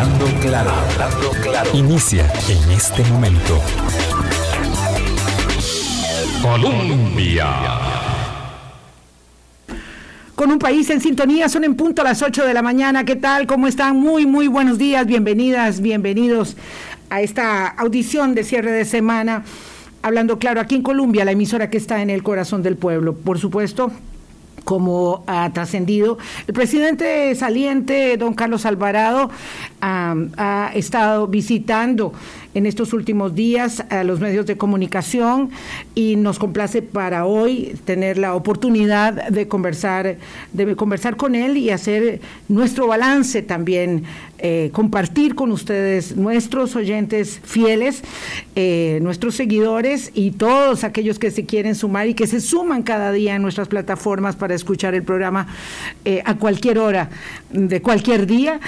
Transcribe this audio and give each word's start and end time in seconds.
Hablando 0.00 0.24
claro, 0.40 0.70
hablando 0.70 1.30
claro. 1.42 1.70
Inicia 1.74 2.26
en 2.48 2.70
este 2.70 3.04
momento. 3.04 3.60
Colombia. 6.40 7.46
Con 10.34 10.52
un 10.52 10.58
país 10.58 10.88
en 10.88 11.02
sintonía, 11.02 11.50
son 11.50 11.64
en 11.64 11.74
punto 11.74 12.00
a 12.00 12.06
las 12.06 12.22
8 12.22 12.46
de 12.46 12.54
la 12.54 12.62
mañana. 12.62 13.04
¿Qué 13.04 13.14
tal? 13.14 13.46
¿Cómo 13.46 13.66
están? 13.66 13.98
Muy, 13.98 14.24
muy 14.24 14.48
buenos 14.48 14.78
días. 14.78 15.04
Bienvenidas, 15.04 15.82
bienvenidos 15.82 16.56
a 17.10 17.20
esta 17.20 17.68
audición 17.68 18.34
de 18.34 18.44
cierre 18.44 18.72
de 18.72 18.86
semana. 18.86 19.44
Hablando 20.00 20.38
claro, 20.38 20.62
aquí 20.62 20.76
en 20.76 20.82
Colombia, 20.82 21.26
la 21.26 21.32
emisora 21.32 21.68
que 21.68 21.76
está 21.76 22.00
en 22.00 22.08
el 22.08 22.22
corazón 22.22 22.62
del 22.62 22.76
pueblo. 22.78 23.14
Por 23.14 23.38
supuesto, 23.38 23.92
como 24.64 25.24
ha 25.26 25.50
trascendido. 25.52 26.18
El 26.46 26.54
presidente 26.54 27.34
saliente, 27.34 28.16
don 28.16 28.34
Carlos 28.34 28.66
Alvarado, 28.66 29.30
ha 29.80 30.70
estado 30.74 31.26
visitando 31.26 32.12
en 32.54 32.66
estos 32.66 32.92
últimos 32.92 33.34
días 33.34 33.84
a 33.90 34.02
los 34.02 34.20
medios 34.20 34.46
de 34.46 34.56
comunicación 34.56 35.50
y 35.94 36.16
nos 36.16 36.38
complace 36.38 36.82
para 36.82 37.24
hoy 37.26 37.76
tener 37.84 38.18
la 38.18 38.34
oportunidad 38.34 39.28
de 39.28 39.46
conversar, 39.46 40.16
de 40.52 40.76
conversar 40.76 41.16
con 41.16 41.34
él 41.34 41.56
y 41.56 41.70
hacer 41.70 42.20
nuestro 42.48 42.88
balance 42.88 43.42
también, 43.42 44.04
eh, 44.42 44.70
compartir 44.72 45.34
con 45.34 45.52
ustedes 45.52 46.16
nuestros 46.16 46.74
oyentes 46.74 47.40
fieles, 47.44 48.02
eh, 48.56 48.98
nuestros 49.02 49.34
seguidores 49.34 50.12
y 50.14 50.30
todos 50.30 50.82
aquellos 50.82 51.18
que 51.18 51.30
se 51.30 51.44
quieren 51.44 51.74
sumar 51.74 52.08
y 52.08 52.14
que 52.14 52.26
se 52.26 52.40
suman 52.40 52.82
cada 52.82 53.12
día 53.12 53.34
en 53.34 53.42
nuestras 53.42 53.68
plataformas 53.68 54.36
para 54.36 54.54
escuchar 54.54 54.94
el 54.94 55.02
programa 55.02 55.46
eh, 56.06 56.22
a 56.24 56.36
cualquier 56.36 56.78
hora 56.78 57.10
de 57.50 57.82
cualquier 57.82 58.26
día, 58.26 58.60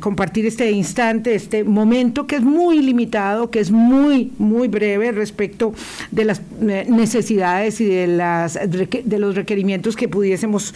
compartir 0.00 0.44
este 0.44 0.70
instante, 0.72 1.34
este 1.36 1.62
momento 1.62 2.26
que 2.26 2.36
es 2.36 2.42
muy 2.42 2.82
limitado, 2.82 3.48
que 3.50 3.60
es 3.60 3.70
muy, 3.70 4.32
muy 4.38 4.68
breve 4.68 5.12
respecto 5.12 5.72
de 6.10 6.24
las 6.24 6.42
necesidades 6.60 7.80
y 7.80 7.86
de, 7.86 8.08
las, 8.08 8.54
de 8.54 9.18
los 9.18 9.36
requerimientos 9.36 9.94
que 9.94 10.08
pudiésemos, 10.08 10.74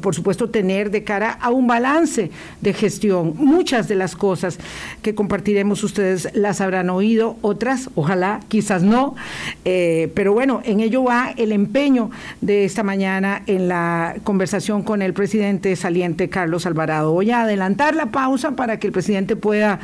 por 0.00 0.14
supuesto, 0.14 0.50
tener 0.50 0.90
de 0.90 1.02
cara 1.02 1.32
a 1.32 1.50
un 1.50 1.66
balance 1.66 2.30
de 2.60 2.72
gestión. 2.72 3.09
Muchas 3.10 3.88
de 3.88 3.94
las 3.94 4.16
cosas 4.16 4.58
que 5.02 5.14
compartiremos 5.14 5.82
ustedes 5.84 6.28
las 6.34 6.60
habrán 6.60 6.90
oído, 6.90 7.36
otras, 7.42 7.90
ojalá, 7.94 8.40
quizás 8.48 8.82
no, 8.82 9.16
eh, 9.64 10.10
pero 10.14 10.32
bueno, 10.32 10.62
en 10.64 10.80
ello 10.80 11.04
va 11.04 11.32
el 11.36 11.52
empeño 11.52 12.10
de 12.40 12.64
esta 12.64 12.82
mañana 12.82 13.42
en 13.46 13.68
la 13.68 14.16
conversación 14.24 14.82
con 14.82 15.02
el 15.02 15.12
presidente 15.12 15.74
saliente 15.76 16.28
Carlos 16.28 16.66
Alvarado. 16.66 17.12
Voy 17.12 17.30
a 17.30 17.42
adelantar 17.42 17.94
la 17.94 18.06
pausa 18.06 18.52
para 18.52 18.78
que 18.78 18.86
el 18.86 18.92
presidente 18.92 19.36
pueda 19.36 19.80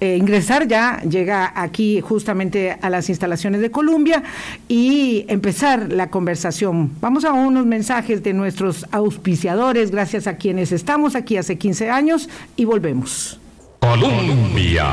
ingresar 0.00 0.66
ya 0.66 1.00
llega 1.02 1.52
aquí 1.54 2.00
justamente 2.00 2.76
a 2.80 2.90
las 2.90 3.08
instalaciones 3.08 3.60
de 3.60 3.70
Colombia 3.70 4.22
y 4.68 5.24
empezar 5.28 5.92
la 5.92 6.10
conversación. 6.10 6.90
Vamos 7.00 7.24
a 7.24 7.32
unos 7.32 7.66
mensajes 7.66 8.22
de 8.22 8.32
nuestros 8.32 8.86
auspiciadores, 8.90 9.90
gracias 9.90 10.26
a 10.26 10.36
quienes 10.36 10.72
estamos 10.72 11.14
aquí 11.14 11.36
hace 11.36 11.58
15 11.58 11.90
años 11.90 12.28
y 12.56 12.64
volvemos. 12.70 13.40
Colombia. 13.80 14.86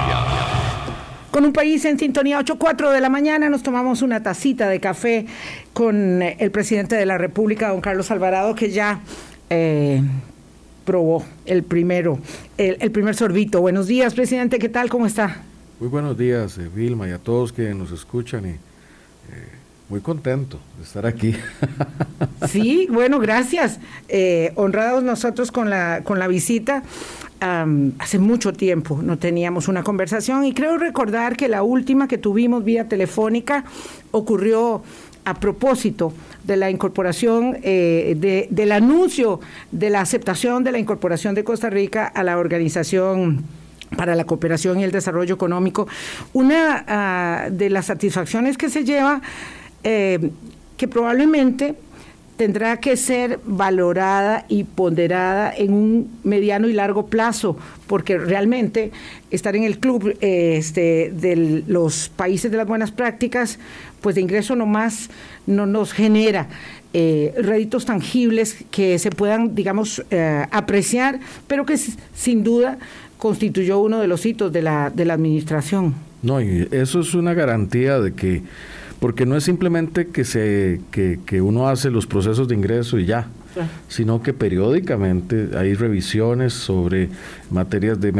Con 1.29 1.45
un 1.45 1.53
país 1.53 1.85
en 1.85 1.99
sintonía, 1.99 2.39
8.4 2.39 2.91
de 2.91 2.99
la 2.99 3.09
mañana, 3.09 3.49
nos 3.49 3.61
tomamos 3.61 4.01
una 4.01 4.23
tacita 4.23 4.67
de 4.67 4.79
café 4.79 5.27
con 5.73 6.23
el 6.23 6.49
presidente 6.49 6.95
de 6.95 7.05
la 7.05 7.19
República, 7.19 7.69
don 7.69 7.79
Carlos 7.79 8.09
Alvarado, 8.09 8.55
que 8.55 8.71
ya 8.71 9.01
eh, 9.51 10.01
probó 10.85 11.23
el 11.45 11.61
primero, 11.61 12.17
el, 12.57 12.77
el 12.79 12.89
primer 12.89 13.13
sorbito. 13.13 13.61
Buenos 13.61 13.85
días, 13.85 14.15
presidente, 14.15 14.57
¿qué 14.57 14.69
tal? 14.69 14.89
¿Cómo 14.89 15.05
está? 15.05 15.43
Muy 15.79 15.89
buenos 15.89 16.17
días, 16.17 16.57
eh, 16.57 16.71
Vilma, 16.73 17.07
y 17.07 17.11
a 17.11 17.19
todos 17.19 17.53
que 17.53 17.75
nos 17.75 17.91
escuchan. 17.91 18.43
Y, 18.47 18.49
eh, 18.49 19.57
muy 19.89 20.01
contento 20.01 20.59
de 20.77 20.83
estar 20.83 21.05
aquí. 21.05 21.35
Sí, 22.47 22.87
bueno, 22.89 23.19
gracias. 23.19 23.79
Eh, 24.09 24.51
honrados 24.55 25.03
nosotros 25.03 25.51
con 25.51 25.69
la, 25.69 26.01
con 26.03 26.19
la 26.19 26.27
visita. 26.27 26.83
Hace 27.39 28.19
mucho 28.19 28.53
tiempo 28.53 28.99
no 29.03 29.17
teníamos 29.17 29.67
una 29.67 29.83
conversación 29.83 30.45
y 30.45 30.53
creo 30.53 30.77
recordar 30.77 31.37
que 31.37 31.47
la 31.47 31.61
última 31.63 32.07
que 32.07 32.17
tuvimos 32.17 32.63
vía 32.63 32.87
telefónica 32.87 33.63
ocurrió 34.11 34.81
a 35.23 35.33
propósito 35.35 36.13
de 36.43 36.57
la 36.57 36.71
incorporación, 36.71 37.51
de, 37.61 38.47
del 38.49 38.71
anuncio 38.71 39.39
de 39.71 39.89
la 39.89 40.01
aceptación 40.01 40.63
de 40.63 40.71
la 40.71 40.79
incorporación 40.79 41.35
de 41.35 41.43
Costa 41.43 41.69
Rica 41.69 42.07
a 42.07 42.23
la 42.23 42.37
organización 42.37 43.45
para 43.95 44.15
la 44.15 44.25
cooperación 44.25 44.79
y 44.79 44.83
el 44.83 44.91
desarrollo 44.91 45.35
económico. 45.35 45.87
Una 46.33 46.83
ah, 46.87 47.47
de 47.51 47.69
las 47.69 47.85
satisfacciones 47.85 48.57
que 48.57 48.69
se 48.69 48.83
lleva, 48.83 49.21
eh, 49.83 50.31
que 50.75 50.87
probablemente 50.87 51.75
tendrá 52.37 52.77
que 52.77 52.95
ser 52.95 53.39
valorada 53.45 54.45
y 54.47 54.63
ponderada 54.63 55.53
en 55.55 55.73
un 55.73 56.11
mediano 56.23 56.69
y 56.69 56.73
largo 56.73 57.07
plazo, 57.07 57.57
porque 57.87 58.17
realmente 58.17 58.91
estar 59.31 59.55
en 59.55 59.63
el 59.63 59.79
club 59.79 60.15
eh, 60.21 60.55
este, 60.57 61.11
de 61.13 61.63
los 61.67 62.09
países 62.09 62.51
de 62.51 62.57
las 62.57 62.67
buenas 62.67 62.91
prácticas, 62.91 63.59
pues 64.01 64.15
de 64.15 64.21
ingreso 64.21 64.55
nomás 64.55 65.09
no 65.45 65.65
nos 65.65 65.91
genera 65.91 66.47
eh, 66.93 67.33
réditos 67.37 67.85
tangibles 67.85 68.63
que 68.71 68.99
se 68.99 69.09
puedan, 69.09 69.55
digamos, 69.55 70.03
apreciar, 70.51 71.19
pero 71.47 71.65
que 71.65 71.77
sin 72.13 72.43
duda 72.43 72.77
constituyó 73.17 73.79
uno 73.79 73.99
de 73.99 74.07
los 74.07 74.25
hitos 74.25 74.51
de 74.53 74.61
la, 74.61 74.89
de 74.89 75.05
la 75.05 75.15
administración. 75.15 75.95
No, 76.21 76.41
y 76.41 76.67
eso 76.71 76.99
es 76.99 77.13
una 77.13 77.33
garantía 77.33 77.99
de 77.99 78.13
que, 78.13 78.43
porque 78.99 79.25
no 79.25 79.35
es 79.35 79.43
simplemente 79.43 80.07
que, 80.07 80.23
se, 80.25 80.81
que, 80.91 81.19
que 81.25 81.41
uno 81.41 81.67
hace 81.67 81.89
los 81.91 82.07
procesos 82.07 82.47
de 82.47 82.55
ingreso 82.55 82.97
y 82.99 83.05
ya, 83.05 83.27
sino 83.87 84.21
que 84.21 84.33
periódicamente 84.33 85.49
hay 85.57 85.73
revisiones 85.73 86.53
sobre 86.53 87.09
materias 87.49 87.99
de, 87.99 88.11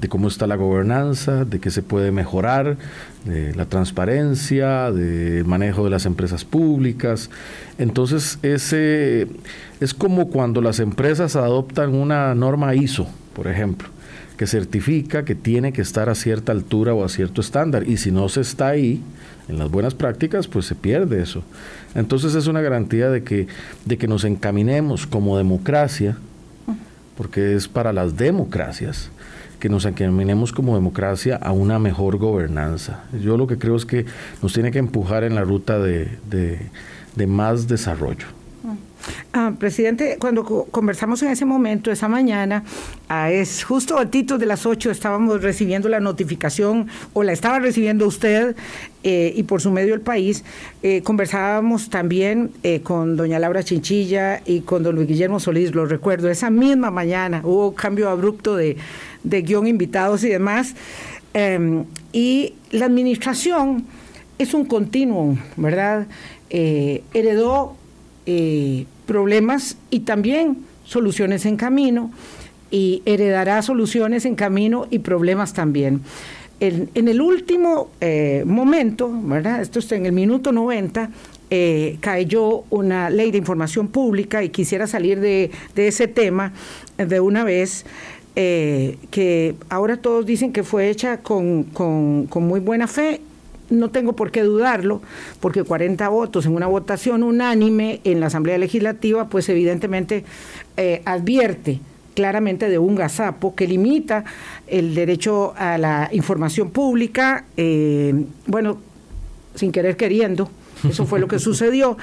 de 0.00 0.08
cómo 0.08 0.28
está 0.28 0.46
la 0.46 0.56
gobernanza, 0.56 1.44
de 1.44 1.58
qué 1.60 1.70
se 1.70 1.82
puede 1.82 2.12
mejorar, 2.12 2.76
de 3.24 3.54
la 3.54 3.66
transparencia, 3.66 4.92
del 4.92 5.44
manejo 5.44 5.84
de 5.84 5.90
las 5.90 6.06
empresas 6.06 6.44
públicas. 6.44 7.30
Entonces, 7.78 8.38
ese 8.42 9.28
es 9.80 9.94
como 9.94 10.28
cuando 10.28 10.60
las 10.60 10.80
empresas 10.80 11.36
adoptan 11.36 11.94
una 11.94 12.34
norma 12.34 12.74
ISO, 12.74 13.08
por 13.34 13.48
ejemplo 13.48 13.88
que 14.40 14.46
certifica 14.46 15.22
que 15.26 15.34
tiene 15.34 15.70
que 15.70 15.82
estar 15.82 16.08
a 16.08 16.14
cierta 16.14 16.50
altura 16.50 16.94
o 16.94 17.04
a 17.04 17.10
cierto 17.10 17.42
estándar. 17.42 17.86
Y 17.86 17.98
si 17.98 18.10
no 18.10 18.26
se 18.30 18.40
está 18.40 18.68
ahí, 18.68 19.02
en 19.48 19.58
las 19.58 19.70
buenas 19.70 19.94
prácticas, 19.94 20.48
pues 20.48 20.64
se 20.64 20.74
pierde 20.74 21.20
eso. 21.20 21.42
Entonces 21.94 22.34
es 22.34 22.46
una 22.46 22.62
garantía 22.62 23.10
de 23.10 23.22
que, 23.22 23.48
de 23.84 23.98
que 23.98 24.08
nos 24.08 24.24
encaminemos 24.24 25.06
como 25.06 25.36
democracia, 25.36 26.16
porque 27.18 27.54
es 27.54 27.68
para 27.68 27.92
las 27.92 28.16
democracias, 28.16 29.10
que 29.58 29.68
nos 29.68 29.84
encaminemos 29.84 30.52
como 30.52 30.74
democracia 30.74 31.36
a 31.36 31.52
una 31.52 31.78
mejor 31.78 32.16
gobernanza. 32.16 33.04
Yo 33.22 33.36
lo 33.36 33.46
que 33.46 33.58
creo 33.58 33.76
es 33.76 33.84
que 33.84 34.06
nos 34.40 34.54
tiene 34.54 34.70
que 34.70 34.78
empujar 34.78 35.22
en 35.22 35.34
la 35.34 35.42
ruta 35.42 35.78
de, 35.78 36.08
de 36.30 37.26
más 37.26 37.68
desarrollo. 37.68 38.39
Ah, 39.32 39.52
presidente, 39.58 40.16
cuando 40.20 40.44
conversamos 40.44 41.22
en 41.22 41.28
ese 41.28 41.44
momento, 41.44 41.90
esa 41.90 42.08
mañana, 42.08 42.64
ah, 43.08 43.30
es 43.30 43.64
justo 43.64 43.98
a 43.98 44.06
título 44.06 44.38
de 44.38 44.46
las 44.46 44.66
8 44.66 44.90
estábamos 44.90 45.42
recibiendo 45.42 45.88
la 45.88 46.00
notificación, 46.00 46.88
o 47.12 47.22
la 47.22 47.32
estaba 47.32 47.58
recibiendo 47.58 48.06
usted 48.06 48.56
eh, 49.02 49.32
y 49.34 49.44
por 49.44 49.60
su 49.62 49.70
medio 49.70 49.94
el 49.94 50.02
país. 50.02 50.44
Eh, 50.82 51.02
conversábamos 51.02 51.88
también 51.88 52.50
eh, 52.62 52.80
con 52.80 53.16
doña 53.16 53.38
Laura 53.38 53.62
Chinchilla 53.62 54.42
y 54.44 54.60
con 54.60 54.82
don 54.82 54.96
Luis 54.96 55.08
Guillermo 55.08 55.40
Solís, 55.40 55.74
lo 55.74 55.86
recuerdo, 55.86 56.28
esa 56.28 56.50
misma 56.50 56.90
mañana 56.90 57.40
hubo 57.44 57.74
cambio 57.74 58.10
abrupto 58.10 58.56
de, 58.56 58.76
de 59.22 59.42
guion 59.42 59.66
invitados 59.66 60.22
y 60.24 60.28
demás. 60.28 60.74
Em, 61.32 61.84
y 62.12 62.54
la 62.72 62.86
administración 62.86 63.86
es 64.38 64.52
un 64.54 64.64
continuum, 64.64 65.38
¿verdad? 65.56 66.06
heredó 66.52 67.76
eh, 68.32 68.86
problemas 69.06 69.76
y 69.90 70.00
también 70.00 70.58
soluciones 70.84 71.46
en 71.46 71.56
camino 71.56 72.12
y 72.70 73.02
heredará 73.04 73.60
soluciones 73.60 74.24
en 74.24 74.36
camino 74.36 74.86
y 74.88 75.00
problemas 75.00 75.52
también. 75.52 76.00
En, 76.60 76.88
el 76.94 77.20
último 77.20 77.90
eh, 78.00 78.44
momento, 78.46 79.10
¿verdad? 79.24 79.62
Esto 79.62 79.80
está 79.80 79.96
en 79.96 80.06
el 80.06 80.12
minuto 80.12 80.52
90, 80.52 81.10
eh, 81.50 81.96
cayó 81.98 82.62
una 82.70 83.10
ley 83.10 83.32
de 83.32 83.38
información 83.38 83.88
pública 83.88 84.44
y 84.44 84.50
quisiera 84.50 84.86
salir 84.86 85.18
de, 85.18 85.50
ese 85.74 86.06
tema 86.06 86.52
de 86.96 87.18
una 87.18 87.42
vez. 87.42 87.84
que 88.36 89.56
ahora 89.70 89.96
todos 89.96 90.24
dicen 90.24 90.52
que 90.52 90.62
fue 90.62 90.88
hecha 90.88 91.16
con, 91.18 91.66
muy 92.36 92.60
buena 92.60 92.86
fe 92.86 93.22
no 93.70 93.90
tengo 93.90 94.14
por 94.14 94.30
qué 94.30 94.42
dudarlo, 94.42 95.00
porque 95.40 95.64
40 95.64 96.08
votos 96.08 96.46
en 96.46 96.54
una 96.54 96.66
votación 96.66 97.22
unánime 97.22 98.00
en 98.04 98.20
la 98.20 98.26
Asamblea 98.26 98.58
Legislativa, 98.58 99.28
pues 99.28 99.48
evidentemente 99.48 100.24
eh, 100.76 101.02
advierte 101.04 101.80
claramente 102.14 102.68
de 102.68 102.78
un 102.78 102.96
gazapo 102.96 103.54
que 103.54 103.66
limita 103.66 104.24
el 104.66 104.94
derecho 104.94 105.54
a 105.56 105.78
la 105.78 106.08
información 106.12 106.70
pública, 106.70 107.46
eh, 107.56 108.26
bueno, 108.46 108.78
sin 109.54 109.72
querer 109.72 109.96
queriendo, 109.96 110.50
eso 110.88 111.06
fue 111.06 111.20
lo 111.20 111.28
que 111.28 111.38
sucedió, 111.40 111.96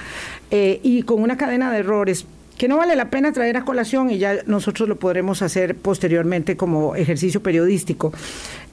eh, 0.50 0.80
y 0.82 1.04
con 1.04 1.22
una 1.22 1.38
cadena 1.38 1.72
de 1.72 1.80
errores 1.80 2.26
que 2.58 2.68
no 2.68 2.78
vale 2.78 2.96
la 2.96 3.10
pena 3.10 3.32
traer 3.32 3.58
a 3.58 3.66
colación 3.66 4.10
y 4.10 4.18
ya 4.18 4.44
nosotros 4.46 4.90
lo 4.90 4.98
podremos 4.98 5.42
hacer 5.42 5.76
posteriormente 5.76 6.58
como 6.58 6.96
ejercicio 6.96 7.42
periodístico. 7.42 8.12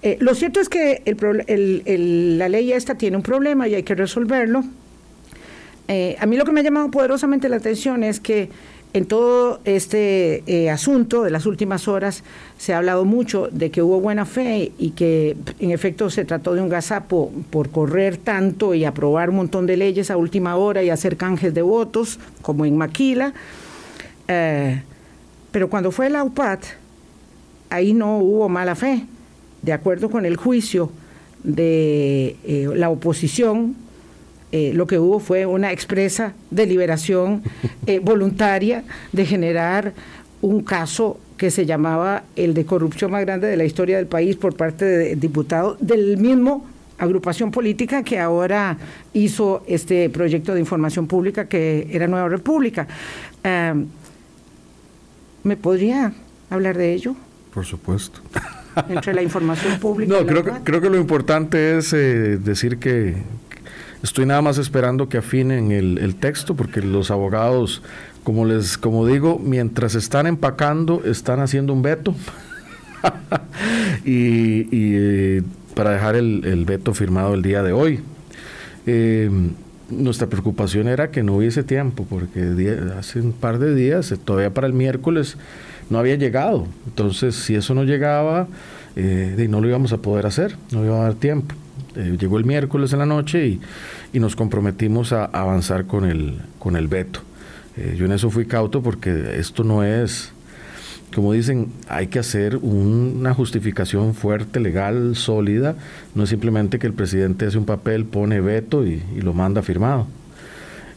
Eh, 0.03 0.17
lo 0.21 0.35
cierto 0.35 0.61
es 0.61 0.69
que 0.69 1.03
la 2.39 2.49
ley 2.49 2.73
esta 2.73 2.95
tiene 2.95 3.17
un 3.17 3.23
problema 3.23 3.69
y 3.69 3.75
hay 3.75 3.83
que 3.83 3.95
resolverlo. 3.95 4.65
a 6.19 6.27
mí 6.27 6.37
lo 6.37 6.45
que 6.45 6.53
me 6.53 6.61
ha 6.61 6.65
llamado 6.65 6.91
poderosamente 6.91 7.49
la 7.49 7.57
atención 7.57 8.05
es 8.05 8.21
que 8.21 8.49
en 8.95 9.07
todo 9.07 9.61
este 9.65 10.45
eh, 10.47 10.71
asunto 10.71 11.25
de 11.25 11.31
las 11.31 11.47
últimas 11.47 11.89
horas 11.89 12.23
se 12.59 12.73
ha 12.73 12.79
hablado 12.79 13.05
mucho 13.05 13.49
de 13.51 13.73
que 13.73 13.83
hubo 13.83 14.01
buena 14.01 14.25
fe 14.25 14.71
y 14.79 14.91
que 14.91 15.37
en 15.59 15.73
efecto 15.73 16.11
se 16.11 16.25
trató 16.25 16.55
de 16.55 16.63
un 16.63 16.69
gazapo 16.69 17.33
por 17.51 17.71
correr 17.71 18.17
tanto 18.17 18.73
y 18.73 18.85
aprobar 18.85 19.31
un 19.31 19.37
montón 19.37 19.67
de 19.67 19.77
leyes 19.77 20.13
a 20.13 20.17
última 20.17 20.55
hora 20.55 20.85
y 20.85 20.91
hacer 20.91 21.17
canjes 21.17 21.53
de 21.53 21.63
votos, 21.63 22.21
como 22.41 22.67
en 22.67 22.77
Maquila. 22.77 23.35
Eh, 24.29 24.83
pero 25.51 25.69
cuando 25.69 25.91
fue 25.91 26.11
la 26.11 26.25
UPAD, 26.25 26.61
ahí 27.71 27.93
no 27.93 28.19
hubo 28.19 28.49
mala 28.49 28.75
fe. 28.75 29.05
De 29.63 29.73
acuerdo 29.73 30.11
con 30.11 30.27
el 30.27 30.37
juicio 30.37 30.91
de 31.43 32.37
eh, 32.45 32.69
la 32.75 32.91
oposición, 32.91 33.77
eh, 34.53 34.73
lo 34.75 34.87
que 34.87 34.99
hubo 34.99 35.21
fue 35.21 35.47
una 35.47 35.73
expresa 35.73 36.35
deliberación 36.51 37.43
voluntaria 38.03 38.85
de 39.13 39.27
generar 39.27 39.93
un 40.43 40.63
caso 40.63 41.19
que 41.37 41.51
se 41.51 41.67
llamaba 41.67 42.25
el 42.37 42.55
de 42.55 42.65
corrupción 42.65 43.11
más 43.11 43.23
grande 43.23 43.49
de 43.49 43.57
la 43.57 43.65
historia 43.65 43.97
del 43.97 44.07
país 44.07 44.37
por 44.37 44.57
parte 44.57 44.85
de 44.85 45.17
diputados 45.17 45.77
del 45.81 46.17
mismo 46.17 46.67
agrupación 46.99 47.51
política 47.51 48.03
que 48.03 48.19
ahora 48.19 48.77
hizo 49.13 49.63
este 49.67 50.09
proyecto 50.11 50.55
de 50.55 50.61
información 50.61 51.07
pública 51.07 51.49
que 51.49 51.89
era 51.91 52.07
Nueva 52.07 52.29
República. 52.29 52.87
¿Me 55.45 55.57
podría 55.57 56.13
hablar 56.51 56.77
de 56.77 56.93
ello? 56.95 57.15
Por 57.53 57.65
supuesto. 57.65 58.21
Entre 58.89 59.15
la 59.15 59.23
información 59.23 59.79
pública. 59.79 60.13
No, 60.13 60.27
creo, 60.27 60.43
que, 60.43 60.51
creo 60.65 60.81
que 60.81 60.91
lo 60.91 60.97
importante 60.97 61.79
es 61.79 61.93
eh, 61.93 62.39
decir 62.39 62.79
que, 62.79 63.23
Estoy 64.05 64.27
nada 64.27 64.43
más 64.43 64.59
esperando 64.59 65.09
que 65.09 65.17
afinen 65.17 65.73
el, 65.73 66.17
texto 66.17 66.55
porque 66.55 66.83
los 66.83 67.11
abogados, 67.11 67.81
como 68.23 68.45
les 68.45 68.77
como 68.77 69.07
digo, 69.07 69.39
mientras 69.43 69.95
están 69.95 70.27
empacando, 70.27 71.03
están 71.07 71.41
haciendo 71.41 71.73
un 71.73 71.81
veto. 71.81 72.15
y, 74.05 74.67
eh, 74.71 75.43
para 75.75 75.93
dejar 75.93 76.17
el, 76.17 76.65
veto 76.67 76.93
firmado 76.93 77.33
el 77.33 77.41
día 77.41 77.63
de 77.63 77.73
hoy. 77.73 78.01
Eh, 78.85 79.31
nuestra 79.91 80.29
preocupación 80.29 80.89
era 80.89 81.11
que 81.11 81.23
no 81.23 81.37
hubiese 81.37 81.63
tiempo, 81.63 82.07
porque 82.09 82.41
hace 82.99 83.21
un 83.21 83.33
par 83.33 83.59
de 83.59 83.75
días, 83.75 84.11
eh, 84.13 84.17
todavía 84.17 84.53
para 84.53 84.67
el 84.67 84.73
miércoles, 84.73 85.37
no 85.91 85.99
había 85.99 86.17
llegado. 86.17 86.67
Entonces, 86.87 87.35
si 87.35 87.55
eso 87.55 87.75
no 87.75 87.85
llegaba, 87.85 88.49
no 88.97 89.61
lo 89.61 89.69
íbamos 89.69 89.93
a 89.93 89.99
poder 89.99 90.27
hacer, 90.27 90.57
no 90.71 90.85
iba 90.85 91.01
a 91.01 91.05
dar 91.05 91.15
tiempo. 91.15 91.55
Eh, 91.97 92.17
llegó 92.19 92.39
el 92.39 92.45
miércoles 92.45 92.93
en 92.93 92.99
la 92.99 93.07
noche 93.07 93.47
y, 93.47 93.61
nos 94.19 94.37
comprometimos 94.37 95.13
a 95.13 95.25
avanzar 95.25 95.87
con 95.87 96.05
el, 96.05 96.39
con 96.59 96.77
el 96.77 96.89
veto. 96.89 97.21
Eh, 97.77 97.97
yo 97.99 98.07
en 98.07 98.13
eso 98.13 98.31
fui 98.31 98.47
cauto 98.47 98.81
porque 98.81 99.39
esto 99.39 99.65
no 99.65 99.83
es, 99.83 100.33
como 101.15 101.33
dicen, 101.33 101.69
hay 101.89 102.09
que 102.09 102.19
hacer 102.19 102.57
una 102.57 103.33
justificación 103.35 104.15
fuerte, 104.15 104.61
legal, 104.61 105.17
sólida. 105.17 105.77
No 106.15 106.25
es 106.25 106.31
simplemente 106.31 106.79
que 106.79 106.87
el 106.87 106.93
presidente 106.93 107.47
hace 107.47 107.59
un 107.59 107.65
papel, 107.65 108.05
pone 108.05 108.41
veto 108.41 108.87
y, 108.87 109.03
lo 109.21 109.33
manda 109.33 109.63
firmado. 109.63 110.07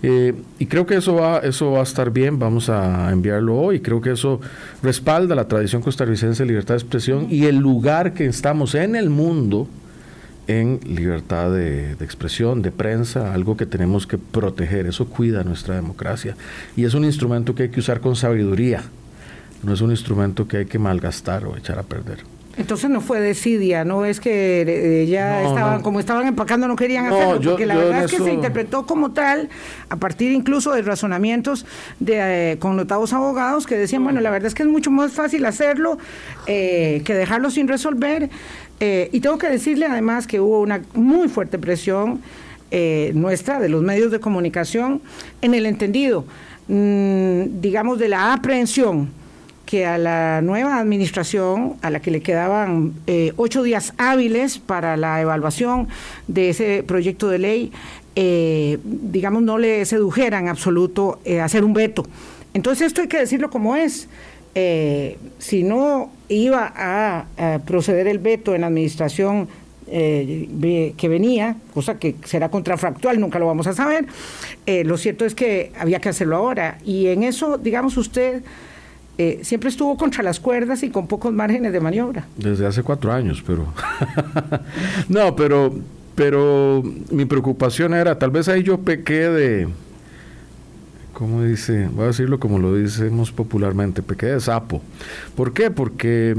Eh, 0.03 0.35
y 0.59 0.67
creo 0.67 0.85
que 0.85 0.95
eso 0.95 1.15
va, 1.15 1.39
eso 1.39 1.71
va 1.71 1.79
a 1.79 1.83
estar 1.83 2.11
bien, 2.11 2.37
vamos 2.37 2.69
a 2.69 3.11
enviarlo 3.11 3.57
hoy. 3.57 3.79
Creo 3.79 4.01
que 4.01 4.11
eso 4.11 4.41
respalda 4.83 5.35
la 5.35 5.47
tradición 5.47 5.81
costarricense 5.81 6.43
de 6.43 6.47
libertad 6.47 6.75
de 6.75 6.79
expresión 6.79 7.27
y 7.29 7.45
el 7.45 7.57
lugar 7.57 8.13
que 8.13 8.25
estamos 8.25 8.75
en 8.75 8.95
el 8.95 9.09
mundo 9.09 9.67
en 10.47 10.79
libertad 10.85 11.51
de, 11.51 11.91
expresión, 11.93 12.61
de 12.61 12.71
prensa, 12.71 13.33
algo 13.33 13.57
que 13.57 13.65
tenemos 13.65 14.07
que 14.07 14.17
proteger. 14.17 14.87
Eso 14.87 15.07
cuida 15.07 15.43
nuestra 15.43 15.75
democracia. 15.75 16.35
Y 16.75 16.85
es 16.85 16.93
un 16.93 17.03
instrumento 17.03 17.53
que 17.53 17.63
hay 17.63 17.69
que 17.69 17.81
usar 17.81 17.99
con 17.99 18.15
sabiduría. 18.15 18.83
No 19.63 19.73
es 19.73 19.81
un 19.81 19.91
instrumento 19.91 20.47
que 20.47 20.57
hay 20.57 20.65
que 20.65 20.79
malgastar 20.79 21.45
o 21.45 21.57
echar 21.57 21.79
a 21.79 21.83
perder. 21.83 22.19
Entonces 22.57 22.89
no 22.89 23.01
fue 23.01 23.19
desidia, 23.19 23.85
no 23.85 24.03
es 24.03 24.19
que 24.19 24.61
eh, 24.61 25.05
ya 25.05 25.43
estaban, 25.43 25.83
como 25.83 25.99
estaban 25.99 26.25
empacando, 26.25 26.67
no 26.67 26.75
querían 26.75 27.05
hacerlo, 27.05 27.39
porque 27.51 27.67
la 27.67 27.75
verdad 27.75 28.05
es 28.05 28.11
que 28.11 28.17
se 28.17 28.33
interpretó 28.33 28.87
como 28.87 29.11
tal, 29.11 29.49
a 29.89 29.95
partir 29.97 30.31
incluso 30.31 30.71
de 30.73 30.81
razonamientos 30.81 31.67
de 31.99 32.53
eh, 32.53 32.57
connotados 32.57 33.13
abogados 33.13 33.67
que 33.67 33.77
decían, 33.77 34.03
bueno, 34.03 34.21
la 34.21 34.31
verdad 34.31 34.47
es 34.47 34.55
que 34.55 34.63
es 34.63 34.69
mucho 34.69 34.89
más 34.89 35.11
fácil 35.11 35.45
hacerlo 35.45 35.99
eh, 36.47 37.03
que 37.05 37.13
dejarlo 37.13 37.51
sin 37.51 37.67
resolver. 37.67 38.31
Eh, 38.79 39.09
y 39.11 39.19
tengo 39.21 39.37
que 39.37 39.49
decirle 39.49 39.85
además 39.85 40.25
que 40.27 40.39
hubo 40.39 40.61
una 40.61 40.81
muy 40.93 41.27
fuerte 41.29 41.57
presión 41.57 42.21
eh, 42.69 43.11
nuestra, 43.15 43.59
de 43.59 43.69
los 43.69 43.81
medios 43.81 44.11
de 44.11 44.19
comunicación, 44.19 45.01
en 45.41 45.53
el 45.53 45.65
entendido, 45.65 46.25
mm, 46.67 47.61
digamos, 47.61 47.97
de 47.97 48.09
la 48.09 48.33
aprehensión 48.33 49.09
que 49.67 49.85
a 49.85 49.99
la 49.99 50.41
nueva 50.41 50.79
administración, 50.79 51.75
a 51.83 51.91
la 51.91 51.99
que 51.99 52.09
le 52.09 52.21
quedaban 52.21 52.93
eh, 53.05 53.33
ocho 53.37 53.61
días 53.61 53.93
hábiles 53.99 54.57
para 54.57 54.97
la 54.97 55.21
evaluación 55.21 55.87
de 56.27 56.49
ese 56.49 56.81
proyecto 56.81 57.27
de 57.27 57.37
ley, 57.37 57.71
digamos, 58.83 59.43
no 59.43 59.59
le 59.59 59.85
sedujera 59.85 60.39
en 60.39 60.47
absoluto 60.47 61.19
hacer 61.39 61.63
un 61.63 61.73
veto. 61.73 62.03
Entonces 62.55 62.87
esto 62.87 63.01
hay 63.01 63.07
que 63.07 63.19
decirlo 63.19 63.51
como 63.51 63.75
es. 63.75 64.09
Eh, 64.55 65.19
si 65.37 65.61
no 65.61 66.09
iba 66.29 66.73
a, 66.75 67.59
proceder 67.67 68.07
el 68.07 68.17
veto 68.17 68.55
en 68.55 68.61
la 68.61 68.67
administración 68.67 69.47
eh, 69.85 70.93
que 70.97 71.07
venía, 71.07 71.57
cosa 71.75 71.99
que 71.99 72.15
será 72.25 72.49
contrafactual, 72.49 73.19
nunca 73.19 73.37
lo 73.37 73.45
vamos 73.45 73.67
a 73.67 73.73
saber, 73.73 74.07
eh, 74.65 74.83
lo 74.83 74.97
cierto 74.97 75.25
es 75.25 75.35
que 75.35 75.71
había 75.77 75.99
que 75.99 76.09
hacerlo 76.09 76.37
ahora. 76.37 76.79
Y 76.83 77.05
en 77.07 77.21
eso, 77.21 77.59
digamos 77.59 77.97
usted, 77.97 78.41
siempre 79.41 79.69
estuvo 79.69 79.97
contra 79.97 80.23
las 80.23 80.39
cuerdas 80.39 80.83
y 80.83 80.89
con 80.89 81.07
pocos 81.07 81.33
márgenes 81.33 81.73
de 81.73 81.79
maniobra. 81.79 82.27
Desde 82.37 82.65
hace 82.65 82.83
cuatro 82.83 83.11
años, 83.11 83.43
pero... 83.45 83.73
no, 85.09 85.35
pero, 85.35 85.73
pero 86.15 86.83
mi 87.11 87.25
preocupación 87.25 87.93
era, 87.93 88.17
tal 88.19 88.31
vez 88.31 88.47
ahí 88.47 88.63
yo 88.63 88.79
pequé 88.79 89.29
de 89.29 89.67
¿cómo 91.17 91.43
dice? 91.43 91.89
Voy 91.91 92.03
a 92.03 92.07
decirlo 92.07 92.39
como 92.39 92.59
lo 92.59 92.75
decimos 92.75 93.31
popularmente, 93.31 94.03
pequé 94.03 94.27
de 94.27 94.39
sapo. 94.39 94.83
¿Por 95.35 95.51
qué? 95.51 95.71
Porque... 95.71 96.35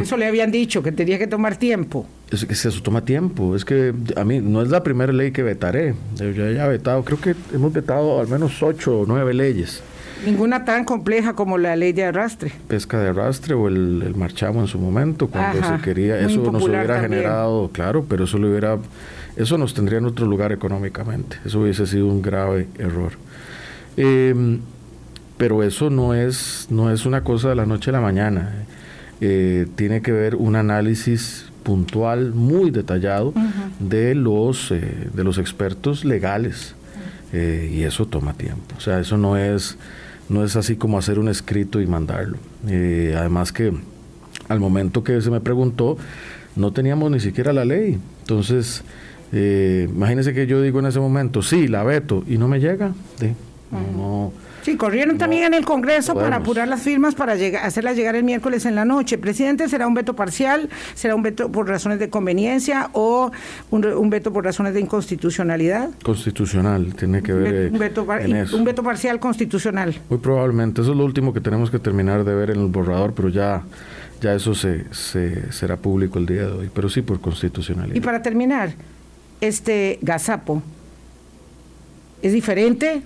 eso 0.00 0.16
le 0.16 0.26
habían 0.26 0.52
dicho, 0.52 0.84
que 0.84 0.92
tenía 0.92 1.18
que 1.18 1.26
tomar 1.26 1.56
tiempo. 1.56 2.06
Es 2.30 2.44
que 2.44 2.52
eso 2.52 2.80
toma 2.80 3.04
tiempo. 3.04 3.56
Es 3.56 3.64
que 3.64 3.92
a 4.14 4.24
mí 4.24 4.38
no 4.40 4.62
es 4.62 4.68
la 4.68 4.84
primera 4.84 5.12
ley 5.12 5.32
que 5.32 5.42
vetaré. 5.42 5.96
Yo 6.14 6.30
ya 6.30 6.66
he 6.66 6.68
vetado, 6.68 7.02
creo 7.02 7.20
que 7.20 7.34
hemos 7.52 7.72
vetado 7.72 8.20
al 8.20 8.28
menos 8.28 8.62
ocho 8.62 9.00
o 9.00 9.04
nueve 9.04 9.34
leyes. 9.34 9.82
Ninguna 10.24 10.64
tan 10.64 10.84
compleja 10.84 11.34
como 11.34 11.58
la 11.58 11.76
ley 11.76 11.92
de 11.92 12.04
arrastre. 12.04 12.52
Pesca 12.68 12.98
de 12.98 13.08
arrastre 13.08 13.54
o 13.54 13.68
el, 13.68 14.02
el 14.04 14.14
marchamo 14.14 14.60
en 14.60 14.66
su 14.66 14.78
momento, 14.78 15.28
cuando 15.28 15.66
se 15.66 15.82
quería. 15.82 16.18
Eso 16.18 16.50
nos 16.50 16.62
hubiera 16.62 17.00
generado, 17.00 17.70
claro, 17.72 18.04
pero 18.08 18.24
eso 18.24 18.38
lo 18.38 18.50
hubiera. 18.50 18.78
Eso 19.36 19.56
nos 19.56 19.74
tendría 19.74 19.98
en 19.98 20.06
otro 20.06 20.26
lugar 20.26 20.52
económicamente. 20.52 21.38
Eso 21.44 21.60
hubiese 21.60 21.86
sido 21.86 22.06
un 22.06 22.22
grave 22.22 22.66
error. 22.78 23.12
Em, 23.96 24.60
pero 25.36 25.62
eso 25.62 25.90
no 25.90 26.14
es, 26.14 26.66
no 26.70 26.90
es 26.90 27.06
una 27.06 27.22
cosa 27.22 27.48
de 27.48 27.54
la 27.54 27.66
noche 27.66 27.90
a 27.90 27.92
la 27.92 28.00
mañana. 28.00 28.64
Eh, 29.20 29.66
tiene 29.76 30.02
que 30.02 30.12
ver 30.12 30.34
un 30.34 30.56
análisis 30.56 31.46
puntual, 31.62 32.32
muy 32.32 32.70
detallado, 32.70 33.34
de, 33.78 34.14
los, 34.14 34.70
eh, 34.70 35.08
de 35.12 35.24
los 35.24 35.38
expertos 35.38 36.04
legales. 36.04 36.74
Eh, 37.32 37.70
y 37.72 37.82
eso 37.82 38.06
toma 38.06 38.32
tiempo. 38.32 38.74
O 38.76 38.80
sea, 38.80 39.00
eso 39.00 39.18
no 39.18 39.36
es, 39.36 39.76
no 40.28 40.44
es 40.44 40.56
así 40.56 40.76
como 40.76 40.98
hacer 40.98 41.18
un 41.18 41.28
escrito 41.28 41.80
y 41.80 41.86
mandarlo. 41.86 42.38
además 42.64 43.52
que 43.52 43.72
al 44.48 44.60
momento 44.60 45.04
que 45.04 45.20
se 45.20 45.30
me 45.30 45.40
preguntó, 45.40 45.96
no 46.56 46.72
teníamos 46.72 47.10
ni 47.10 47.20
siquiera 47.20 47.52
la 47.52 47.64
ley. 47.64 47.98
Entonces, 48.20 48.82
imagínense 49.32 50.32
que 50.34 50.46
yo 50.46 50.62
digo 50.62 50.80
en 50.80 50.86
ese 50.86 51.00
momento, 51.00 51.42
sí, 51.42 51.68
la 51.68 51.84
veto, 51.84 52.24
y 52.26 52.38
no 52.38 52.48
me 52.48 52.60
llega. 52.60 52.92
¿sí? 53.18 53.34
No, 53.70 54.32
Sí, 54.68 54.76
corrieron 54.76 55.16
también 55.16 55.44
en 55.44 55.54
el 55.54 55.64
Congreso 55.64 56.14
para 56.14 56.36
apurar 56.36 56.68
las 56.68 56.82
firmas 56.82 57.14
para 57.14 57.36
llegar, 57.36 57.64
hacerlas 57.64 57.96
llegar 57.96 58.16
el 58.16 58.22
miércoles 58.22 58.66
en 58.66 58.74
la 58.74 58.84
noche. 58.84 59.16
Presidente, 59.16 59.66
¿será 59.66 59.86
un 59.86 59.94
veto 59.94 60.14
parcial? 60.14 60.68
¿Será 60.92 61.14
un 61.14 61.22
veto 61.22 61.50
por 61.50 61.66
razones 61.66 61.98
de 61.98 62.10
conveniencia 62.10 62.90
o 62.92 63.30
un, 63.70 64.10
veto 64.10 64.30
por 64.30 64.44
razones 64.44 64.74
de 64.74 64.80
inconstitucionalidad? 64.80 65.88
Constitucional, 66.02 66.94
tiene 66.94 67.22
que 67.22 67.32
ver 67.32 67.72
un 67.72 67.78
veto, 67.78 68.06
un 68.52 68.64
veto 68.64 68.82
parcial 68.82 69.18
constitucional. 69.18 69.96
Muy 70.10 70.18
probablemente, 70.18 70.82
eso 70.82 70.90
es 70.90 70.98
lo 70.98 71.04
último 71.06 71.32
que 71.32 71.40
tenemos 71.40 71.70
que 71.70 71.78
terminar 71.78 72.24
de 72.24 72.34
ver 72.34 72.50
en 72.50 72.60
el 72.60 72.66
borrador, 72.66 73.14
pero 73.14 73.30
ya 73.30 73.62
ya 74.20 74.34
eso 74.34 74.54
se, 74.54 74.84
se, 74.92 75.50
será 75.50 75.78
público 75.78 76.18
el 76.18 76.26
día 76.26 76.42
de 76.42 76.52
hoy, 76.52 76.70
pero 76.74 76.90
sí 76.90 77.00
por 77.00 77.22
constitucionalidad. 77.22 77.96
Y 77.96 78.00
para 78.00 78.20
terminar, 78.20 78.74
este 79.40 79.98
gazapo 80.02 80.62
es 82.20 82.34
diferente 82.34 83.02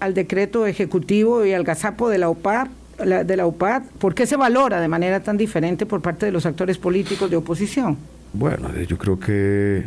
al 0.00 0.14
decreto 0.14 0.66
ejecutivo 0.66 1.44
y 1.44 1.52
al 1.52 1.64
gazapo 1.64 2.08
de 2.08 2.18
la 2.18 2.28
UPAD, 2.28 2.68
de 2.98 3.36
la 3.36 3.46
UPAD, 3.46 3.82
¿por 3.98 4.14
qué 4.14 4.26
se 4.26 4.36
valora 4.36 4.80
de 4.80 4.88
manera 4.88 5.20
tan 5.20 5.36
diferente 5.36 5.86
por 5.86 6.02
parte 6.02 6.26
de 6.26 6.32
los 6.32 6.44
actores 6.44 6.76
políticos 6.76 7.30
de 7.30 7.36
oposición? 7.36 7.96
Bueno, 8.32 8.70
yo 8.82 8.98
creo 8.98 9.18
que 9.18 9.84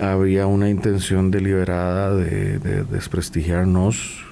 había 0.00 0.46
una 0.46 0.70
intención 0.70 1.30
deliberada 1.30 2.14
de, 2.14 2.58
de 2.58 2.84
desprestigiarnos 2.84 4.24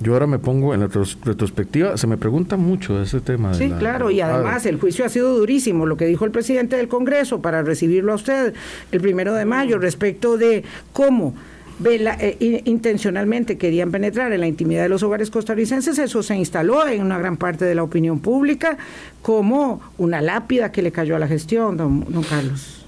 yo 0.00 0.12
ahora 0.12 0.26
me 0.26 0.38
pongo 0.38 0.74
en 0.74 0.80
la 0.80 0.88
retrospectiva, 0.88 1.96
se 1.96 2.06
me 2.06 2.16
pregunta 2.16 2.56
mucho 2.56 2.98
de 2.98 3.04
ese 3.04 3.20
tema. 3.20 3.54
sí, 3.54 3.70
claro, 3.78 4.10
y 4.10 4.20
además 4.20 4.66
el 4.66 4.78
juicio 4.78 5.04
ha 5.04 5.08
sido 5.08 5.34
durísimo, 5.34 5.86
lo 5.86 5.96
que 5.96 6.04
dijo 6.04 6.24
el 6.24 6.30
presidente 6.30 6.76
del 6.76 6.88
Congreso 6.88 7.40
para 7.40 7.62
recibirlo 7.62 8.12
a 8.12 8.16
usted 8.16 8.54
el 8.92 9.00
primero 9.00 9.34
de 9.34 9.44
mayo 9.44 9.78
respecto 9.78 10.36
de 10.36 10.64
cómo 10.92 11.34
eh, 11.84 12.62
intencionalmente 12.64 13.58
querían 13.58 13.90
penetrar 13.90 14.32
en 14.32 14.40
la 14.40 14.46
intimidad 14.46 14.82
de 14.82 14.88
los 14.88 15.02
hogares 15.02 15.30
costarricenses, 15.30 15.98
eso 15.98 16.22
se 16.22 16.36
instaló 16.36 16.86
en 16.86 17.02
una 17.02 17.18
gran 17.18 17.36
parte 17.36 17.64
de 17.64 17.74
la 17.74 17.82
opinión 17.82 18.20
pública 18.20 18.76
como 19.22 19.80
una 19.98 20.20
lápida 20.20 20.70
que 20.70 20.82
le 20.82 20.92
cayó 20.92 21.16
a 21.16 21.18
la 21.18 21.26
gestión, 21.26 21.76
don, 21.76 22.04
don 22.08 22.22
Carlos. 22.22 22.84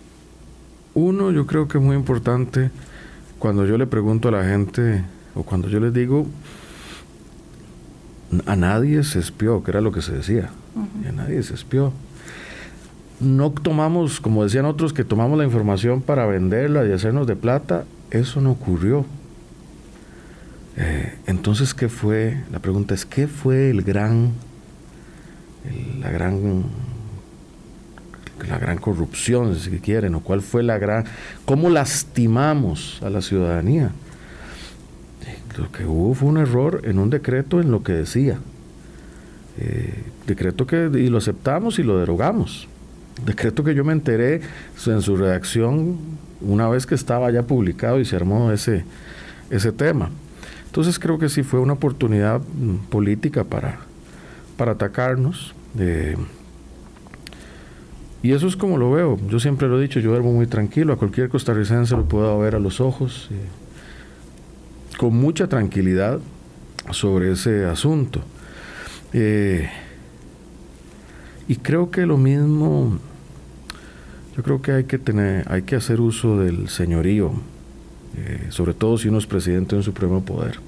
Uno, 0.95 1.31
yo 1.31 1.47
creo 1.47 1.69
que 1.69 1.79
es 1.79 1.85
muy 1.85 1.97
importante 1.97 2.71
cuando 3.39 3.67
yo 3.67 3.77
le 3.77 3.87
pregunto 3.87 4.29
a 4.29 4.33
la 4.33 4.45
gente 4.45 5.03
o 5.35 5.43
cuando 5.43 5.69
yo 5.69 5.81
les 5.81 5.93
digo 5.93 6.27
a 8.47 8.57
nadie 8.57 9.03
se 9.05 9.19
espió, 9.19 9.63
que 9.63 9.71
era 9.71 9.81
lo 9.81 9.93
que 9.93 10.03
se 10.03 10.13
decía. 10.13 10.51
a 11.09 11.13
nadie 11.13 11.43
se 11.43 11.55
espió. 11.55 11.93
No 13.21 13.51
tomamos, 13.51 14.21
como 14.21 14.45
decían 14.45 14.67
otros, 14.67 14.93
que 14.93 15.05
tomamos 15.05 15.39
la 15.39 15.45
información 15.45 16.03
para 16.03 16.27
venderla 16.27 16.87
y 16.87 16.93
hacernos 16.93 17.27
de 17.27 17.37
plata. 17.37 17.85
Eso 18.11 18.41
no 18.41 18.53
ocurrió. 18.53 19.05
Eh, 20.77 21.15
entonces, 21.27 21.75
¿qué 21.75 21.89
fue? 21.89 22.43
La 22.53 22.59
pregunta 22.59 22.95
es, 22.95 23.07
¿qué 23.07 23.27
fue 23.27 23.71
el 23.71 23.83
gran, 23.83 24.33
la 26.01 26.11
gran, 26.11 26.65
la 28.49 28.59
gran 28.59 28.79
corrupción, 28.79 29.57
si 29.57 29.71
quieren, 29.79 30.15
o 30.15 30.21
cuál 30.21 30.43
fue 30.43 30.63
la 30.63 30.79
gran, 30.79 31.05
cómo 31.45 31.71
lastimamos 31.71 33.01
a 33.03 33.11
la 33.11 33.23
ciudadanía? 33.23 33.91
Lo 35.59 35.73
que 35.73 35.87
hubo 35.87 36.15
fue 36.15 36.29
un 36.29 36.37
error 36.37 36.83
en 36.85 36.99
un 36.99 37.09
decreto 37.09 37.61
en 37.61 37.71
lo 37.71 37.83
que 37.83 37.93
decía. 37.93 38.39
Eh, 39.59 40.05
decreto 40.27 40.67
que 40.67 40.91
y 40.95 41.09
lo 41.09 41.19
aceptamos 41.19 41.79
y 41.79 41.83
lo 41.83 41.99
derogamos. 41.99 42.69
Decreto 43.25 43.65
que 43.65 43.75
yo 43.75 43.83
me 43.83 43.95
enteré 43.95 44.43
en 44.87 45.01
su 45.01 45.17
redacción 45.17 45.97
una 46.41 46.69
vez 46.69 46.87
que 46.87 46.95
estaba 46.95 47.31
ya 47.31 47.43
publicado 47.43 48.01
y 48.01 48.05
se 48.05 48.17
armó 48.17 48.51
ese, 48.53 48.85
ese 49.51 49.73
tema. 49.73 50.11
Entonces 50.67 50.99
creo 50.99 51.19
que 51.19 51.29
sí 51.29 51.43
fue 51.43 51.61
una 51.61 51.75
oportunidad 51.75 52.41
mm, 52.41 52.89
política 52.91 53.45
para, 53.45 53.79
para 54.57 54.73
atacarnos. 54.73 55.55
y 58.23 58.33
eso 58.33 58.47
es 58.47 58.57
como 58.57 58.77
lo 58.77 58.91
veo. 58.91 59.19
Yo 59.29 59.41
siempre 59.41 59.69
lo 59.69 59.79
he 59.79 59.83
dicho, 59.83 60.01
yo 60.01 60.11
duermo 60.11 60.33
muy 60.33 60.47
tranquilo. 60.47 60.93
A 60.93 60.97
cualquier 60.97 61.29
costarricense 61.29 61.97
lo 61.97 62.05
puedo 62.05 62.39
ver 62.39 62.55
a 62.55 62.59
los 62.59 62.81
ojos. 62.81 63.29
Eh, 63.31 63.37
con 64.97 65.15
mucha 65.15 65.49
tranquilidad 65.49 66.21
sobre 66.91 67.33
ese 67.33 67.65
asunto. 67.65 68.21
Eh, 69.13 69.69
y 71.49 71.57
creo 71.57 71.91
que 71.91 72.07
lo 72.07 72.17
mismo, 72.17 72.99
yo 74.37 74.43
creo 74.43 74.61
que 74.61 74.73
hay 74.73 74.85
que 74.85 74.99
tener, 74.99 75.51
hay 75.51 75.63
que 75.63 75.77
hacer 75.77 76.01
uso 76.01 76.39
del 76.39 76.69
señorío, 76.69 77.33
eh, 78.17 78.47
sobre 78.51 78.75
todo 78.75 78.99
si 78.99 79.09
uno 79.09 79.19
es 79.19 79.27
presidente 79.27 79.71
de 79.71 79.79
un 79.79 79.83
supremo 79.83 80.25
poder. 80.25 80.59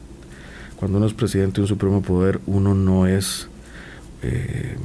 Cuando 0.76 0.98
uno 0.98 1.06
es 1.06 1.14
presidente 1.14 1.56
de 1.56 1.62
un 1.62 1.68
supremo 1.68 2.00
poder, 2.00 2.40
uno 2.46 2.75
no 2.75 3.06
es, 3.06 3.48
eh, 4.22 4.76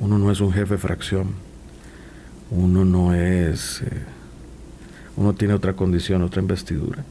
uno 0.00 0.18
no 0.18 0.30
es 0.32 0.40
un 0.40 0.52
jefe 0.52 0.74
de 0.74 0.78
fracción, 0.78 1.28
uno 2.50 2.84
no 2.84 3.14
es, 3.14 3.82
uno 5.16 5.34
tiene 5.34 5.54
otra 5.54 5.74
condición, 5.74 6.22
otra 6.22 6.40
investidura. 6.40 7.04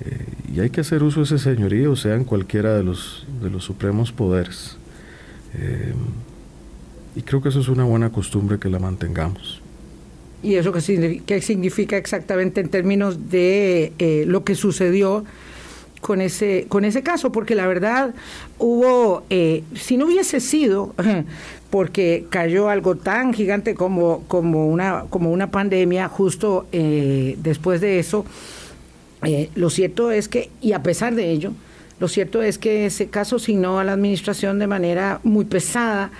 Eh, 0.00 0.26
y 0.54 0.60
hay 0.60 0.70
que 0.70 0.82
hacer 0.82 1.02
uso 1.02 1.20
de 1.20 1.24
ese 1.24 1.38
señorío, 1.38 1.96
sea 1.96 2.14
en 2.14 2.24
cualquiera 2.24 2.74
de 2.74 2.82
los, 2.82 3.26
de 3.42 3.50
los 3.50 3.64
supremos 3.64 4.12
poderes. 4.12 4.76
Eh, 5.54 5.94
y 7.14 7.22
creo 7.22 7.40
que 7.40 7.48
eso 7.48 7.60
es 7.60 7.68
una 7.68 7.84
buena 7.84 8.10
costumbre 8.10 8.58
que 8.58 8.68
la 8.68 8.78
mantengamos. 8.78 9.62
¿Y 10.42 10.54
eso 10.54 10.72
qué 10.72 10.80
significa, 10.80 11.40
significa 11.40 11.96
exactamente 11.96 12.60
en 12.60 12.68
términos 12.68 13.30
de 13.30 13.92
eh, 13.98 14.24
lo 14.26 14.44
que 14.44 14.54
sucedió 14.54 15.24
con 16.00 16.20
ese, 16.20 16.66
con 16.68 16.84
ese 16.84 17.02
caso? 17.02 17.32
Porque 17.32 17.54
la 17.54 17.66
verdad 17.66 18.14
hubo, 18.58 19.24
si 19.74 19.96
no 19.96 20.06
hubiese 20.06 20.40
sido 20.40 20.94
porque 21.70 22.26
cayó 22.30 22.68
algo 22.68 22.96
tan 22.96 23.32
gigante 23.32 23.74
como, 23.74 24.22
como, 24.28 24.68
una, 24.68 25.04
como 25.10 25.32
una 25.32 25.50
pandemia 25.50 26.08
justo 26.08 26.66
después 26.70 27.80
de 27.80 27.98
eso, 27.98 28.24
eh, 29.22 29.50
lo 29.54 29.70
cierto 29.70 30.10
es 30.10 30.28
que, 30.28 30.50
y 30.60 30.72
a 30.72 30.82
pesar 30.82 31.14
de 31.14 31.30
ello, 31.30 31.52
lo 31.98 32.08
cierto 32.08 32.42
es 32.42 32.58
que 32.58 32.86
ese 32.86 33.08
caso 33.08 33.38
signó 33.38 33.78
a 33.78 33.84
la 33.84 33.92
administración 33.92 34.58
de 34.58 34.66
manera 34.66 35.20
muy 35.24 35.44
pesada. 35.44 36.10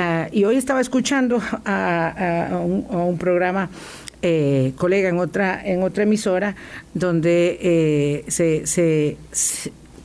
Ah, 0.00 0.28
y 0.30 0.44
hoy 0.44 0.54
estaba 0.54 0.80
escuchando 0.80 1.42
a, 1.64 2.50
un, 2.62 3.18
programa 3.18 3.68
eh, 4.22 4.72
colega 4.76 5.08
en 5.08 5.18
otra 5.18 5.60
en 5.64 5.82
otra 5.82 6.04
emisora 6.04 6.54
donde 6.94 7.58
eh, 7.60 8.24
se, 8.28 9.16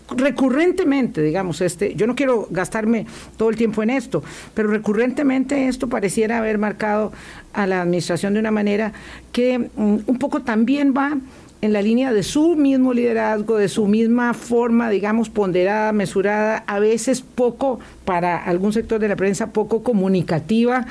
recurrentemente, 0.10 1.22
digamos, 1.22 1.62
este, 1.62 1.94
yo 1.94 2.08
no 2.08 2.16
quiero 2.16 2.48
gastarme 2.50 3.06
todo 3.38 3.52
el 3.52 3.56
tiempo 3.56 3.84
en 3.84 3.92
esto, 3.92 4.24
pero 4.56 4.70
recurrentemente 4.70 5.68
esto 5.68 5.88
pareciera 5.88 6.40
haber 6.40 6.58
marcado 6.58 7.12
a 7.54 7.68
la 7.68 7.84
administración 7.84 8.34
de 8.34 8.40
una 8.40 8.52
manera 8.52 8.94
que 9.32 9.60
mm, 9.60 9.98
un 10.08 10.18
poco 10.18 10.42
también 10.42 10.96
va 10.98 11.20
en 11.64 11.72
la 11.72 11.82
línea 11.82 12.12
de 12.12 12.24
su 12.24 12.58
mismo 12.58 12.94
liderazgo, 12.94 13.56
de 13.56 13.70
su 13.70 13.88
misma 13.88 14.34
forma, 14.34 14.90
digamos, 14.90 15.30
ponderada, 15.30 15.94
mesurada, 15.94 16.58
a 16.68 16.78
veces 16.80 17.22
poco, 17.22 17.80
para 18.04 18.36
algún 18.36 18.74
sector 18.74 19.00
de 19.00 19.08
la 19.08 19.16
prensa, 19.16 19.54
poco 19.54 19.82
comunicativa, 19.82 20.86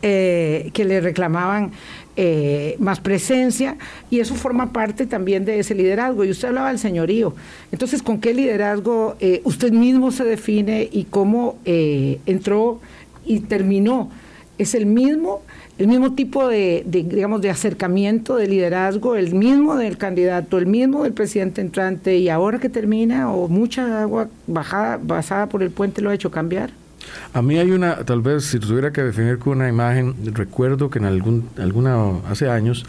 eh, 0.00 0.70
que 0.74 0.84
le 0.84 1.00
reclamaban 1.00 1.72
eh, 2.14 2.76
más 2.78 3.00
presencia, 3.00 3.76
y 4.10 4.20
eso 4.20 4.36
forma 4.36 4.72
parte 4.72 5.06
también 5.06 5.44
de 5.44 5.58
ese 5.58 5.74
liderazgo. 5.74 6.24
Y 6.24 6.30
usted 6.30 6.46
hablaba 6.48 6.68
del 6.68 6.78
señorío. 6.78 7.34
Entonces, 7.72 8.00
¿con 8.00 8.20
qué 8.20 8.32
liderazgo 8.32 9.16
eh, 9.18 9.40
usted 9.42 9.72
mismo 9.72 10.12
se 10.12 10.22
define 10.22 10.88
y 10.92 11.02
cómo 11.02 11.58
entró 11.64 12.80
y 13.26 13.40
terminó? 13.40 14.08
¿Es 14.56 14.76
el 14.76 14.86
mismo? 14.86 15.42
El 15.78 15.88
mismo 15.88 16.12
tipo 16.12 16.48
de, 16.48 16.84
digamos, 16.86 17.40
de 17.40 17.50
acercamiento, 17.50 18.36
de 18.36 18.46
liderazgo, 18.46 19.16
el 19.16 19.34
mismo 19.34 19.76
del 19.76 19.96
candidato, 19.96 20.58
el 20.58 20.66
mismo 20.66 21.04
del 21.04 21.12
presidente 21.12 21.60
entrante, 21.60 22.18
y 22.18 22.28
ahora 22.28 22.58
que 22.58 22.68
termina, 22.68 23.32
o 23.32 23.48
mucha 23.48 24.02
agua 24.02 24.28
bajada, 24.46 25.00
basada 25.02 25.48
por 25.48 25.62
el 25.62 25.70
puente 25.70 26.02
lo 26.02 26.10
ha 26.10 26.14
hecho 26.14 26.30
cambiar? 26.30 26.70
A 27.32 27.42
mí 27.42 27.58
hay 27.58 27.72
una, 27.72 28.04
tal 28.04 28.20
vez 28.20 28.44
si 28.44 28.60
tuviera 28.60 28.92
que 28.92 29.02
definir 29.02 29.38
con 29.38 29.58
una 29.58 29.68
imagen, 29.68 30.14
recuerdo 30.34 30.88
que 30.88 30.98
en 30.98 31.06
algún, 31.06 31.48
alguna, 31.58 32.18
hace 32.28 32.48
años, 32.48 32.84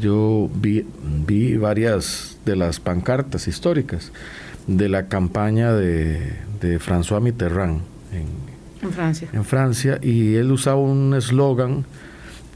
yo 0.00 0.48
vi, 0.54 0.86
vi 1.26 1.56
varias 1.56 2.38
de 2.46 2.56
las 2.56 2.80
pancartas 2.80 3.48
históricas 3.48 4.12
de 4.66 4.88
la 4.88 5.08
campaña 5.08 5.74
de, 5.74 6.32
de 6.60 6.78
François 6.78 7.20
Mitterrand 7.20 7.80
en, 8.12 8.86
en 8.86 8.92
Francia. 8.92 9.28
En 9.32 9.44
Francia, 9.44 9.98
y 10.00 10.36
él 10.36 10.52
usaba 10.52 10.76
un 10.76 11.14
eslogan 11.14 11.84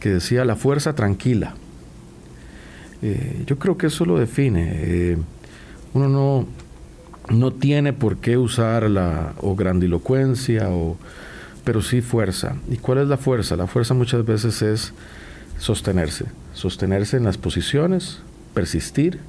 que 0.05 0.11
decía 0.11 0.45
la 0.45 0.55
fuerza 0.55 0.95
tranquila. 0.95 1.55
Eh, 3.01 3.45
yo 3.47 3.59
creo 3.59 3.79
que 3.79 3.87
eso 3.87 4.05
lo 4.05 4.19
define. 4.19 4.73
Eh, 4.75 5.17
uno 5.95 6.11
no, 6.11 6.47
no 7.35 7.53
tiene 7.55 7.95
por 7.95 8.19
qué 8.19 8.37
usar 8.37 8.91
la 8.91 9.33
o 9.41 9.57
grandilocuencia, 9.57 10.69
o, 10.69 10.99
pero 11.65 11.81
sí 11.81 12.03
fuerza. 12.03 12.57
¿Y 12.71 12.77
cuál 12.77 12.99
es 12.99 13.09
la 13.09 13.17
fuerza? 13.17 13.57
La 13.57 13.67
fuerza 13.67 13.95
muchas 13.95 14.27
veces 14.27 14.61
es 14.61 14.93
sostenerse, 15.59 16.27
sostenerse 16.53 17.17
en 17.17 17.25
las 17.25 17.39
posiciones, 17.39 18.21
persistir, 18.53 19.21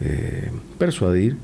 eh, 0.00 0.50
persuadir, 0.78 1.36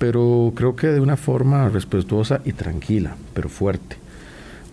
pero 0.00 0.52
creo 0.56 0.74
que 0.74 0.88
de 0.88 0.98
una 0.98 1.16
forma 1.16 1.68
respetuosa 1.68 2.40
y 2.44 2.54
tranquila, 2.54 3.14
pero 3.34 3.48
fuerte. 3.48 3.98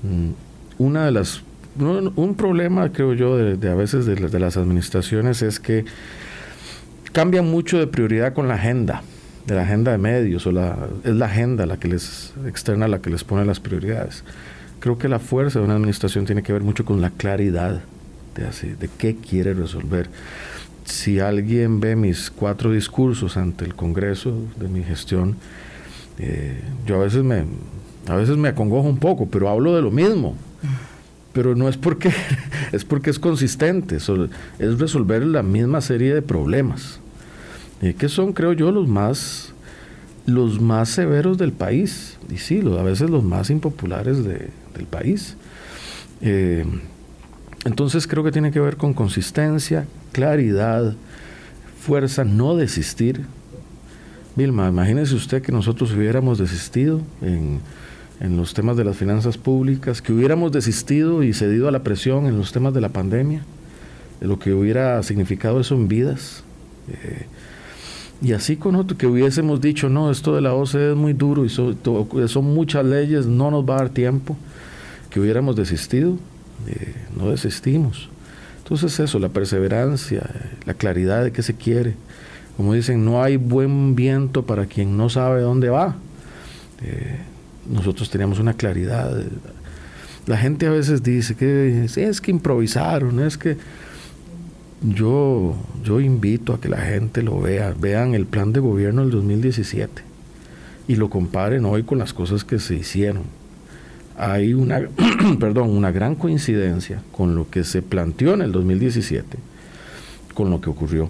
Mm, 0.02 0.32
una 0.80 1.06
de 1.06 1.12
las 1.12 1.44
un, 1.78 2.36
problema, 2.36 2.92
creo 2.92 3.14
yo, 3.14 3.38
de, 3.38 3.70
a 3.70 3.76
veces 3.76 4.06
de, 4.06 4.40
las 4.40 4.58
administraciones 4.58 5.42
es 5.42 5.60
que 5.60 5.86
cambian 7.12 7.50
mucho 7.50 7.78
de 7.78 7.88
prioridad 7.88 8.34
con 8.34 8.48
la 8.48 8.56
agenda, 8.56 9.04
de 9.46 9.56
la 9.56 9.64
agenda 9.64 9.92
de 9.92 9.98
medios, 9.98 10.46
o 10.48 10.52
la, 10.52 10.78
es 11.04 11.16
la 11.16 11.26
agenda 11.26 11.66
la 11.66 11.78
que 11.78 11.88
les 11.88 12.34
externa, 12.48 12.88
la 12.88 13.00
que 13.00 13.10
les 13.10 13.24
pone 13.24 13.46
las 13.46 13.60
prioridades. 13.60 14.24
Creo 14.80 14.98
que 14.98 15.08
la 15.08 15.20
fuerza 15.20 15.60
de 15.60 15.66
una 15.66 15.76
administración 15.76 16.26
tiene 16.26 16.44
que 16.44 16.54
ver 16.54 16.64
mucho 16.64 16.86
con 16.86 17.02
la 17.02 17.10
claridad 17.10 17.82
de, 18.36 18.48
así, 18.48 18.70
de 18.70 18.90
qué 18.98 19.16
quiere 19.16 19.54
resolver. 19.54 20.10
Si 20.86 21.20
alguien 21.20 21.80
ve 21.80 21.96
mis 21.96 22.32
cuatro 22.32 22.72
discursos 22.72 23.38
ante 23.38 23.66
el 23.66 23.76
Congreso 23.76 24.34
de 24.58 24.68
mi 24.68 24.84
gestión, 24.84 25.36
eh, 26.18 26.62
yo 26.86 26.96
a 26.96 27.04
veces 27.04 27.24
me, 27.24 27.46
a 28.08 28.16
veces 28.16 28.38
me 28.38 28.50
acongojo 28.50 28.88
un 28.88 28.98
poco, 28.98 29.28
pero 29.30 29.50
hablo 29.50 29.76
de 29.76 29.82
lo 29.82 29.92
mismo 29.92 30.36
pero 31.34 31.56
no 31.56 31.70
es 31.70 31.78
porque 31.78 32.12
es 32.72 32.86
porque 32.86 33.10
es 33.10 33.20
consistente, 33.20 33.98
es 33.98 34.80
resolver 34.80 35.26
la 35.26 35.44
misma 35.44 35.82
serie 35.82 36.14
de 36.14 36.22
problemas, 36.22 37.00
que 37.98 38.10
son, 38.10 38.34
creo 38.34 38.54
yo, 38.54 38.72
los 38.72 38.88
más 38.88 39.54
los 40.26 40.62
más 40.62 40.90
severos 40.90 41.38
del 41.38 41.52
país, 41.52 42.18
y 42.32 42.38
sí, 42.38 42.62
a 42.62 42.84
veces 42.84 43.10
los 43.10 43.24
más 43.24 43.50
impopulares 43.50 44.24
del 44.24 44.86
país. 44.90 45.36
Eh, 46.22 46.66
entonces 47.66 48.08
creo 48.08 48.24
que 48.24 48.32
tiene 48.32 48.52
que 48.52 48.60
ver 48.60 48.78
con 48.78 48.94
consistencia, 48.94 49.86
claridad, 50.12 50.96
fuerza, 51.82 52.24
no 52.24 52.56
desistir. 52.56 53.26
Vilma, 54.36 54.70
imagínese 54.70 55.16
usted 55.16 55.42
que 55.42 55.52
nosotros 55.52 55.92
hubiéramos 55.92 56.38
desistido 56.38 57.02
en 57.22 57.60
en 58.20 58.36
los 58.36 58.54
temas 58.54 58.76
de 58.76 58.84
las 58.84 58.98
finanzas 58.98 59.38
públicas, 59.38 60.02
que 60.02 60.12
hubiéramos 60.12 60.52
desistido 60.52 61.24
y 61.24 61.34
cedido 61.34 61.68
a 61.68 61.72
la 61.72 61.84
presión 61.84 62.26
en 62.26 62.38
los 62.38 62.52
temas 62.52 62.74
de 62.74 62.82
la 62.82 62.90
pandemia, 62.90 63.44
de 64.20 64.28
lo 64.28 64.40
que 64.40 64.54
hubiera 64.54 65.02
significado 65.04 65.60
eso 65.60 65.76
en 65.76 65.88
vidas. 65.88 66.44
Eh, 66.90 67.26
y 68.22 68.34
así 68.34 68.58
con 68.58 68.76
otro, 68.76 68.98
que 68.98 69.08
hubiésemos 69.08 69.62
dicho, 69.62 69.88
no, 69.88 70.12
esto 70.12 70.36
de 70.36 70.42
la 70.42 70.54
OCDE 70.54 70.92
es 70.92 70.98
muy 70.98 71.14
duro 71.14 71.46
y 71.46 71.50
son, 71.50 72.46
muchas 72.46 72.86
leyes, 72.86 73.26
no 73.26 73.50
nos 73.50 73.64
va 73.64 73.76
a 73.76 73.78
dar 73.78 73.90
tiempo, 73.90 74.36
que 75.10 75.22
hubiéramos 75.22 75.56
desistido, 75.56 76.18
eh, 76.68 76.96
no 77.16 77.30
desistimos. 77.30 78.10
Entonces 78.58 79.00
eso, 79.00 79.20
la 79.20 79.30
perseverancia, 79.30 80.30
la 80.66 80.74
claridad 80.74 81.24
de 81.24 81.32
qué 81.32 81.42
se 81.42 81.56
quiere. 81.56 81.96
Como 82.58 82.74
dicen, 82.74 83.06
no 83.06 83.24
hay 83.24 83.38
buen 83.38 83.96
viento 83.96 84.46
para 84.46 84.66
quien 84.66 84.98
no 84.98 85.10
sabe 85.10 85.40
dónde 85.42 85.70
va. 85.70 85.96
Eh, 86.84 87.20
nosotros 87.70 88.10
teníamos 88.10 88.40
una 88.40 88.54
claridad. 88.54 89.24
La 90.26 90.38
gente 90.38 90.68
a 90.68 90.72
veces 90.72 91.04
dice 91.04 91.36
que 91.36 91.86
es 91.86 92.22
que 92.22 92.32
improvisaron, 92.32 93.20
es 93.20 93.38
que 93.38 93.58
yo, 94.82 95.56
yo 95.84 96.00
invito 96.00 96.54
a 96.54 96.62
que 96.62 96.70
la 96.70 96.82
gente 96.82 97.22
lo 97.22 97.40
vea, 97.40 97.74
vean 97.80 98.14
el 98.16 98.26
plan 98.26 98.54
de 98.54 98.60
gobierno 98.60 99.02
del 99.02 99.12
2017 99.12 100.04
y 100.88 100.96
lo 100.96 101.10
comparen 101.10 101.66
hoy 101.66 101.84
con 101.84 102.00
las 102.00 102.14
cosas 102.14 102.44
que 102.44 102.60
se 102.60 102.76
hicieron. 102.76 103.24
Hay 104.18 104.54
una, 104.54 104.82
perdón, 105.40 105.70
una 105.70 105.92
gran 105.92 106.16
coincidencia 106.16 107.02
con 107.12 107.36
lo 107.36 107.50
que 107.50 107.64
se 107.64 107.82
planteó 107.82 108.34
en 108.34 108.42
el 108.42 108.52
2017, 108.52 109.38
con 110.34 110.50
lo 110.50 110.62
que 110.62 110.70
ocurrió. 110.70 111.10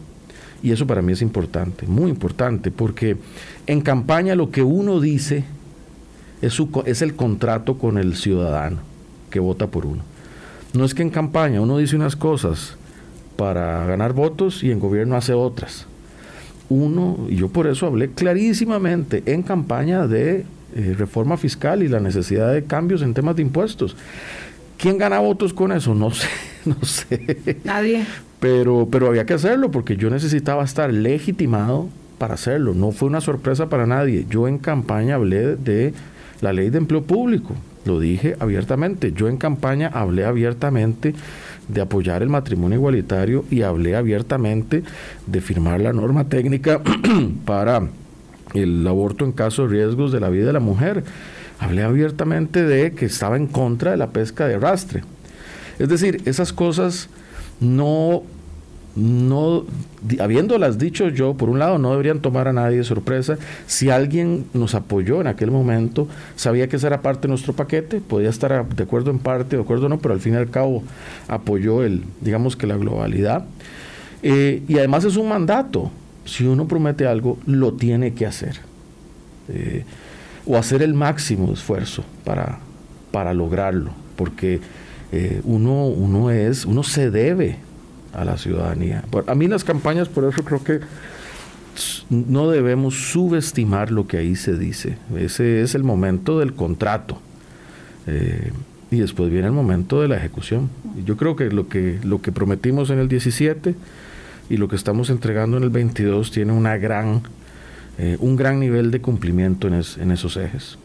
Y 0.62 0.72
eso 0.72 0.86
para 0.86 1.02
mí 1.02 1.14
es 1.14 1.22
importante, 1.22 1.88
muy 1.88 2.10
importante, 2.10 2.72
porque 2.72 3.18
en 3.66 3.82
campaña 3.82 4.36
lo 4.36 4.52
que 4.52 4.64
uno 4.64 5.00
dice 5.00 5.46
es, 6.42 6.54
su, 6.54 6.70
es 6.86 7.02
el 7.02 7.16
contrato 7.16 7.78
con 7.78 7.98
el 7.98 8.16
ciudadano 8.16 8.78
que 9.30 9.40
vota 9.40 9.68
por 9.68 9.86
uno. 9.86 10.04
No 10.74 10.86
es 10.86 10.94
que 10.94 11.02
en 11.02 11.10
campaña 11.10 11.62
uno 11.62 11.78
dice 11.78 11.96
unas 11.96 12.16
cosas 12.16 12.76
para 13.36 13.86
ganar 13.86 14.14
votos 14.14 14.64
y 14.64 14.72
en 14.72 14.80
gobierno 14.80 15.16
hace 15.16 15.34
otras. 15.34 15.86
Uno, 16.70 17.18
y 17.30 17.38
yo 17.38 17.50
por 17.50 17.68
eso 17.68 17.88
hablé 17.88 18.12
clarísimamente 18.12 19.24
en 19.26 19.42
campaña 19.42 20.06
de 20.08 20.46
eh, 20.76 20.96
reforma 20.98 21.38
fiscal 21.38 21.82
y 21.82 21.88
la 21.88 22.00
necesidad 22.00 22.54
de 22.54 22.64
cambios 22.64 23.02
en 23.02 23.14
temas 23.16 23.36
de 23.36 23.42
impuestos. 23.42 23.96
¿Quién 24.78 24.98
gana 24.98 25.20
votos 25.20 25.54
con 25.54 25.72
eso? 25.72 25.96
No 25.96 26.12
sé, 26.12 26.28
no 26.66 26.84
sé. 26.84 27.58
Nadie. 27.64 28.06
Pero, 28.40 28.88
pero 28.92 29.08
había 29.08 29.26
que 29.26 29.34
hacerlo 29.34 29.72
porque 29.72 29.98
yo 29.98 30.10
necesitaba 30.10 30.64
estar 30.64 30.94
legitimado 30.94 31.90
para 32.20 32.36
hacerlo. 32.36 32.74
No 32.76 32.92
fue 32.92 33.08
una 33.08 33.22
sorpresa 33.22 33.68
para 33.68 33.88
nadie. 33.88 34.26
Yo 34.30 34.48
en 34.48 34.60
campaña 34.60 35.16
hablé 35.16 35.56
de 35.56 35.94
la 36.42 36.54
ley 36.54 36.70
de 36.70 36.78
empleo 36.78 37.04
público. 37.04 37.56
Lo 37.86 38.00
dije 38.00 38.36
abiertamente. 38.40 39.14
Yo 39.14 39.28
en 39.28 39.38
campaña 39.38 39.90
hablé 39.94 40.26
abiertamente 40.26 41.14
de 41.68 41.82
apoyar 41.82 42.22
el 42.24 42.30
matrimonio 42.30 42.78
igualitario 42.78 43.46
y 43.50 43.62
hablé 43.62 43.96
abiertamente 43.96 44.84
de 45.26 45.42
firmar 45.42 45.82
la 45.82 45.94
norma 45.94 46.26
técnica 46.26 46.82
para 47.46 47.88
el 48.54 48.86
aborto 48.88 49.26
en 49.26 49.32
caso 49.32 49.64
de 49.64 49.70
riesgos 49.70 50.12
de 50.12 50.20
la 50.20 50.30
vida 50.30 50.48
de 50.48 50.54
la 50.54 50.60
mujer. 50.60 51.04
Hablé 51.60 51.84
abiertamente 51.84 52.64
de 52.64 52.94
que 52.94 53.06
estaba 53.06 53.38
en 53.38 53.48
contra 53.48 53.92
de 53.92 53.98
la 53.98 54.08
pesca 54.08 54.48
de 54.48 54.56
arrastre. 54.56 55.04
Es 55.78 55.90
decir, 55.90 56.22
esas 56.26 56.52
cosas 56.54 57.10
no 57.60 58.24
no, 59.00 59.66
habiéndolas 60.20 60.78
dicho 60.78 61.08
yo, 61.08 61.36
por 61.36 61.50
un 61.50 61.60
lado, 61.60 61.78
no 61.78 61.92
deberían 61.92 62.20
tomar 62.20 62.48
a 62.48 62.54
nadie 62.54 62.78
de 62.78 62.84
sorpresa. 62.84 63.38
Si 63.66 63.90
alguien 63.90 64.46
nos 64.54 64.76
apoyó 64.76 65.22
en 65.22 65.28
aquel 65.28 65.52
momento, 65.52 66.08
sabía 66.36 66.68
que 66.68 66.76
esa 66.76 66.88
era 66.88 67.02
parte 67.02 67.24
de 67.24 67.30
nuestro 67.30 67.54
paquete, 67.54 68.02
podía 68.02 68.30
estar 68.30 68.68
de 68.68 68.84
acuerdo 68.84 69.12
en 69.12 69.20
parte, 69.20 69.56
de 69.56 69.62
acuerdo 69.62 69.88
no, 69.90 70.00
pero 70.00 70.14
al 70.14 70.20
fin 70.20 70.34
y 70.34 70.38
al 70.38 70.50
cabo 70.50 70.84
apoyó 71.28 71.84
el, 71.84 72.04
digamos 72.22 72.56
que 72.56 72.68
la 72.68 72.78
globalidad. 72.78 73.46
Eh, 74.22 74.64
y 74.68 74.78
además 74.78 75.06
es 75.06 75.16
un 75.16 75.30
mandato. 75.30 75.92
Si 76.26 76.46
uno 76.46 76.68
promete 76.68 77.08
algo, 77.08 77.40
lo 77.46 77.74
tiene 77.74 78.14
que 78.14 78.26
hacer. 78.26 78.60
Eh, 79.48 79.84
o 80.46 80.58
hacer 80.58 80.82
el 80.82 80.94
máximo 80.94 81.52
esfuerzo 81.54 82.04
para, 82.26 82.60
para 83.12 83.34
lograrlo. 83.34 83.92
Porque 84.16 84.60
eh, 85.12 85.42
uno, 85.46 85.88
uno 85.88 86.32
es, 86.32 86.66
uno 86.66 86.84
se 86.84 87.10
debe 87.10 87.58
a 88.14 88.26
la 88.26 88.38
ciudadanía. 88.38 89.04
A 89.28 89.36
mí 89.36 89.48
las 89.48 89.64
campañas, 89.64 90.10
por 90.10 90.26
eso 90.26 90.44
creo 90.44 90.64
que 90.64 90.80
no 92.10 92.50
debemos 92.50 93.12
subestimar 93.12 93.92
lo 93.92 94.08
que 94.08 94.18
ahí 94.18 94.36
se 94.36 94.58
dice. 94.58 94.98
Ese 95.16 95.62
es 95.62 95.76
el 95.76 95.84
momento 95.84 96.40
del 96.40 96.54
contrato. 96.54 97.20
Eh, 98.08 98.52
y 98.92 98.98
después 98.98 99.30
viene 99.30 99.48
el 99.48 99.54
momento 99.54 100.02
de 100.02 100.08
la 100.08 100.18
ejecución. 100.18 100.70
yo 101.06 101.16
creo 101.16 101.36
que 101.36 101.52
lo 101.52 101.68
que 101.68 102.00
lo 102.04 102.22
que 102.22 102.32
prometimos 102.32 102.90
en 102.90 102.98
el 102.98 103.08
17 103.08 103.76
y 104.50 104.58
lo 104.58 104.68
que 104.68 104.76
estamos 104.76 105.12
entregando 105.12 105.58
en 105.58 105.64
el 105.64 105.70
22 105.70 106.32
tiene 106.32 106.54
una 106.54 106.78
gran 106.78 107.22
eh, 108.00 108.18
un 108.20 108.36
gran 108.36 108.60
nivel 108.60 108.90
de 108.90 109.02
cumplimiento 109.02 109.68
en, 109.68 109.74
en, 109.76 110.12
esos 110.12 110.38
ejes. 110.38 110.80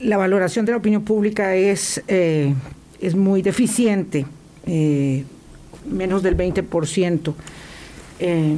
La 0.00 0.16
valoración 0.16 0.64
de 0.64 0.72
la 0.72 0.78
opinión 0.78 1.02
pública 1.02 1.56
es, 1.56 2.02
eh, 2.08 2.54
es 3.00 3.14
muy 3.14 3.42
deficiente 3.42 4.24
eh, 4.66 5.24
menos 5.90 6.22
del 6.22 6.36
20%. 6.36 7.34
Eh, 8.20 8.56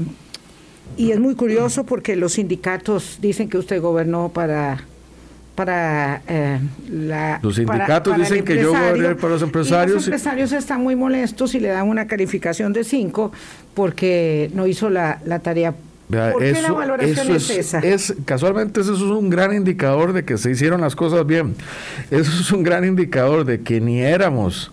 y 0.96 1.10
es 1.10 1.18
muy 1.18 1.34
curioso 1.34 1.84
porque 1.84 2.16
los 2.16 2.34
sindicatos 2.34 3.18
dicen 3.20 3.48
que 3.48 3.58
usted 3.58 3.80
gobernó 3.80 4.28
para 4.28 4.84
para 5.54 6.20
eh, 6.26 6.58
la 6.90 7.38
los 7.40 7.54
sindicatos 7.54 8.16
dicen 8.16 8.44
que 8.44 8.56
yo 8.56 8.70
goberné 8.70 9.14
para 9.14 9.34
los 9.34 9.42
empresarios 9.42 9.94
los 9.94 10.06
empresarios 10.06 10.52
están 10.52 10.82
muy 10.82 10.96
molestos 10.96 11.54
y 11.54 11.60
le 11.60 11.68
dan 11.68 11.88
una 11.88 12.08
calificación 12.08 12.72
de 12.72 12.82
5 12.82 13.30
porque 13.72 14.50
no 14.52 14.66
hizo 14.66 14.90
la, 14.90 15.20
tarea 15.42 15.74
¿Por 16.08 16.42
qué 16.42 16.60
la 16.60 16.72
valoración 16.72 17.36
es, 17.36 17.50
esa? 17.50 17.78
Es, 17.78 18.14
casualmente 18.24 18.80
eso 18.80 18.94
es 18.94 19.00
un 19.00 19.30
gran 19.30 19.54
indicador 19.54 20.12
de 20.12 20.24
que 20.24 20.36
se 20.38 20.50
hicieron 20.50 20.82
las 20.82 20.94
cosas 20.94 21.26
bien. 21.26 21.56
Eso 22.10 22.30
es 22.30 22.52
un 22.52 22.62
gran 22.62 22.84
indicador 22.84 23.44
de 23.44 23.62
que 23.62 23.80
ni 23.80 24.00
éramos 24.00 24.70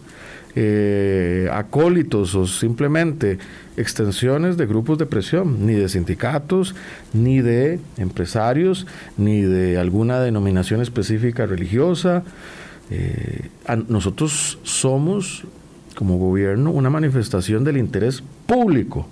eh, 0.56 1.50
acólitos 1.52 2.36
o 2.36 2.46
simplemente 2.46 3.38
extensiones 3.78 4.58
de 4.58 4.66
grupos 4.66 4.98
de 4.98 5.06
presión, 5.06 5.66
ni 5.66 5.74
de 5.74 5.88
sindicatos, 5.88 6.76
ni 7.14 7.42
de 7.42 7.80
empresarios, 7.98 8.86
ni 9.18 9.42
de 9.42 9.78
alguna 9.78 10.20
denominación 10.20 10.82
específica 10.82 11.46
religiosa. 11.46 12.24
Eh, 12.90 13.50
nosotros 13.88 14.60
somos, 14.64 15.46
como 15.96 16.18
gobierno, 16.18 16.72
una 16.72 16.90
manifestación 16.90 17.64
del 17.64 17.78
interés 17.78 18.22
público 18.46 19.08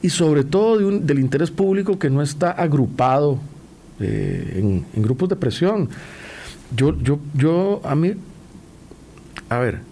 y 0.00 0.08
sobre 0.08 0.42
todo 0.42 0.78
del 0.90 1.18
interés 1.18 1.50
público 1.50 1.98
que 1.98 2.08
no 2.08 2.22
está 2.22 2.50
agrupado 2.50 3.38
eh, 4.00 4.56
en, 4.56 4.86
en, 4.94 5.02
grupos 5.02 5.28
de 5.28 5.36
presión. 5.36 5.90
Yo, 6.74 6.98
yo, 6.98 7.18
yo, 7.34 7.82
a 7.84 7.94
mí, 7.94 8.14
a 9.50 9.58
ver, 9.58 9.91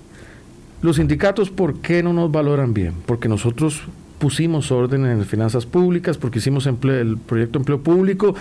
los 0.82 0.96
sindicatos, 0.96 1.50
¿por 1.50 1.76
qué 1.80 2.02
no 2.02 2.12
nos 2.12 2.30
valoran 2.32 2.72
bien? 2.74 2.94
Porque 3.06 3.28
nosotros 3.28 3.82
pusimos 4.18 4.70
orden 4.70 5.06
en 5.06 5.24
finanzas 5.24 5.66
públicas, 5.66 6.18
porque 6.18 6.38
hicimos 6.38 6.66
el 6.66 7.18
proyecto 7.18 7.58
de 7.58 7.62
empleo 7.62 7.80
público, 7.80 8.34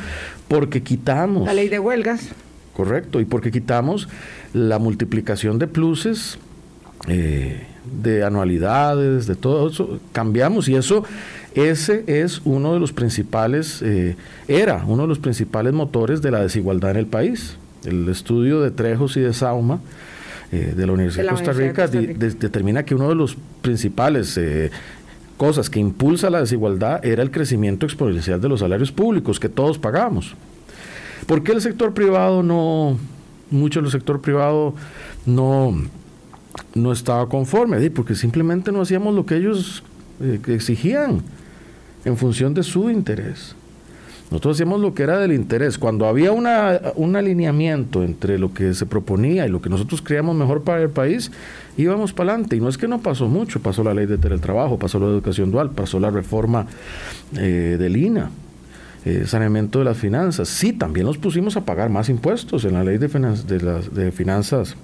porque 0.48 0.84
quitamos... 0.84 1.46
La 1.46 1.54
ley 1.54 1.70
de 1.70 1.80
huelgas. 1.80 2.30
Correcto, 2.76 3.20
y 3.20 3.26
porque 3.26 3.52
quitamos 3.52 4.08
la 4.54 4.80
multiplicación 4.80 5.60
de 5.60 5.68
pluses, 5.68 6.38
eh, 7.08 7.64
de 8.02 8.24
anualidades, 8.24 9.26
de 9.26 9.36
todo 9.36 9.70
eso, 9.70 10.00
cambiamos 10.12 10.70
y 10.70 10.76
eso, 10.76 11.04
ese 11.56 12.04
es 12.08 12.42
uno 12.46 12.74
de 12.74 12.80
los 12.80 12.94
principales, 12.94 13.82
eh, 13.82 14.16
era 14.48 14.84
uno 14.86 15.04
de 15.04 15.08
los 15.08 15.20
principales 15.20 15.74
motores 15.74 16.22
de 16.22 16.32
la 16.32 16.42
desigualdad 16.42 16.92
en 16.92 16.98
el 16.98 17.08
país. 17.08 17.58
El 17.86 18.08
estudio 18.10 18.62
de 18.62 18.72
Trejos 18.72 19.16
y 19.18 19.22
de 19.22 19.34
Sauma 19.34 19.80
eh, 20.52 20.74
de 20.76 20.88
la 20.88 20.94
Universidad 20.94 21.24
de, 21.24 21.30
Costa, 21.30 21.54
Rica, 21.54 21.88
determina 21.88 22.84
que 22.84 22.96
uno 22.96 23.10
de 23.10 23.16
los 23.16 23.38
principales 23.62 24.40
cosas 25.38 25.70
que 25.70 25.80
impulsa 25.80 26.30
la 26.30 26.42
desigualdad 26.42 27.04
era 27.06 27.24
el 27.24 27.32
crecimiento 27.32 27.86
exponencial 27.86 28.42
de 28.42 28.50
los 28.50 28.60
salarios 28.60 28.92
públicos 28.92 29.40
que 29.40 29.48
todos 29.48 29.78
pagamos. 29.78 30.36
¿Por 31.26 31.44
qué 31.44 31.54
el 31.54 31.62
sector 31.62 31.94
privado 31.94 32.44
no, 32.44 32.98
mucho 33.52 33.82
del 33.82 33.92
sector 33.92 34.20
privado 34.20 34.74
no, 35.26 35.82
no 36.76 36.92
estaba 36.92 37.30
conforme? 37.30 37.90
Porque 37.92 38.16
simplemente 38.16 38.72
no 38.72 38.82
hacíamos 38.82 39.16
lo 39.16 39.26
que 39.26 39.38
ellos 39.38 39.84
eh, 40.22 40.40
exigían 40.48 41.22
en 42.04 42.18
función 42.18 42.54
de 42.54 42.64
su 42.64 42.90
interés. 42.90 43.56
Nosotros 44.32 44.58
hacíamos 44.58 44.80
lo 44.80 44.94
que 44.94 45.04
era 45.04 45.18
del 45.18 45.32
interés. 45.32 45.78
Cuando 45.78 46.06
había 46.06 46.32
una, 46.32 46.80
un 46.96 47.16
alineamiento 47.16 48.04
entre 48.04 48.38
lo 48.38 48.54
que 48.54 48.74
se 48.74 48.86
proponía 48.86 49.48
y 49.48 49.50
lo 49.50 49.62
que 49.62 49.70
nosotros 49.70 50.02
creíamos 50.02 50.36
mejor 50.36 50.64
para 50.64 50.82
el 50.82 50.90
país, 50.90 51.32
íbamos 51.78 52.14
para 52.14 52.34
adelante. 52.34 52.56
Y 52.56 52.60
no 52.60 52.70
es 52.70 52.78
que 52.78 52.88
no 52.88 53.00
pasó 53.00 53.28
mucho, 53.28 53.60
pasó 53.60 53.84
la 53.84 53.94
ley 53.94 54.06
de 54.06 54.18
teletrabajo, 54.18 54.78
pasó 54.78 55.00
la 55.00 55.08
educación 55.08 55.52
dual, 55.52 55.72
pasó 55.72 56.00
la 56.00 56.12
reforma 56.12 56.68
eh, 57.38 57.78
del 57.80 57.98
INA 57.98 58.30
eh, 59.06 59.24
saneamiento 59.26 59.80
de 59.80 59.86
las 59.86 59.98
finanzas. 59.98 60.50
Sí, 60.50 60.74
también 60.74 61.06
nos 61.06 61.18
pusimos 61.18 61.56
a 61.58 61.66
pagar 61.66 61.90
más 61.90 62.10
impuestos 62.10 62.66
en 62.66 62.74
la 62.74 62.84
ley 62.84 62.98
de, 62.98 63.08
de, 63.08 63.62
las, 63.62 63.94
de 63.94 64.12
finanzas, 64.12 64.76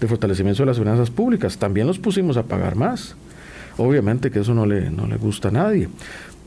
de 0.00 0.08
fortalecimiento 0.08 0.62
de 0.62 0.66
las 0.66 0.78
finanzas 0.78 1.10
públicas. 1.10 1.58
También 1.58 1.86
los 1.86 1.98
pusimos 1.98 2.36
a 2.36 2.44
pagar 2.44 2.76
más. 2.76 3.14
Obviamente 3.76 4.30
que 4.30 4.40
eso 4.40 4.54
no 4.54 4.66
le, 4.66 4.90
no 4.90 5.06
le 5.06 5.16
gusta 5.16 5.48
a 5.48 5.52
nadie. 5.52 5.88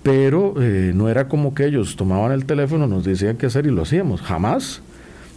Pero 0.03 0.61
eh, 0.61 0.91
no 0.93 1.09
era 1.09 1.27
como 1.27 1.55
que 1.55 1.65
ellos 1.65 1.95
tomaban 1.95 2.33
el 2.33 2.45
teléfono, 2.45 2.87
nos 2.87 3.05
decían 3.05 3.37
qué 3.37 3.45
hacer 3.45 3.65
y 3.65 3.71
lo 3.71 3.81
hacíamos. 3.81 4.21
Jamás. 4.21 4.81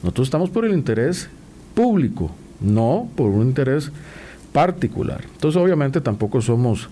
Nosotros 0.03 0.27
estamos 0.27 0.51
por 0.51 0.65
el 0.65 0.73
interés 0.73 1.29
público, 1.75 2.31
no 2.61 3.09
por 3.17 3.31
un 3.31 3.49
interés 3.49 3.91
particular. 4.53 5.23
Entonces, 5.33 5.61
obviamente, 5.61 6.01
tampoco 6.01 6.41
somos 6.41 6.89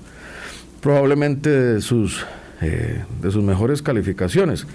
probablemente 0.80 1.50
de 1.50 1.80
sus 1.80 2.24
eh, 2.60 3.02
de 3.20 3.30
sus 3.30 3.42
mejores 3.42 3.82
calificaciones, 3.82 4.66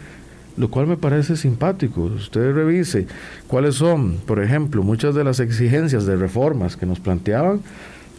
lo 0.57 0.69
cual 0.69 0.85
me 0.85 0.97
parece 0.97 1.37
simpático. 1.37 2.03
Usted 2.03 2.53
revise 2.53 3.07
cuáles 3.47 3.75
son, 3.75 4.17
por 4.25 4.43
ejemplo, 4.43 4.83
muchas 4.83 5.15
de 5.15 5.23
las 5.23 5.39
exigencias 5.39 6.05
de 6.05 6.15
reformas 6.15 6.75
que 6.75 6.85
nos 6.85 6.99
planteaban, 6.99 7.61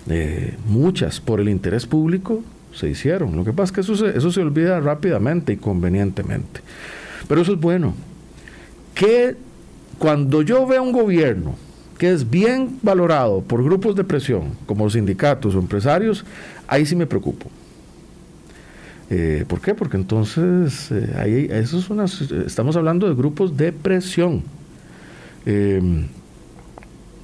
eh, 0.09 0.57
muchas 0.67 1.21
por 1.21 1.41
el 1.41 1.49
interés 1.49 1.87
público 1.87 2.43
se 2.75 2.89
hicieron. 2.89 3.37
Lo 3.37 3.45
que 3.45 3.53
pasa 3.53 3.65
es 3.65 3.73
que 3.73 3.81
eso 3.81 3.97
se, 3.97 4.17
eso 4.17 4.31
se 4.31 4.41
olvida 4.41 4.81
rápidamente 4.81 5.53
y 5.53 5.57
convenientemente. 5.57 6.61
Pero 7.29 7.43
eso 7.43 7.53
es 7.53 7.61
bueno. 7.61 7.95
Que 8.95 9.37
cuando 9.99 10.43
yo 10.43 10.67
veo 10.67 10.83
un 10.83 10.93
gobierno 10.93 11.55
que 11.99 12.11
es 12.11 12.29
bien 12.29 12.79
valorado 12.83 13.43
por 13.43 13.63
grupos 13.63 13.95
de 13.95 14.05
presión, 14.05 14.57
como 14.67 14.89
sindicatos 14.89 15.55
o 15.55 15.59
empresarios, 15.59 16.25
ahí 16.67 16.87
sí 16.87 16.97
me 16.97 17.07
preocupo. 17.07 17.51
Eh, 19.11 19.45
¿Por 19.47 19.61
qué? 19.61 19.75
Porque 19.75 19.97
entonces 19.97 20.91
eh, 20.93 21.15
ahí, 21.19 21.49
eso 21.51 21.79
es 21.79 21.91
una, 21.91 22.05
estamos 22.05 22.77
hablando 22.77 23.09
de 23.09 23.15
grupos 23.15 23.57
de 23.57 23.73
presión. 23.73 24.43
Em, 25.45 26.07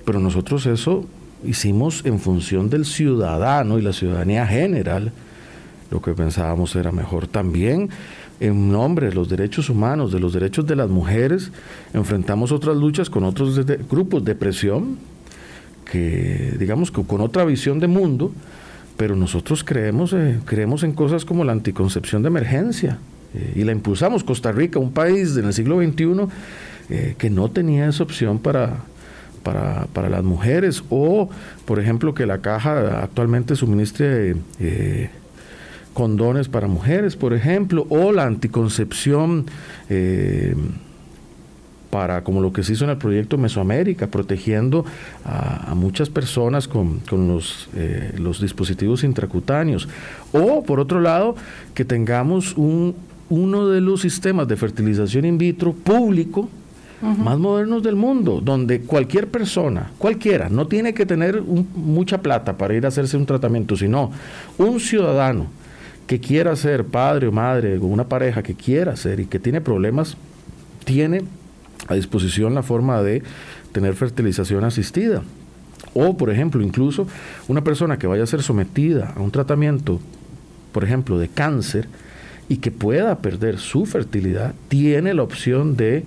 pero 0.05 0.21
nosotros 0.21 0.67
eso 0.67 1.07
hicimos 1.45 2.05
en 2.05 2.19
función 2.19 2.69
del 2.69 2.85
ciudadano 2.85 3.79
y 3.79 3.83
la 3.83 3.93
ciudadanía 3.93 4.47
general. 4.47 5.13
Lo 5.91 6.03
que 6.03 6.13
pensábamos 6.13 6.75
era 6.75 6.93
mejor 6.93 7.27
también 7.27 7.91
en 8.41 8.71
nombre 8.71 9.09
de 9.09 9.15
los 9.15 9.29
derechos 9.29 9.71
humanos, 9.71 10.13
de 10.13 10.21
los 10.21 10.33
derechos 10.33 10.67
de 10.67 10.77
las 10.77 10.91
mujeres, 10.91 11.51
enfrentamos 11.95 12.53
otras 12.53 12.77
luchas 12.77 13.09
con 13.09 13.25
otros 13.25 13.59
grupos 13.89 14.25
de 14.25 14.35
presión 14.35 14.99
que, 15.91 16.55
digamos, 16.59 16.91
que 16.91 17.03
con 17.03 17.21
otra 17.21 17.45
visión 17.45 17.79
de 17.81 17.87
mundo, 17.87 18.33
pero 18.97 19.17
nosotros 19.17 19.65
creemos, 19.65 20.13
eh, 20.13 20.39
creemos 20.45 20.83
en 20.83 20.93
cosas 20.93 21.25
como 21.25 21.45
la 21.45 21.53
anticoncepción 21.53 22.23
de 22.23 22.29
emergencia 22.29 22.99
eh, 23.35 23.53
y 23.57 23.65
la 23.65 23.73
impulsamos. 23.73 24.25
Costa 24.25 24.53
Rica, 24.53 24.79
un 24.79 24.93
país 24.93 25.37
en 25.37 25.47
el 25.47 25.53
siglo 25.53 25.81
XXI 25.81 26.29
eh, 26.91 27.15
que 27.17 27.31
no 27.31 27.51
tenía 27.51 27.89
esa 27.89 28.03
opción 28.03 28.39
para, 28.39 28.81
para, 29.43 29.87
para, 29.93 30.09
las 30.09 30.25
mujeres, 30.25 30.83
o 30.91 31.31
por 31.65 31.79
ejemplo 31.79 32.15
que 32.15 32.27
la 32.27 32.39
caja 32.39 33.03
actualmente 33.03 33.55
suministre 33.55 34.37
condones 35.97 36.49
para 36.49 36.69
mujeres, 36.69 37.17
por 37.17 37.33
ejemplo, 37.33 37.87
o 37.89 38.13
la 38.13 38.25
anticoncepción 38.25 39.47
para, 41.89 42.23
como 42.23 42.43
lo 42.43 42.53
que 42.53 42.63
se 42.63 42.75
hizo 42.75 42.85
en 42.85 42.91
el 42.91 42.99
proyecto 42.99 43.39
Mesoamérica, 43.39 44.09
protegiendo 44.09 44.85
a, 45.25 45.75
muchas 45.75 46.11
personas 46.11 46.69
con, 46.69 47.01
los, 47.11 47.71
eh, 47.75 48.13
los 48.19 48.43
dispositivos 48.43 49.05
intracutáneos. 49.05 49.89
O, 50.33 50.63
por 50.65 50.81
otro 50.81 51.01
lado, 51.01 51.35
que 51.73 51.87
tengamos 51.87 52.55
un, 52.59 52.95
uno 53.31 53.69
de 53.69 53.81
los 53.81 54.03
sistemas 54.03 54.47
de 54.49 54.57
fertilización 54.57 55.25
in 55.25 55.39
vitro 55.39 55.73
público 55.73 56.51
más 57.01 57.39
modernos 57.39 57.83
del 57.83 57.97
mundo, 57.97 58.43
donde 58.43 58.81
cualquier 58.81 59.29
persona, 59.29 59.93
cualquiera, 59.97 60.51
no 60.51 60.67
tiene 60.67 60.93
que 60.93 61.07
tener 61.07 61.41
mucha 61.43 62.21
plata 62.21 62.59
para 62.59 62.75
ir 62.75 62.85
a 62.85 62.89
hacerse 62.89 63.17
un 63.17 63.25
tratamiento, 63.25 63.77
sino 63.77 64.11
un 64.59 64.79
ciudadano 64.79 65.47
que 66.07 66.21
quiera 66.21 66.55
ser 66.57 66.85
padre 66.85 67.27
o 67.27 67.33
madre, 67.33 67.79
o 67.79 67.87
una 67.87 68.09
pareja 68.09 68.43
que 68.43 68.55
quiera 68.55 68.97
ser 68.97 69.21
y 69.21 69.27
que 69.27 69.39
tiene 69.39 69.61
problemas, 69.61 70.17
tiene 70.85 71.25
a 71.89 71.95
disposición 71.95 72.55
la 72.55 72.63
forma 72.63 73.03
de 73.03 73.23
tener 73.73 73.95
fertilización 73.95 74.65
asistida. 74.65 75.23
O, 75.95 76.17
por 76.17 76.31
ejemplo, 76.31 76.63
incluso 76.63 77.07
una 77.49 77.63
persona 77.65 77.99
que 77.99 78.07
vaya 78.07 78.23
a 78.23 78.27
ser 78.27 78.43
sometida 78.43 79.13
a 79.17 79.21
un 79.21 79.31
tratamiento, 79.31 80.01
por 80.73 80.85
ejemplo, 80.85 81.19
de 81.19 81.29
cáncer, 81.29 81.89
y 82.49 82.59
que 82.59 82.71
pueda 82.71 83.19
perder 83.19 83.59
su 83.59 83.87
fertilidad, 83.87 84.55
tiene 84.69 85.15
la 85.15 85.25
opción 85.25 85.77
de, 85.77 86.05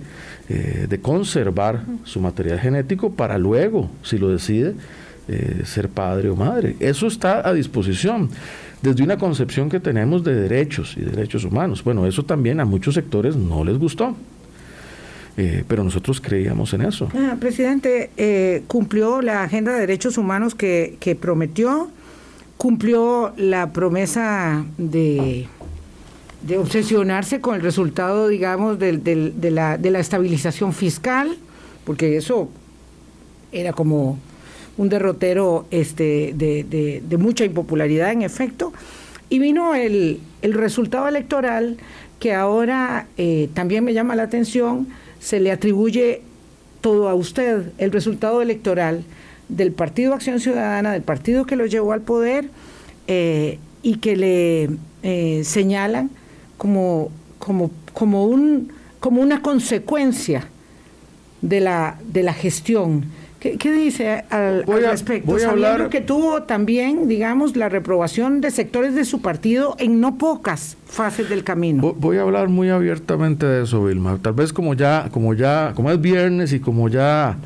eh, 0.48 0.86
de 0.88 1.00
conservar 1.00 1.82
su 2.04 2.20
material 2.20 2.58
genético 2.58 3.12
para 3.12 3.36
luego, 3.36 3.90
si 4.02 4.16
lo 4.16 4.30
decide, 4.30 4.74
eh, 5.28 5.62
ser 5.64 5.88
padre 5.88 6.30
o 6.30 6.36
madre. 6.36 6.76
Eso 6.80 7.06
está 7.06 7.46
a 7.48 7.52
disposición 7.52 8.30
desde 8.82 9.02
una 9.02 9.18
concepción 9.18 9.68
que 9.68 9.80
tenemos 9.80 10.24
de 10.24 10.34
derechos 10.34 10.96
y 10.96 11.02
derechos 11.02 11.44
humanos. 11.44 11.84
Bueno, 11.84 12.06
eso 12.06 12.24
también 12.24 12.60
a 12.60 12.64
muchos 12.64 12.94
sectores 12.94 13.36
no 13.36 13.64
les 13.64 13.78
gustó. 13.78 14.16
Eh, 15.36 15.64
pero 15.68 15.84
nosotros 15.84 16.20
creíamos 16.20 16.74
en 16.74 16.82
eso. 16.82 17.08
Ah, 17.14 17.36
presidente, 17.38 18.10
eh, 18.16 18.62
cumplió 18.66 19.22
la 19.22 19.42
agenda 19.42 19.72
de 19.72 19.80
derechos 19.80 20.18
humanos 20.18 20.54
que, 20.54 21.16
prometió, 21.20 21.90
cumplió 22.56 23.32
la 23.36 23.72
promesa 23.72 24.64
de, 24.76 25.46
de 26.42 26.58
obsesionarse 26.58 27.40
con 27.40 27.54
el 27.54 27.62
resultado, 27.62 28.28
digamos, 28.28 28.78
de, 28.78 29.32
la, 29.50 29.78
de 29.78 29.90
la 29.90 29.98
estabilización 30.00 30.72
fiscal, 30.72 31.38
porque 31.84 32.16
eso 32.16 32.50
era 33.52 33.72
como 33.72 34.18
un 34.80 34.88
derrotero 34.88 35.66
este, 35.70 36.32
de, 36.34 36.64
de, 37.06 37.16
mucha 37.18 37.44
impopularidad 37.44 38.12
en 38.12 38.22
efecto, 38.22 38.72
y 39.28 39.38
vino 39.38 39.74
el, 39.74 40.20
el 40.40 40.54
resultado 40.54 41.06
electoral 41.06 41.76
que 42.18 42.32
ahora 42.32 43.06
eh, 43.18 43.50
también 43.52 43.84
me 43.84 43.92
llama 43.92 44.16
la 44.16 44.22
atención, 44.22 44.88
se 45.18 45.38
le 45.38 45.52
atribuye 45.52 46.22
todo 46.80 47.10
a 47.10 47.14
usted, 47.14 47.72
el 47.76 47.92
resultado 47.92 48.40
electoral 48.40 49.04
del 49.50 49.70
Partido 49.70 50.14
Acción 50.14 50.40
Ciudadana, 50.40 50.92
del 50.92 51.02
partido 51.02 51.44
que 51.44 51.56
lo 51.56 51.66
llevó 51.66 51.92
al 51.92 52.00
poder 52.00 52.48
eh, 53.06 53.58
y 53.82 53.96
que 53.96 54.16
le 54.16 54.70
eh, 55.02 55.42
señalan 55.44 56.08
como, 56.56 57.10
como, 57.38 57.70
como, 57.92 58.24
un, 58.24 58.72
como 58.98 59.20
una 59.20 59.42
consecuencia 59.42 60.48
de 61.42 61.60
la, 61.60 61.98
de 62.10 62.22
la 62.22 62.32
gestión 62.32 63.19
¿Qué, 63.40 63.72
dice 63.72 64.24
al, 64.28 64.64
respecto? 64.66 65.32
Voy 65.32 65.42
a 65.42 65.50
hablar... 65.50 65.88
que 65.88 66.02
tuvo 66.02 66.42
también, 66.42 67.08
digamos, 67.08 67.56
la 67.56 67.70
reprobación 67.70 68.42
de 68.42 68.50
sectores 68.50 68.94
de 68.94 69.06
su 69.06 69.22
partido 69.22 69.76
en 69.78 69.98
no 69.98 70.18
pocas 70.18 70.76
fases 70.84 71.30
del 71.30 71.42
camino. 71.42 71.94
Voy 71.98 72.18
a 72.18 72.22
hablar 72.22 72.48
muy 72.48 72.68
abiertamente 72.68 73.46
de 73.46 73.62
eso, 73.62 73.82
Vilma. 73.82 74.18
Tal 74.20 74.34
vez 74.34 74.52
como 74.52 74.74
ya, 74.74 75.08
como 75.10 75.32
ya, 75.32 75.72
como 75.74 75.90
es 75.90 75.98
viernes 75.98 76.52
y 76.52 76.60
como 76.60 76.90
ya, 76.90 77.38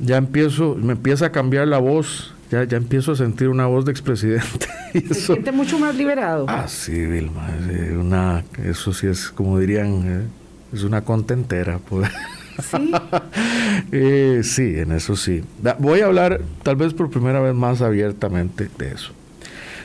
ya 0.00 0.16
empiezo, 0.16 0.74
me 0.74 0.94
empieza 0.94 1.26
a 1.26 1.32
cambiar 1.32 1.68
la 1.68 1.78
voz, 1.78 2.34
ya, 2.50 2.64
ya 2.64 2.76
empiezo 2.76 3.12
a 3.12 3.16
sentir 3.16 3.48
una 3.48 3.66
voz 3.66 3.84
de 3.84 3.92
expresidente. 3.92 4.66
Se 4.92 5.14
siente 5.14 5.52
mucho 5.52 5.78
más 5.78 5.94
liberado. 5.94 6.46
Ah, 6.48 6.66
sí, 6.66 7.06
Vilma. 7.06 7.48
Una, 7.96 8.42
eso 8.64 8.92
sí 8.92 9.06
es, 9.06 9.28
como 9.28 9.56
dirían, 9.60 10.02
eh, 10.04 10.26
es 10.72 10.82
una 10.82 11.02
contentera. 11.02 11.78
Pues. 11.78 12.10
Sí. 12.62 12.92
eh, 13.92 14.40
sí, 14.42 14.78
en 14.78 14.92
eso 14.92 15.16
sí. 15.16 15.42
Voy 15.78 16.00
a 16.00 16.06
hablar 16.06 16.40
tal 16.62 16.76
vez 16.76 16.94
por 16.94 17.10
primera 17.10 17.40
vez 17.40 17.54
más 17.54 17.82
abiertamente 17.82 18.68
de 18.78 18.92
eso. 18.92 19.12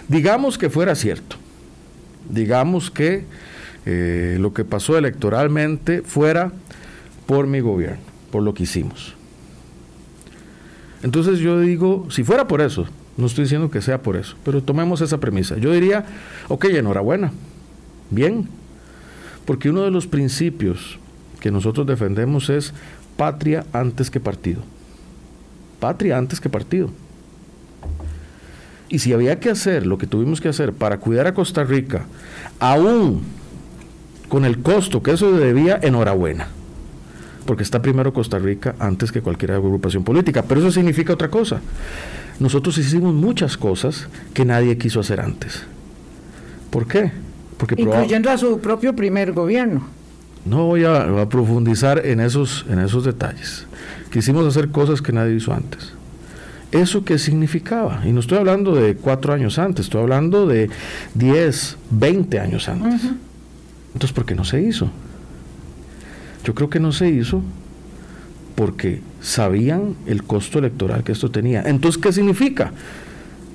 Digamos 0.08 0.58
que 0.58 0.70
fuera 0.70 0.96
cierto. 0.96 1.38
Digamos 2.30 2.90
que 2.90 3.26
eh, 3.86 4.38
lo 4.40 4.54
que 4.54 4.64
pasó 4.64 4.98
electoralmente 4.98 6.02
fuera 6.02 6.52
por 7.26 7.48
mi 7.48 7.60
gobierno, 7.60 8.02
por 8.32 8.44
lo 8.44 8.54
que 8.54 8.64
hicimos. 8.64 9.16
Entonces 11.04 11.40
yo 11.40 11.60
digo, 11.60 12.08
si 12.10 12.24
fuera 12.24 12.48
por 12.48 12.62
eso, 12.62 12.88
no 13.18 13.26
estoy 13.26 13.44
diciendo 13.44 13.70
que 13.70 13.82
sea 13.82 14.02
por 14.02 14.16
eso, 14.16 14.36
pero 14.44 14.64
tomemos 14.64 15.02
esa 15.02 15.20
premisa. 15.20 15.58
Yo 15.58 15.72
diría, 15.72 16.06
ok, 16.48 16.66
enhorabuena, 16.66 17.32
bien, 18.10 18.48
porque 19.46 19.70
uno 19.70 19.82
de 19.82 19.92
los 19.92 20.08
principios 20.08 20.98
que 21.44 21.52
nosotros 21.52 21.86
defendemos 21.86 22.50
es 22.50 22.74
patria 23.18 23.66
antes 23.74 24.10
que 24.10 24.22
partido. 24.22 24.62
Patria 25.82 26.18
antes 26.18 26.40
que 26.40 26.48
partido. 26.48 26.90
Y 28.88 29.00
si 29.00 29.12
había 29.12 29.42
que 29.42 29.50
hacer 29.50 29.86
lo 29.86 29.98
que 29.98 30.08
tuvimos 30.08 30.40
que 30.40 30.48
hacer 30.48 30.72
para 30.72 31.00
cuidar 31.00 31.28
a 31.28 31.34
Costa 31.34 31.66
Rica, 31.66 32.06
aún 32.60 33.24
con 34.30 34.46
el 34.46 34.60
costo 34.60 35.04
que 35.04 35.12
eso 35.12 35.34
debía, 35.34 35.78
enhorabuena. 35.84 36.48
Porque 37.46 37.64
está 37.64 37.82
primero 37.82 38.14
Costa 38.14 38.40
Rica 38.40 38.76
antes 38.80 39.12
que 39.12 39.20
cualquier 39.20 39.52
agrupación 39.52 40.06
política. 40.06 40.44
Pero 40.44 40.62
eso 40.62 40.72
significa 40.72 41.12
otra 41.12 41.28
cosa. 41.28 41.60
Nosotros 42.40 42.78
hicimos 42.78 43.14
muchas 43.14 43.58
cosas 43.58 44.08
que 44.34 44.46
nadie 44.46 44.78
quiso 44.78 45.02
hacer 45.02 45.20
antes. 45.20 45.62
¿Por 46.70 46.88
qué? 46.88 47.12
Porque 47.58 47.76
Incluyendo 47.78 48.32
a 48.32 48.38
su 48.38 48.62
propio 48.62 48.96
primer 48.96 49.34
gobierno. 49.34 50.03
No 50.46 50.66
voy 50.66 50.84
a, 50.84 51.28
profundizar 51.30 52.06
en 52.06 52.20
esos, 52.20 52.66
en 52.70 52.80
esos 52.80 53.06
detalles. 53.06 53.66
Quisimos 54.12 54.46
hacer 54.46 54.70
cosas 54.70 55.02
que 55.02 55.14
nadie 55.14 55.36
hizo 55.36 55.54
antes. 55.54 55.94
¿Eso 56.72 57.06
qué 57.06 57.18
significaba? 57.18 58.02
Y 58.06 58.12
no 58.12 58.20
estoy 58.20 58.40
hablando 58.40 58.76
de 58.76 58.96
cuatro 58.96 59.32
años 59.32 59.60
antes, 59.60 59.86
estoy 59.86 60.02
hablando 60.02 60.48
de 60.48 60.70
10, 61.14 61.78
20 61.92 62.40
años 62.40 62.68
antes. 62.68 63.02
Entonces, 63.94 64.12
¿por 64.12 64.26
qué 64.26 64.36
no 64.36 64.44
se 64.44 64.62
hizo? 64.62 64.90
Yo 66.44 66.56
creo 66.56 66.70
que 66.70 66.80
no 66.80 66.92
se 66.92 67.10
hizo 67.10 67.42
porque 68.56 69.02
sabían 69.22 69.96
el 70.08 70.24
costo 70.24 70.60
electoral 70.60 71.04
que 71.04 71.12
esto 71.12 71.32
tenía. 71.32 71.62
Entonces, 71.66 72.02
¿qué 72.02 72.12
significa? 72.12 72.72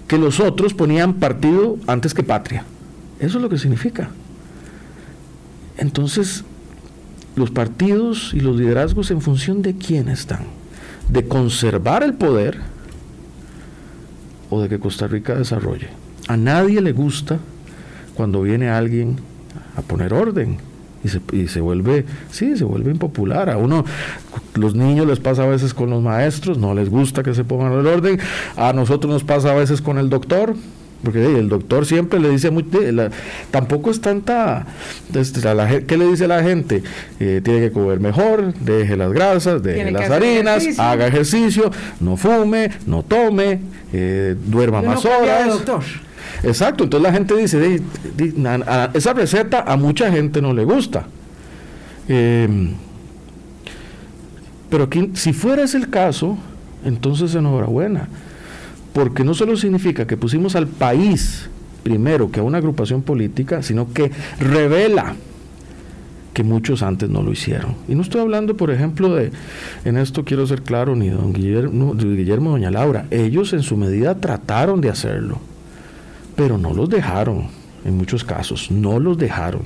Que 0.06 0.16
los 0.16 0.40
otros 0.40 0.72
ponían 0.72 1.14
partido 1.14 1.76
antes 1.86 2.14
que 2.14 2.22
patria. 2.22 2.64
Eso 3.18 3.38
es 3.38 3.42
lo 3.42 3.48
que 3.48 3.58
significa. 3.58 4.10
Entonces, 5.76 6.44
los 7.38 7.50
partidos 7.50 8.32
y 8.34 8.40
los 8.40 8.56
liderazgos 8.56 9.10
en 9.10 9.20
función 9.20 9.62
de 9.62 9.76
quién 9.76 10.08
están, 10.08 10.46
de 11.08 11.26
conservar 11.26 12.02
el 12.02 12.14
poder 12.14 12.58
o 14.50 14.60
de 14.60 14.68
que 14.68 14.78
Costa 14.78 15.06
Rica 15.06 15.34
desarrolle. 15.34 15.88
A 16.28 16.36
nadie 16.36 16.80
le 16.80 16.92
gusta 16.92 17.38
cuando 18.14 18.42
viene 18.42 18.68
alguien 18.68 19.16
a 19.76 19.82
poner 19.82 20.12
orden 20.12 20.58
y 21.04 21.08
se, 21.08 21.20
y 21.32 21.48
se 21.48 21.60
vuelve, 21.60 22.04
sí, 22.30 22.56
se 22.56 22.64
vuelve 22.64 22.90
impopular. 22.90 23.50
A 23.50 23.56
uno, 23.56 23.84
los 24.54 24.74
niños 24.74 25.06
les 25.06 25.20
pasa 25.20 25.44
a 25.44 25.46
veces 25.46 25.74
con 25.74 25.90
los 25.90 26.02
maestros, 26.02 26.58
no 26.58 26.74
les 26.74 26.90
gusta 26.90 27.22
que 27.22 27.34
se 27.34 27.44
pongan 27.44 27.72
el 27.72 27.86
orden. 27.86 28.18
A 28.56 28.72
nosotros 28.72 29.12
nos 29.12 29.24
pasa 29.24 29.52
a 29.52 29.54
veces 29.54 29.80
con 29.80 29.98
el 29.98 30.10
doctor, 30.10 30.56
porque 31.02 31.24
el 31.24 31.48
doctor 31.48 31.86
siempre 31.86 32.18
le 32.18 32.30
dice, 32.30 32.50
muy, 32.50 32.64
tampoco 33.50 33.90
es 33.90 34.00
tanta, 34.00 34.66
este, 35.14 35.40
¿qué 35.86 35.96
le 35.96 36.06
dice 36.06 36.24
a 36.24 36.28
la 36.28 36.42
gente? 36.42 36.82
Eh, 37.20 37.40
tiene 37.42 37.60
que 37.60 37.70
comer 37.70 38.00
mejor, 38.00 38.52
deje 38.54 38.96
las 38.96 39.12
grasas, 39.12 39.62
deje 39.62 39.92
las 39.92 40.10
harinas, 40.10 40.78
haga 40.78 41.06
ejercicio, 41.06 41.70
no 42.00 42.16
fume, 42.16 42.70
no 42.86 43.04
tome, 43.04 43.60
eh, 43.92 44.34
duerma 44.46 44.82
más 44.82 45.04
horas. 45.04 45.62
Exacto, 46.42 46.84
entonces 46.84 47.08
la 47.08 47.12
gente 47.12 47.36
dice, 47.36 47.80
esa 48.94 49.12
receta 49.12 49.62
a 49.66 49.76
mucha 49.76 50.10
gente 50.10 50.42
no 50.42 50.52
le 50.52 50.64
gusta. 50.64 51.06
Em, 52.08 52.74
pero 54.68 54.88
si 55.14 55.32
fuera 55.32 55.62
ese 55.62 55.76
el 55.76 55.90
caso, 55.90 56.36
entonces 56.84 57.34
enhorabuena 57.34 58.08
porque 58.98 59.22
no 59.22 59.32
solo 59.32 59.56
significa 59.56 60.08
que 60.08 60.16
pusimos 60.16 60.56
al 60.56 60.66
país 60.66 61.48
primero 61.84 62.32
que 62.32 62.40
a 62.40 62.42
una 62.42 62.58
agrupación 62.58 63.02
política, 63.02 63.62
sino 63.62 63.92
que 63.92 64.10
revela 64.40 65.14
que 66.34 66.42
muchos 66.42 66.82
antes 66.82 67.08
no 67.08 67.22
lo 67.22 67.30
hicieron. 67.30 67.76
Y 67.86 67.94
no 67.94 68.02
estoy 68.02 68.22
hablando, 68.22 68.56
por 68.56 68.72
ejemplo, 68.72 69.14
de, 69.14 69.30
en 69.84 69.98
esto 69.98 70.24
quiero 70.24 70.48
ser 70.48 70.62
claro, 70.62 70.96
ni 70.96 71.10
don 71.10 71.32
Guillermo, 71.32 71.94
Guillermo 71.94 72.50
doña 72.50 72.72
Laura, 72.72 73.06
ellos 73.12 73.52
en 73.52 73.62
su 73.62 73.76
medida 73.76 74.16
trataron 74.16 74.80
de 74.80 74.90
hacerlo, 74.90 75.38
pero 76.34 76.58
no 76.58 76.74
los 76.74 76.90
dejaron, 76.90 77.46
en 77.84 77.96
muchos 77.96 78.24
casos, 78.24 78.68
no 78.72 78.98
los 78.98 79.16
dejaron. 79.16 79.62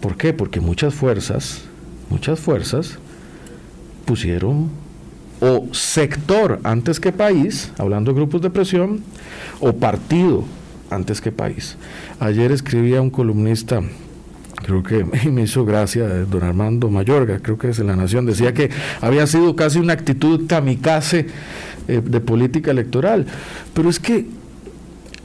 ¿Por 0.00 0.16
qué? 0.16 0.32
Porque 0.32 0.60
muchas 0.60 0.94
fuerzas, 0.94 1.62
muchas 2.08 2.38
fuerzas 2.38 3.00
pusieron 4.04 4.70
o 5.40 5.68
sector 5.72 6.60
antes 6.64 7.00
que 7.00 7.12
país, 7.12 7.72
hablando 7.78 8.12
de 8.12 8.16
grupos 8.16 8.42
de 8.42 8.50
presión, 8.50 9.00
o 9.60 9.72
partido 9.72 10.44
antes 10.90 11.20
que 11.20 11.32
país. 11.32 11.76
Ayer 12.18 12.52
escribía 12.52 13.00
un 13.00 13.10
columnista, 13.10 13.80
creo 14.62 14.82
que 14.82 15.04
me 15.30 15.42
hizo 15.42 15.64
gracia, 15.64 16.06
don 16.06 16.42
Armando 16.42 16.90
Mayorga, 16.90 17.38
creo 17.40 17.58
que 17.58 17.70
es 17.70 17.78
en 17.78 17.86
La 17.86 17.96
Nación, 17.96 18.26
decía 18.26 18.52
que 18.52 18.70
había 19.00 19.26
sido 19.26 19.56
casi 19.56 19.78
una 19.78 19.94
actitud 19.94 20.46
kamikaze 20.46 21.26
eh, 21.88 22.02
de 22.04 22.20
política 22.20 22.70
electoral. 22.70 23.26
Pero 23.72 23.88
es 23.88 23.98
que 23.98 24.26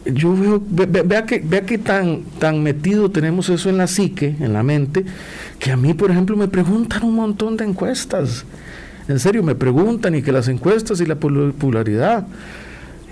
yo 0.05 0.35
veo, 0.35 0.61
vea 0.69 1.25
que, 1.25 1.39
vea 1.39 1.65
que 1.65 1.77
tan, 1.77 2.21
tan 2.39 2.61
metido 2.61 3.09
tenemos 3.09 3.49
eso 3.49 3.69
en 3.69 3.77
la 3.77 3.87
psique, 3.87 4.35
en 4.39 4.53
la 4.53 4.63
mente, 4.63 5.03
que 5.59 5.71
a 5.71 5.77
mí, 5.77 5.93
por 5.93 6.11
ejemplo, 6.11 6.37
me 6.37 6.47
preguntan 6.47 7.03
un 7.03 7.15
montón 7.15 7.57
de 7.57 7.65
encuestas 7.65 8.45
en 9.07 9.19
serio, 9.19 9.43
me 9.43 9.55
preguntan 9.55 10.15
y 10.15 10.21
que 10.21 10.31
las 10.31 10.47
encuestas 10.47 10.99
y 11.01 11.05
la 11.05 11.15
popularidad. 11.15 12.25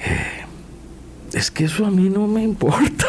Eh, 0.06 1.38
es 1.38 1.52
que 1.52 1.66
eso 1.66 1.86
a 1.86 1.92
mí 1.92 2.10
no 2.10 2.28
me 2.28 2.44
importa. 2.44 3.06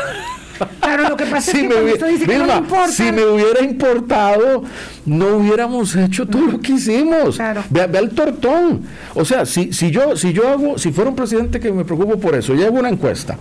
Claro, 0.81 1.09
lo 1.11 1.17
que 1.17 1.27
pasa 1.31 1.51
es 1.51 1.59
que 1.59 1.69
me 1.69 1.81
dice 1.81 2.27
que 2.27 2.39
no 2.39 2.57
importa. 2.57 2.89
Si 2.89 3.11
me 3.11 3.25
hubiera 3.25 3.63
importado, 3.63 4.65
no 5.07 5.37
hubiéramos 5.37 5.97
hecho 5.97 6.27
todo 6.27 6.43
lo 6.43 6.61
que 6.61 6.73
hicimos. 6.73 7.37
Claro. 7.37 7.65
Ve, 7.71 7.87
ve, 7.87 7.99
al 7.99 8.11
tortón. 8.11 8.83
O 9.15 9.25
sea, 9.25 9.47
si, 9.47 9.73
si 9.73 9.91
yo, 9.91 10.17
si 10.17 10.33
yo 10.33 10.49
hago, 10.49 10.79
si 10.79 10.93
fuera 10.93 11.11
un 11.11 11.17
presidente 11.17 11.61
que 11.61 11.73
me 11.73 11.85
preocupo 11.85 12.19
por 12.19 12.35
eso, 12.35 12.55
yo 12.55 12.67
hago 12.67 12.79
una 12.79 12.91
encuesta 12.91 13.39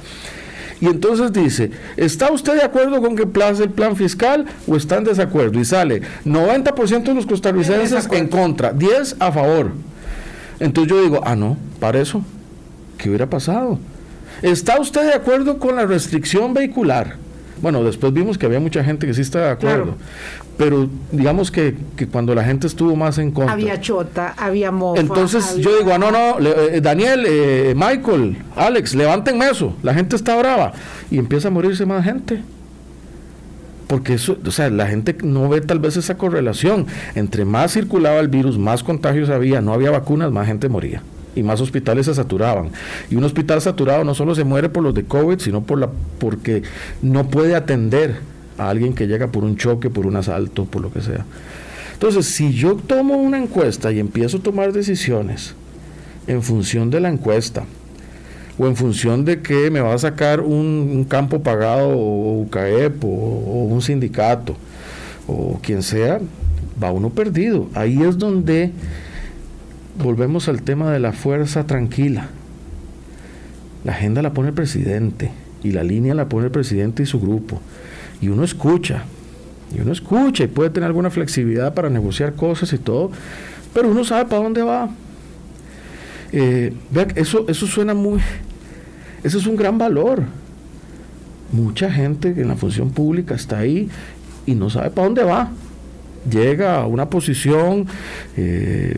y 0.84 0.88
entonces 0.88 1.32
dice, 1.32 1.72
¿está 1.96 2.30
usted 2.30 2.56
de 2.56 2.62
acuerdo 2.62 3.02
con 3.02 3.15
que 3.15 3.26
place 3.26 3.63
el 3.63 3.69
plan 3.69 3.96
fiscal 3.96 4.46
o 4.67 4.76
está 4.76 4.98
en 4.98 5.06
desacuerdo? 5.06 5.58
Y 5.58 5.63
sale 5.63 6.02
90% 6.26 7.04
de 7.04 7.13
los 7.13 7.26
costarricenses 7.26 8.10
en 8.12 8.28
contra, 8.28 8.74
10 8.74 9.15
a 9.17 9.32
favor. 9.32 9.72
Entonces 10.60 10.91
yo 10.91 11.02
digo, 11.02 11.22
ah, 11.24 11.38
no, 11.38 11.56
para 11.80 12.02
eso, 12.02 12.22
¿qué 12.98 13.08
hubiera 13.08 13.30
pasado? 13.30 13.80
¿Está 14.41 14.78
usted 14.82 15.04
de 15.04 15.13
acuerdo 15.13 15.58
con 15.58 15.78
la 15.78 15.86
restricción 15.86 16.54
vehicular? 16.54 17.15
Bueno, 17.63 17.82
después 17.82 18.12
vimos 18.12 18.38
que 18.38 18.45
había 18.45 18.60
mucha 18.60 18.84
gente 18.84 19.08
que 19.08 19.13
sí 19.13 19.21
estaba 19.21 19.45
de 19.45 19.52
acuerdo. 19.52 19.95
Pero 20.58 20.89
digamos 21.13 21.49
que, 21.49 21.73
cuando 22.12 22.36
la 22.36 22.43
gente 22.43 22.67
estuvo 22.67 22.93
más 22.97 23.17
en 23.19 23.32
contra. 23.32 23.54
Había 23.54 23.80
chota, 23.80 24.34
había 24.38 24.69
mofa. 24.69 24.99
Entonces 24.99 25.56
yo 25.60 25.78
digo, 25.78 25.93
ah, 25.93 25.97
no, 25.97 26.12
no, 26.12 26.39
eh, 26.41 26.82
Daniel, 26.82 27.23
eh, 27.26 27.73
Michael, 27.73 28.36
Alex, 28.58 28.95
levántenme 28.95 29.49
eso. 29.49 29.78
La 29.82 29.93
gente 29.93 30.17
está 30.17 30.36
brava. 30.36 30.73
Y 31.10 31.17
empieza 31.17 31.47
a 31.47 31.52
morirse 31.52 31.86
más 31.86 32.04
gente. 32.04 32.41
Porque 33.88 34.15
eso, 34.15 34.38
o 34.45 34.52
sea, 34.52 34.69
la 34.69 34.88
gente 34.88 35.15
no 35.23 35.47
ve 35.47 35.62
tal 35.62 35.80
vez 35.80 35.95
esa 35.95 36.17
correlación. 36.17 36.86
Entre 37.15 37.45
más 37.45 37.71
circulaba 37.71 38.19
el 38.19 38.28
virus, 38.28 38.58
más 38.58 38.84
contagios 38.84 39.30
había, 39.30 39.62
no 39.62 39.71
había 39.71 39.89
vacunas, 39.89 40.34
más 40.34 40.47
gente 40.47 40.67
moría 40.67 41.02
y 41.36 41.43
más 41.43 41.62
hospitales 41.62 42.06
se 42.06 42.13
saturaban. 42.13 42.69
Y 43.10 43.15
un 43.15 43.24
hospital 43.24 43.62
saturado 43.62 44.04
no 44.04 44.13
solo 44.13 44.36
se 44.36 44.43
muere 44.43 44.69
por 44.69 44.84
los 44.84 44.93
de 44.93 45.04
COVID, 45.04 45.39
sino 45.39 45.62
por 45.62 45.80
la, 45.80 45.89
porque 46.19 46.63
no 47.02 47.28
puede 47.28 47.56
atender 47.56 48.17
a 48.58 48.69
alguien 48.69 48.93
que 48.93 49.08
llega 49.08 49.28
por 49.28 49.43
un 49.43 49.58
choque, 49.58 49.89
por 49.89 50.06
un 50.06 50.15
asalto, 50.15 50.65
por 50.65 50.82
lo 50.82 50.91
que 50.91 51.02
sea. 51.02 51.26
Entonces, 51.93 52.26
si 52.26 52.54
yo 52.54 52.76
tomo 52.76 53.15
una 53.15 53.38
encuesta 53.38 53.91
y 53.91 54.00
empiezo 54.00 54.38
a 54.38 54.41
tomar 54.41 54.74
decisiones 54.74 55.56
en 56.28 56.41
función 56.41 56.89
de 56.89 57.00
la 57.00 57.10
encuesta, 57.10 57.63
o 58.58 58.67
en 58.67 58.76
función 58.76 59.26
de 59.26 59.41
que 59.41 59.72
me 59.72 59.82
va 59.82 59.96
a 59.96 59.98
sacar 59.98 60.39
un, 60.41 61.06
campo 61.10 61.41
pagado 61.41 61.89
o 61.89 62.41
UCAEP 62.41 63.04
o, 63.04 63.08
o 63.08 63.63
un 63.63 63.82
sindicato 63.82 64.56
o 65.28 65.60
quien 65.62 65.84
sea, 65.84 66.19
va 66.82 66.91
uno 66.91 67.10
perdido. 67.10 67.69
Ahí 67.74 68.02
es 68.02 68.17
donde 68.17 68.72
volvemos 70.01 70.47
al 70.47 70.62
tema 70.62 70.91
de 70.91 70.99
la 70.99 71.13
fuerza 71.13 71.65
tranquila. 71.65 72.27
La 73.84 73.93
agenda 73.93 74.21
la 74.21 74.34
pone 74.34 74.49
el 74.49 74.56
presidente. 74.56 75.32
y 75.63 75.71
la 75.71 75.84
línea 75.84 76.13
la 76.13 76.27
pone 76.27 76.47
el 76.47 76.51
presidente 76.51 77.03
y 77.03 77.06
su 77.06 77.21
grupo. 77.21 77.62
Y 78.19 78.27
uno 78.27 78.43
escucha, 78.43 79.06
y 79.73 79.79
uno 79.79 79.93
escucha 79.93 80.43
y 80.43 80.47
puede 80.47 80.69
tener 80.69 80.88
alguna 80.88 81.10
flexibilidad 81.10 81.73
para 81.73 81.89
negociar 81.89 82.34
cosas 82.34 82.73
y 82.73 82.77
todo, 82.77 83.12
pero 83.73 83.89
uno 83.89 84.03
sabe 84.03 84.25
para 84.25 84.43
dónde 84.43 84.62
va. 84.62 84.89
Eh, 86.34 86.73
vea, 86.91 87.08
eso, 87.15 87.45
eso 87.47 87.65
suena 87.65 87.93
muy, 87.93 88.19
eso 89.23 89.38
es 89.38 89.47
un 89.47 89.56
gran 89.56 89.77
valor. 89.77 90.23
Mucha 91.53 91.89
gente 91.89 92.29
en 92.29 92.49
la 92.49 92.56
función 92.56 92.89
pública 92.91 93.36
está 93.36 93.60
ahí 93.60 93.89
y 94.45 94.56
no 94.56 94.69
sabe 94.69 94.89
para 94.89 95.06
dónde 95.06 95.23
va. 95.23 95.51
Llega 96.29 96.82
a 96.82 96.88
una 96.88 97.10
posición 97.10 97.86
eh, 98.36 98.97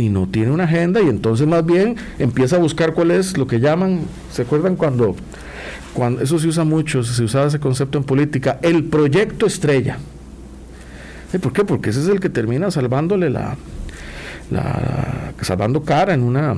y 0.00 0.08
no 0.08 0.26
tiene 0.26 0.50
una 0.50 0.64
agenda 0.64 1.00
y 1.00 1.08
entonces 1.08 1.46
más 1.46 1.64
bien 1.64 1.96
empieza 2.18 2.56
a 2.56 2.58
buscar 2.58 2.94
cuál 2.94 3.10
es 3.10 3.36
lo 3.36 3.46
que 3.46 3.60
llaman, 3.60 4.00
¿se 4.32 4.42
acuerdan 4.42 4.76
cuando, 4.76 5.14
cuando 5.92 6.22
eso 6.22 6.38
se 6.38 6.48
usa 6.48 6.64
mucho, 6.64 7.02
se 7.04 7.22
usaba 7.22 7.46
ese 7.46 7.60
concepto 7.60 7.98
en 7.98 8.04
política, 8.04 8.58
el 8.62 8.84
proyecto 8.84 9.46
estrella? 9.46 9.98
¿Por 11.40 11.52
qué? 11.52 11.64
Porque 11.64 11.90
ese 11.90 12.00
es 12.00 12.08
el 12.08 12.18
que 12.18 12.28
termina 12.28 12.70
salvándole 12.70 13.30
la, 13.30 13.56
la 14.50 15.32
salvando 15.42 15.82
cara 15.82 16.12
en 16.12 16.22
una 16.22 16.56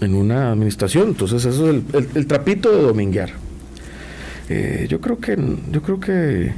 en 0.00 0.14
una 0.14 0.52
administración. 0.52 1.08
Entonces 1.08 1.44
eso 1.44 1.70
es 1.70 1.82
el, 2.14 2.26
trapito 2.26 2.70
de 2.70 2.82
dominguear. 2.82 3.30
Eh, 4.48 4.86
yo 4.88 5.00
creo 5.00 5.18
que 5.18 5.36
yo 5.72 5.82
creo 5.82 6.00
que 6.00 6.52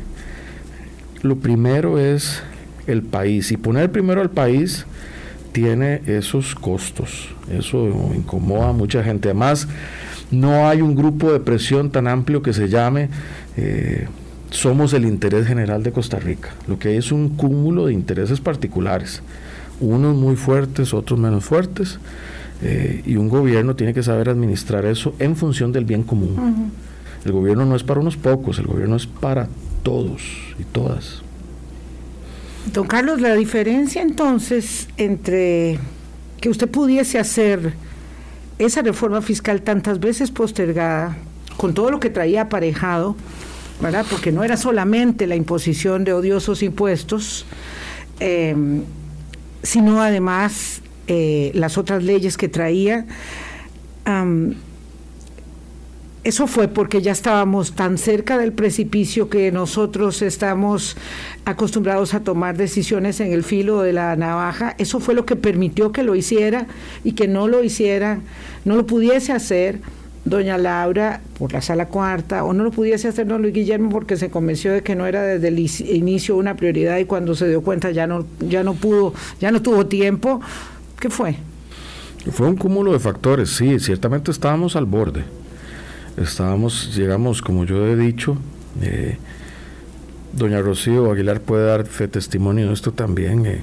lo 1.22 1.36
primero 1.36 1.98
es 1.98 2.42
el 2.86 3.02
país 3.02 3.50
y 3.50 3.56
poner 3.56 3.90
primero 3.90 4.20
al 4.20 4.30
país 4.30 4.86
tiene 5.52 6.02
esos 6.06 6.54
costos. 6.54 7.28
Eso 7.50 7.88
incomoda 8.14 8.70
a 8.70 8.72
mucha 8.72 9.02
gente. 9.02 9.28
Además, 9.28 9.68
no 10.30 10.68
hay 10.68 10.80
un 10.80 10.94
grupo 10.94 11.32
de 11.32 11.40
presión 11.40 11.90
tan 11.90 12.06
amplio 12.06 12.42
que 12.42 12.52
se 12.52 12.68
llame 12.68 13.08
eh, 13.56 14.06
Somos 14.50 14.92
el 14.94 15.04
interés 15.04 15.46
general 15.46 15.82
de 15.82 15.92
Costa 15.92 16.18
Rica. 16.18 16.50
Lo 16.66 16.78
que 16.78 16.88
hay 16.88 16.96
es 16.96 17.12
un 17.12 17.30
cúmulo 17.30 17.86
de 17.86 17.92
intereses 17.92 18.40
particulares, 18.40 19.22
unos 19.80 20.16
muy 20.16 20.36
fuertes, 20.36 20.92
otros 20.92 21.18
menos 21.18 21.44
fuertes, 21.44 21.98
eh, 22.62 23.02
y 23.06 23.16
un 23.16 23.28
gobierno 23.28 23.76
tiene 23.76 23.94
que 23.94 24.02
saber 24.02 24.28
administrar 24.28 24.84
eso 24.84 25.14
en 25.18 25.36
función 25.36 25.72
del 25.72 25.84
bien 25.84 26.02
común. 26.02 26.72
El 27.24 27.32
gobierno 27.32 27.64
no 27.64 27.76
es 27.76 27.84
para 27.84 28.00
unos 28.00 28.16
pocos, 28.16 28.58
el 28.58 28.66
gobierno 28.66 28.96
es 28.96 29.06
para 29.06 29.48
todos 29.82 30.22
y 30.58 30.64
todas. 30.64 31.22
Don 32.66 32.86
Carlos, 32.86 33.20
la 33.20 33.34
diferencia 33.34 34.02
entonces 34.02 34.88
entre 34.96 35.78
que 36.40 36.48
usted 36.48 36.68
pudiese 36.68 37.18
hacer 37.18 37.74
esa 38.58 38.82
reforma 38.82 39.22
fiscal 39.22 39.62
tantas 39.62 39.98
veces 39.98 40.30
postergada, 40.30 41.16
con 41.56 41.74
todo 41.74 41.90
lo 41.90 41.98
que 42.00 42.10
traía 42.10 42.42
aparejado, 42.42 43.16
¿verdad? 43.80 44.06
Porque 44.08 44.30
no 44.30 44.44
era 44.44 44.56
solamente 44.56 45.26
la 45.26 45.36
imposición 45.36 46.04
de 46.04 46.12
odiosos 46.12 46.62
impuestos, 46.62 47.46
eh, 48.20 48.54
sino 49.62 50.02
además 50.02 50.82
eh, 51.06 51.50
las 51.54 51.78
otras 51.78 52.02
leyes 52.02 52.36
que 52.36 52.48
traía 52.48 53.06
eso 56.22 56.46
fue 56.46 56.68
porque 56.68 57.00
ya 57.00 57.12
estábamos 57.12 57.72
tan 57.72 57.96
cerca 57.96 58.36
del 58.36 58.52
precipicio 58.52 59.30
que 59.30 59.50
nosotros 59.52 60.20
estamos 60.20 60.96
acostumbrados 61.46 62.12
a 62.12 62.20
tomar 62.20 62.58
decisiones 62.58 63.20
en 63.20 63.32
el 63.32 63.42
filo 63.42 63.80
de 63.80 63.94
la 63.94 64.14
navaja. 64.16 64.74
Eso 64.76 65.00
fue 65.00 65.14
lo 65.14 65.24
que 65.24 65.36
permitió 65.36 65.92
que 65.92 66.02
lo 66.02 66.14
hiciera 66.14 66.66
y 67.04 67.12
que 67.12 67.26
no 67.26 67.48
lo 67.48 67.64
hiciera, 67.64 68.20
no 68.66 68.76
lo 68.76 68.86
pudiese 68.86 69.32
hacer 69.32 69.80
doña 70.26 70.58
Laura 70.58 71.22
por 71.38 71.54
la 71.54 71.62
sala 71.62 71.86
cuarta, 71.86 72.44
o 72.44 72.52
no 72.52 72.64
lo 72.64 72.70
pudiese 72.70 73.08
hacer 73.08 73.26
don 73.26 73.40
Luis 73.40 73.54
Guillermo 73.54 73.88
porque 73.88 74.18
se 74.18 74.28
convenció 74.28 74.70
de 74.74 74.82
que 74.82 74.94
no 74.94 75.06
era 75.06 75.22
desde 75.22 75.48
el 75.48 75.58
inicio 75.58 76.36
una 76.36 76.54
prioridad 76.54 76.98
y 76.98 77.06
cuando 77.06 77.34
se 77.34 77.48
dio 77.48 77.62
cuenta 77.62 77.90
ya 77.92 78.06
no, 78.06 78.26
ya 78.46 78.62
no 78.62 78.74
pudo, 78.74 79.14
ya 79.40 79.50
no 79.50 79.62
tuvo 79.62 79.86
tiempo. 79.86 80.42
¿Qué 81.00 81.08
fue? 81.08 81.36
Fue 82.30 82.46
un 82.46 82.56
cúmulo 82.56 82.92
de 82.92 82.98
factores, 82.98 83.48
sí, 83.56 83.80
ciertamente 83.80 84.30
estábamos 84.30 84.76
al 84.76 84.84
borde 84.84 85.39
estábamos, 86.16 86.94
llegamos, 86.96 87.42
como 87.42 87.64
yo 87.64 87.86
he 87.86 87.96
dicho, 87.96 88.36
eh, 88.82 89.18
doña 90.32 90.60
Rocío 90.60 91.10
Aguilar 91.10 91.40
puede 91.40 91.66
dar 91.66 91.84
testimonio 91.84 92.68
de 92.68 92.74
esto 92.74 92.92
también. 92.92 93.46
Eh, 93.46 93.62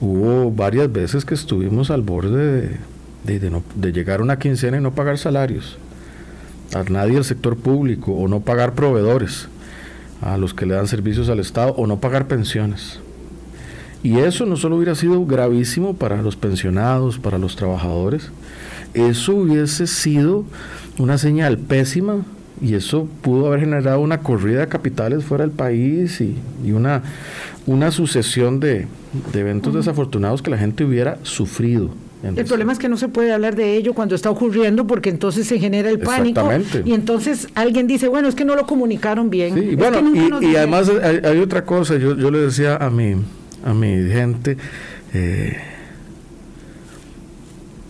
hubo 0.00 0.50
varias 0.50 0.90
veces 0.92 1.24
que 1.24 1.34
estuvimos 1.34 1.90
al 1.90 2.02
borde 2.02 2.78
de, 3.24 3.50
de, 3.74 3.92
llegar 3.92 4.20
a 4.20 4.22
una 4.22 4.38
quincena 4.38 4.76
y 4.76 4.80
no 4.80 4.94
pagar 4.94 5.18
salarios 5.18 5.78
a 6.74 6.82
nadie 6.84 7.14
del 7.14 7.24
sector 7.24 7.56
público 7.56 8.12
o 8.12 8.28
no 8.28 8.40
pagar 8.40 8.74
proveedores 8.74 9.48
a 10.20 10.36
los 10.36 10.54
que 10.54 10.66
le 10.66 10.74
dan 10.74 10.86
servicios 10.86 11.28
al 11.28 11.40
Estado 11.40 11.72
o 11.76 11.86
no 11.86 12.00
pagar 12.00 12.26
pensiones. 12.26 13.00
Y 14.02 14.18
eso 14.18 14.46
no 14.46 14.56
solo 14.56 14.76
hubiera 14.76 14.94
sido 14.94 15.24
gravísimo 15.26 15.96
para 15.96 16.22
los 16.22 16.36
pensionados, 16.36 17.18
para 17.18 17.38
los 17.38 17.56
trabajadores, 17.56 18.30
eso 18.96 19.34
hubiese 19.34 19.86
sido 19.86 20.44
una 20.98 21.18
señal 21.18 21.58
pésima 21.58 22.24
y 22.60 22.74
eso 22.74 23.08
pudo 23.22 23.48
haber 23.48 23.60
generado 23.60 24.00
una 24.00 24.20
corrida 24.20 24.60
de 24.60 24.68
capitales 24.68 25.24
fuera 25.24 25.44
del 25.44 25.52
país 25.52 26.20
y, 26.20 26.36
una, 26.72 27.02
una 27.66 27.90
sucesión 27.90 28.60
de, 28.60 28.86
eventos 29.34 29.74
desafortunados 29.74 30.42
que 30.42 30.50
la 30.50 30.58
gente 30.58 30.84
hubiera 30.84 31.18
sufrido. 31.22 31.90
El 32.22 32.44
problema 32.46 32.72
es 32.72 32.78
que 32.78 32.88
no 32.88 32.96
se 32.96 33.08
puede 33.08 33.32
hablar 33.32 33.54
de 33.54 33.76
ello 33.76 33.92
cuando 33.92 34.14
está 34.14 34.30
ocurriendo 34.30 34.86
porque 34.86 35.10
entonces 35.10 35.46
se 35.46 35.60
genera 35.60 35.90
el 35.90 36.00
pánico 36.00 36.50
y 36.84 36.92
entonces 36.92 37.46
alguien 37.54 37.86
dice, 37.86 38.08
bueno, 38.08 38.26
es 38.26 38.34
que 38.34 38.44
no 38.44 38.56
lo 38.56 38.66
comunicaron 38.66 39.30
bien. 39.30 39.56
y, 39.72 39.76
bueno, 39.76 40.00
y, 40.40 40.56
además 40.56 40.90
hay, 41.02 41.38
otra 41.38 41.64
cosa, 41.64 41.96
yo, 41.98 42.16
yo 42.16 42.30
le 42.30 42.38
decía 42.38 42.76
a 42.76 42.90
mi, 42.90 43.14
a 43.64 43.74
mi 43.74 44.10
gente, 44.10 44.56
eh, 45.12 45.56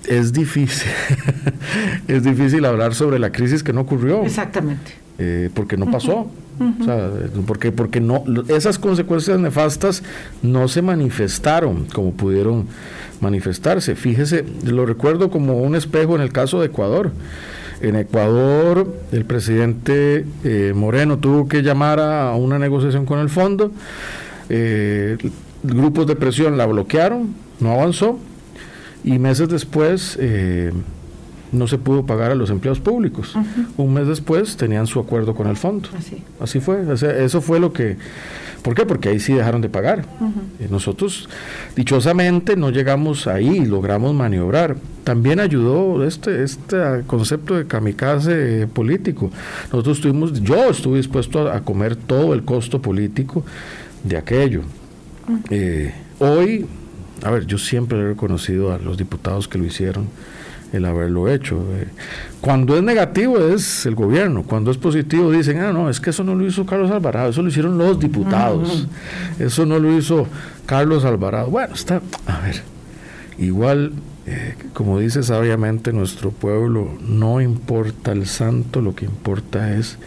es 0.09 0.33
difícil, 0.33 0.91
es 2.09 2.23
difícil 2.23 2.65
hablar 2.65 2.95
sobre 2.95 3.19
la 3.19 3.33
crisis 3.33 3.63
que 3.63 3.73
no 3.73 3.83
ocurrió. 3.83 4.23
Exactamente. 4.25 4.93
Eh, 5.19 5.51
porque 5.55 5.77
no 5.77 5.91
pasó. 5.91 6.31
o 6.61 6.85
sea, 6.85 7.11
porque, 7.47 7.73
porque 7.73 8.01
no, 8.01 8.25
esas 8.49 8.79
consecuencias 8.79 9.39
nefastas 9.39 10.03
no 10.43 10.69
se 10.69 10.83
manifestaron 10.83 11.87
como 11.93 12.13
pudieron 12.13 12.67
manifestarse. 13.21 13.95
Fíjese, 13.95 14.45
lo 14.65 14.85
recuerdo 14.85 15.31
como 15.31 15.63
un 15.63 15.75
espejo 15.75 16.17
en 16.17 16.23
el 16.23 16.33
caso 16.33 16.61
de 16.61 16.67
Ecuador. 16.67 17.13
En 17.81 17.97
Ecuador, 17.97 18.95
el 19.13 19.25
presidente 19.25 20.25
eh, 20.45 20.73
Moreno 20.75 21.19
tuvo 21.19 21.47
que 21.47 21.63
llamar 21.63 22.01
a 22.01 22.35
una 22.35 22.59
negociación 22.59 23.05
con 23.07 23.19
el 23.19 23.29
fondo. 23.29 23.71
Eh, 24.49 25.19
grupos 25.63 26.07
de 26.07 26.17
presión 26.17 26.57
la 26.57 26.67
bloquearon, 26.67 27.35
no 27.61 27.73
avanzó 27.73 28.19
y 29.07 29.19
meses 29.21 29.49
después 29.49 30.19
eh, 30.21 30.73
no 31.53 31.69
se 31.69 31.79
pudo 31.79 32.05
pagar 32.05 32.33
a 32.33 32.35
los 32.35 32.51
empleados 32.51 32.81
públicos. 32.81 33.35
Un 33.77 33.95
mes 33.95 34.09
después 34.09 34.57
tenían 34.57 34.87
su 34.87 34.99
acuerdo 34.99 35.35
con 35.35 35.47
el 35.47 35.57
fondo. 35.57 35.89
Así, 36.41 36.61
fue. 36.61 36.85
eso 36.93 37.41
fue 37.41 37.61
lo 37.61 37.73
que... 37.73 37.97
¿Por 38.63 38.75
qué? 38.75 38.85
Porque 38.85 39.11
ahí 39.11 39.21
sí 39.21 39.33
dejaron 39.33 39.61
de 39.61 39.69
pagar. 39.69 40.05
y 40.59 40.71
nosotros, 40.71 41.29
dichosamente, 41.77 42.57
no 42.57 42.71
llegamos 42.71 43.29
ahí, 43.29 43.65
logramos 43.65 44.13
maniobrar. 44.13 44.77
También 45.05 45.39
ayudó 45.39 46.05
este, 46.05 46.43
este 46.43 46.77
concepto 47.07 47.55
de 47.55 47.67
kamikaze 47.67 48.67
político. 48.67 49.31
Nosotros 49.73 49.99
estuvimos, 49.99 50.43
yo 50.43 50.69
estuve 50.69 50.97
dispuesto 50.97 51.49
a, 51.49 51.61
comer 51.61 51.95
todo 51.95 52.35
el 52.35 52.43
costo 52.43 52.83
político 52.83 53.45
de 54.03 54.17
aquello. 54.17 54.63
Eh, 55.51 55.95
hoy 56.19 56.67
a 57.23 57.31
ver, 57.31 57.47
yo 57.47 57.59
siempre 57.59 57.99
he 57.99 58.09
reconocido 58.09 58.73
a 58.73 58.79
los 58.79 58.97
diputados 58.97 59.49
que 59.49 59.59
lo 59.59 59.65
hicieron 59.65 60.09
el 60.73 60.85
haberlo 60.85 61.29
hecho. 61.29 61.63
Eh, 61.75 61.89
cuando 62.41 62.77
es 62.77 62.83
negativo 62.83 63.39
es 63.39 63.87
el 63.87 63.95
gobierno, 63.95 64.43
cuando 64.43 64.71
es 64.71 64.77
positivo 64.77 65.31
dicen, 65.31 65.59
ah, 65.59 65.73
no, 65.73 65.89
es 65.89 66.01
que 66.01 66.11
eso 66.11 66.25
no 66.25 66.35
lo 66.35 66.47
hizo 66.47 66.67
Carlos 66.67 66.91
Alvarado, 66.91 67.31
eso 67.31 67.43
lo 67.43 67.49
hicieron 67.49 67.79
los 67.79 67.99
diputados, 67.99 68.87
eso 69.39 69.67
no 69.67 69.79
lo 69.79 69.97
hizo 69.97 70.27
Carlos 70.67 71.05
Alvarado. 71.05 71.49
Bueno, 71.49 71.75
está, 71.75 72.03
a 72.27 72.41
ver, 72.41 72.63
igual, 73.39 73.93
eh, 74.27 74.55
como 74.73 74.99
dice 74.99 75.23
sabiamente 75.23 75.93
nuestro 75.93 76.31
pueblo, 76.31 76.91
no 77.07 77.41
importa 77.41 78.13
el 78.13 78.27
santo, 78.27 78.81
lo 78.81 78.95
que 78.95 79.05
importa 79.05 79.75
es 79.77 79.99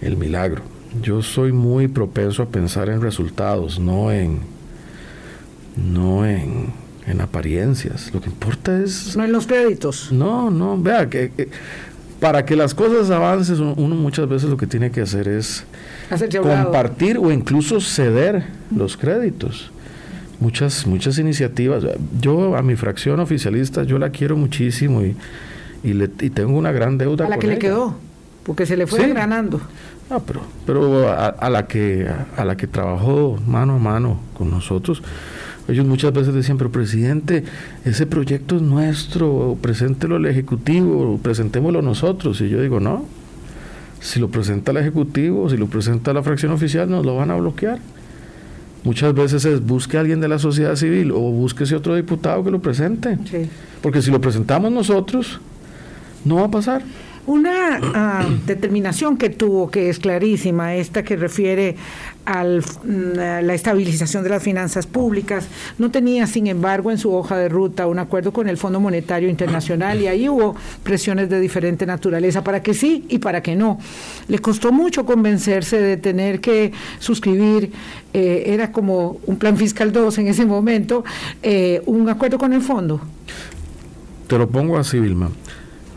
el 0.00 0.16
milagro. 0.16 0.62
Yo 1.02 1.22
soy 1.22 1.50
muy 1.50 1.88
propenso 1.88 2.42
a 2.42 2.46
pensar 2.46 2.88
en 2.88 3.00
resultados, 3.00 3.80
no 3.80 4.12
en 4.12 4.53
no 5.76 6.26
en, 6.26 6.72
apariencias. 7.20 8.12
Lo 8.12 8.20
que 8.20 8.28
importa 8.28 8.80
es... 8.80 9.16
No 9.16 9.24
en 9.24 9.32
los 9.32 9.46
créditos. 9.46 10.10
No, 10.10 10.50
no, 10.50 10.80
vea, 10.80 11.08
que, 11.08 11.30
para 12.18 12.44
que 12.44 12.56
las 12.56 12.74
cosas 12.74 13.10
avancen, 13.10 13.74
uno 13.76 13.94
muchas 13.94 14.28
veces 14.28 14.48
lo 14.48 14.56
que 14.56 14.66
tiene 14.66 14.90
que 14.90 15.02
hacer 15.02 15.28
es 15.28 15.64
compartir 16.42 17.18
o 17.18 17.30
incluso 17.30 17.80
ceder 17.80 18.44
los 18.74 18.96
créditos. 18.96 19.70
Muchas, 20.40 20.86
muchas 20.86 21.18
iniciativas. 21.18 21.84
Yo 22.20 22.56
a 22.56 22.62
mi 22.62 22.74
fracción 22.74 23.20
oficialista, 23.20 23.84
yo 23.84 23.98
la 23.98 24.10
quiero 24.10 24.36
muchísimo 24.36 25.02
y, 25.02 25.14
y, 25.82 25.92
le, 25.92 26.10
y 26.20 26.30
tengo 26.30 26.56
una 26.58 26.72
gran 26.72 26.98
deuda. 26.98 27.26
¿A 27.26 27.28
la 27.28 27.38
que 27.38 27.46
le 27.46 27.58
quedó? 27.58 27.96
porque 28.44 28.66
se 28.66 28.76
le 28.76 28.86
fue 28.86 29.08
granando. 29.08 29.60
Ah, 30.10 30.20
pero, 30.24 30.42
pero 30.66 31.08
a, 31.10 31.50
la 31.50 31.66
que, 31.66 32.06
a, 32.36 32.44
la 32.44 32.56
que 32.56 32.66
trabajó 32.66 33.38
mano 33.46 33.76
a 33.76 33.78
mano 33.78 34.20
con 34.36 34.50
nosotros, 34.50 35.02
ellos 35.68 35.86
muchas 35.86 36.12
veces 36.12 36.34
decían, 36.34 36.58
pero 36.58 36.70
presidente, 36.70 37.44
ese 37.84 38.06
proyecto 38.06 38.56
es 38.56 38.62
nuestro, 38.62 39.56
preséntelo 39.60 40.16
al 40.16 40.26
Ejecutivo, 40.26 41.18
presentémoslo 41.22 41.80
nosotros. 41.80 42.40
Y 42.42 42.50
yo 42.50 42.60
digo, 42.60 42.80
no, 42.80 43.06
si 44.00 44.20
lo 44.20 44.28
presenta 44.28 44.72
el 44.72 44.76
Ejecutivo, 44.78 45.48
si 45.48 45.56
lo 45.56 45.66
presenta 45.66 46.12
la 46.12 46.22
fracción 46.22 46.52
oficial, 46.52 46.90
nos 46.90 47.06
lo 47.06 47.16
van 47.16 47.30
a 47.30 47.36
bloquear. 47.36 47.78
Muchas 48.84 49.14
veces 49.14 49.46
es 49.46 49.64
busque 49.64 49.96
a 49.96 50.00
alguien 50.00 50.20
de 50.20 50.28
la 50.28 50.38
sociedad 50.38 50.76
civil 50.76 51.10
o 51.10 51.20
búsquese 51.20 51.74
otro 51.74 51.96
diputado 51.96 52.44
que 52.44 52.50
lo 52.50 52.60
presente. 52.60 53.18
Porque 53.80 54.02
si 54.02 54.10
lo 54.10 54.20
presentamos 54.20 54.70
nosotros, 54.70 55.40
no 56.26 56.36
va 56.36 56.44
a 56.44 56.50
pasar. 56.50 56.82
Una 57.26 57.80
ah, 57.94 58.26
determinación 58.44 59.16
que 59.16 59.30
tuvo, 59.30 59.70
que 59.70 59.88
es 59.88 59.98
clarísima, 59.98 60.74
esta 60.74 61.02
que 61.02 61.16
refiere 61.16 61.76
a 62.26 62.44
mm, 62.44 63.16
la 63.42 63.54
estabilización 63.54 64.22
de 64.22 64.28
las 64.28 64.42
finanzas 64.42 64.86
públicas, 64.86 65.46
no 65.78 65.90
tenía, 65.90 66.26
sin 66.26 66.46
embargo, 66.48 66.90
en 66.90 66.98
su 66.98 67.14
hoja 67.14 67.38
de 67.38 67.48
ruta 67.48 67.86
un 67.86 67.98
acuerdo 67.98 68.32
con 68.32 68.46
el 68.46 68.58
Fondo 68.58 68.78
Monetario 68.78 69.30
Internacional 69.30 70.02
y 70.02 70.06
ahí 70.06 70.28
hubo 70.28 70.54
presiones 70.82 71.30
de 71.30 71.40
diferente 71.40 71.86
naturaleza 71.86 72.44
para 72.44 72.62
que 72.62 72.74
sí 72.74 73.06
y 73.08 73.18
para 73.18 73.42
que 73.42 73.56
no. 73.56 73.78
Le 74.28 74.38
costó 74.40 74.70
mucho 74.70 75.06
convencerse 75.06 75.80
de 75.80 75.96
tener 75.96 76.40
que 76.40 76.72
suscribir, 76.98 77.72
eh, 78.12 78.44
era 78.48 78.70
como 78.70 79.18
un 79.26 79.36
plan 79.36 79.56
fiscal 79.56 79.92
2 79.92 80.18
en 80.18 80.26
ese 80.28 80.44
momento, 80.44 81.04
eh, 81.42 81.82
un 81.86 82.06
acuerdo 82.08 82.36
con 82.36 82.52
el 82.52 82.60
fondo. 82.60 83.00
Te 84.26 84.36
lo 84.36 84.46
pongo 84.48 84.78
así, 84.78 85.00
Vilma. 85.00 85.30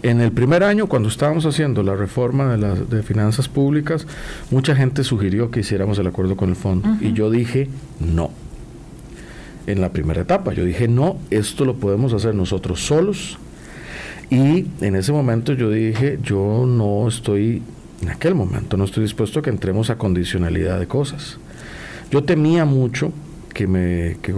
En 0.03 0.21
el 0.21 0.31
primer 0.31 0.63
año, 0.63 0.87
cuando 0.87 1.09
estábamos 1.09 1.45
haciendo 1.45 1.81
la 1.81 1.95
reforma 1.95 2.51
de 2.51 2.57
las 2.57 2.89
de 2.89 3.01
finanzas 3.01 3.47
públicas, 3.49 4.05
mucha 4.51 4.75
gente 4.75 5.03
sugirió 5.03 5.49
que 5.49 5.61
hiciéramos 5.61 5.97
el 5.97 6.07
acuerdo 6.07 6.37
con 6.37 6.49
el 6.49 6.55
fondo 6.55 6.89
y 7.01 7.13
yo 7.13 7.31
dije 7.31 7.67
no. 7.99 8.31
En 9.65 9.81
la 9.81 9.91
primera 9.91 10.21
etapa, 10.21 10.53
yo 10.53 10.63
dije 10.63 10.87
no, 10.87 11.17
esto 11.31 11.65
lo 11.65 11.75
podemos 11.75 12.13
hacer 12.13 12.35
nosotros 12.35 12.85
solos. 12.85 13.37
Y 14.29 14.67
en 14.81 14.95
ese 14.95 15.11
momento 15.11 15.53
yo 15.53 15.69
dije, 15.69 16.19
yo 16.21 16.65
no 16.67 17.07
estoy, 17.07 17.61
en 18.01 18.09
aquel 18.09 18.35
momento 18.35 18.75
no 18.75 18.83
estoy 18.83 19.03
dispuesto 19.03 19.39
a 19.39 19.41
que 19.41 19.49
entremos 19.49 19.89
a 19.89 19.97
condicionalidad 19.97 20.79
de 20.79 20.87
cosas. 20.87 21.37
Yo 22.11 22.23
temía 22.23 22.65
mucho 22.65 23.11
que 23.53 23.67
me, 23.67 24.17
que, 24.21 24.33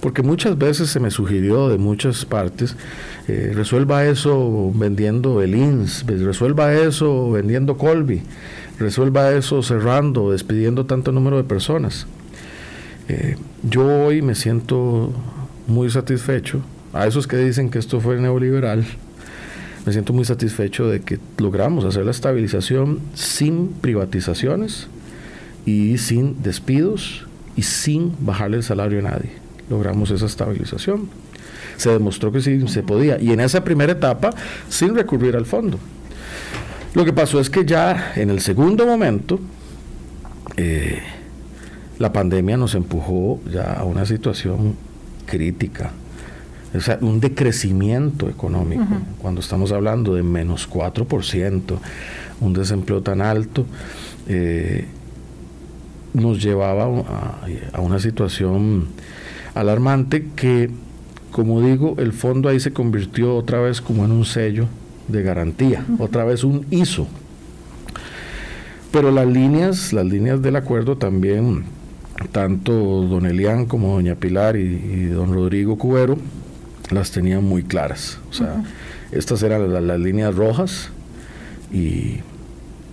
porque 0.00 0.22
muchas 0.22 0.58
veces 0.58 0.90
se 0.90 1.00
me 1.00 1.10
sugirió 1.10 1.68
de 1.68 1.78
muchas 1.78 2.24
partes, 2.24 2.76
eh, 3.28 3.52
resuelva 3.54 4.04
eso 4.04 4.72
vendiendo 4.74 5.42
el 5.42 5.54
INS, 5.54 6.04
resuelva 6.06 6.74
eso 6.74 7.30
vendiendo 7.30 7.76
Colby, 7.76 8.22
resuelva 8.78 9.32
eso 9.32 9.62
cerrando, 9.62 10.32
despidiendo 10.32 10.86
tanto 10.86 11.12
número 11.12 11.36
de 11.36 11.44
personas. 11.44 12.06
Eh, 13.08 13.36
yo 13.62 13.86
hoy 13.86 14.22
me 14.22 14.34
siento 14.34 15.12
muy 15.66 15.90
satisfecho, 15.90 16.60
a 16.92 17.06
esos 17.06 17.26
que 17.26 17.36
dicen 17.36 17.70
que 17.70 17.78
esto 17.78 18.00
fue 18.00 18.20
neoliberal, 18.20 18.84
me 19.84 19.92
siento 19.92 20.12
muy 20.12 20.24
satisfecho 20.24 20.88
de 20.88 21.00
que 21.00 21.18
logramos 21.38 21.84
hacer 21.84 22.04
la 22.04 22.10
estabilización 22.10 23.00
sin 23.14 23.68
privatizaciones 23.68 24.88
y 25.64 25.98
sin 25.98 26.42
despidos 26.42 27.26
y 27.54 27.62
sin 27.62 28.12
bajarle 28.20 28.58
el 28.58 28.62
salario 28.64 28.98
a 28.98 29.02
nadie 29.02 29.45
logramos 29.68 30.10
esa 30.10 30.26
estabilización. 30.26 31.08
Se 31.76 31.90
demostró 31.90 32.32
que 32.32 32.40
sí 32.40 32.66
se 32.68 32.82
podía. 32.82 33.20
Y 33.20 33.32
en 33.32 33.40
esa 33.40 33.62
primera 33.64 33.92
etapa, 33.92 34.30
sin 34.68 34.94
recurrir 34.94 35.36
al 35.36 35.46
fondo. 35.46 35.78
Lo 36.94 37.04
que 37.04 37.12
pasó 37.12 37.40
es 37.40 37.50
que 37.50 37.66
ya 37.66 38.12
en 38.16 38.30
el 38.30 38.40
segundo 38.40 38.86
momento, 38.86 39.38
eh, 40.56 41.02
la 41.98 42.12
pandemia 42.12 42.56
nos 42.56 42.74
empujó 42.74 43.40
ya 43.50 43.74
a 43.74 43.84
una 43.84 44.06
situación 44.06 44.74
crítica. 45.26 45.92
O 46.74 46.80
sea, 46.80 46.98
un 47.00 47.20
decrecimiento 47.20 48.28
económico, 48.28 48.84
cuando 49.18 49.40
estamos 49.40 49.72
hablando 49.72 50.14
de 50.14 50.22
menos 50.22 50.68
4%, 50.68 51.78
un 52.40 52.52
desempleo 52.52 53.02
tan 53.02 53.20
alto, 53.20 53.66
eh, 54.28 54.86
nos 56.12 56.42
llevaba 56.42 56.84
a, 56.84 57.46
a 57.72 57.80
una 57.80 57.98
situación 57.98 58.88
alarmante 59.56 60.28
que, 60.36 60.70
como 61.32 61.62
digo, 61.62 61.96
el 61.98 62.12
fondo 62.12 62.48
ahí 62.48 62.60
se 62.60 62.72
convirtió 62.72 63.34
otra 63.34 63.58
vez 63.60 63.80
como 63.80 64.04
en 64.04 64.12
un 64.12 64.24
sello 64.24 64.68
de 65.08 65.22
garantía, 65.22 65.84
otra 65.98 66.24
vez 66.24 66.44
un 66.44 66.66
ISO. 66.70 67.08
Pero 68.92 69.10
las 69.10 69.26
líneas, 69.26 69.92
las 69.92 70.04
líneas 70.04 70.42
del 70.42 70.56
acuerdo 70.56 70.96
también, 70.96 71.64
tanto 72.32 72.72
don 72.72 73.26
Elian 73.26 73.66
como 73.66 73.94
doña 73.94 74.14
Pilar 74.14 74.56
y, 74.56 75.06
don 75.06 75.32
Rodrigo 75.32 75.76
Cubero, 75.78 76.18
las 76.90 77.10
tenían 77.10 77.42
muy 77.42 77.62
claras. 77.62 78.18
O 78.30 78.34
sea, 78.34 78.62
estas 79.10 79.42
eran 79.42 79.86
las 79.86 80.00
líneas 80.00 80.34
rojas 80.34 80.90
y 81.72 82.20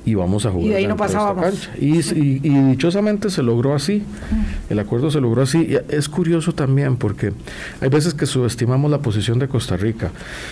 y 0.05 0.15
vamos 0.15 0.45
a 0.45 0.51
jugar. 0.51 0.67
Y 0.67 0.73
ahí 0.73 0.87
no 0.87 0.97
pasábamos. 0.97 1.69
Y, 1.79 2.01
dichosamente 2.71 3.29
se 3.29 3.41
logró 3.41 3.73
así, 3.73 4.03
el 4.69 4.79
acuerdo 4.79 5.09
se 5.11 5.21
logró 5.21 5.41
así. 5.41 5.59
Y 5.59 5.93
es 5.93 6.09
curioso 6.09 6.53
también 6.53 6.97
porque 6.97 7.33
hay 7.81 7.89
veces 7.89 8.13
que 8.13 8.25
subestimamos 8.25 8.91
la 8.91 8.99
posición 8.99 9.39
de 9.39 9.47
Costa 9.47 9.77
Rica. 9.77 10.11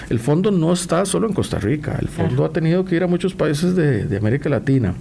El 0.09 0.19
fondo 0.19 0.51
no 0.51 0.71
está 0.71 1.05
solo 1.05 1.27
en 1.27 1.33
Costa 1.33 1.59
Rica, 1.59 1.97
el 1.99 2.07
fondo 2.07 2.45
ha 2.45 2.51
tenido 2.51 2.85
que 2.85 2.95
ir 2.95 3.03
a 3.03 3.07
muchos 3.07 3.33
países 3.33 3.75
de, 3.75 4.17
América 4.17 4.49
Latina. 4.49 4.93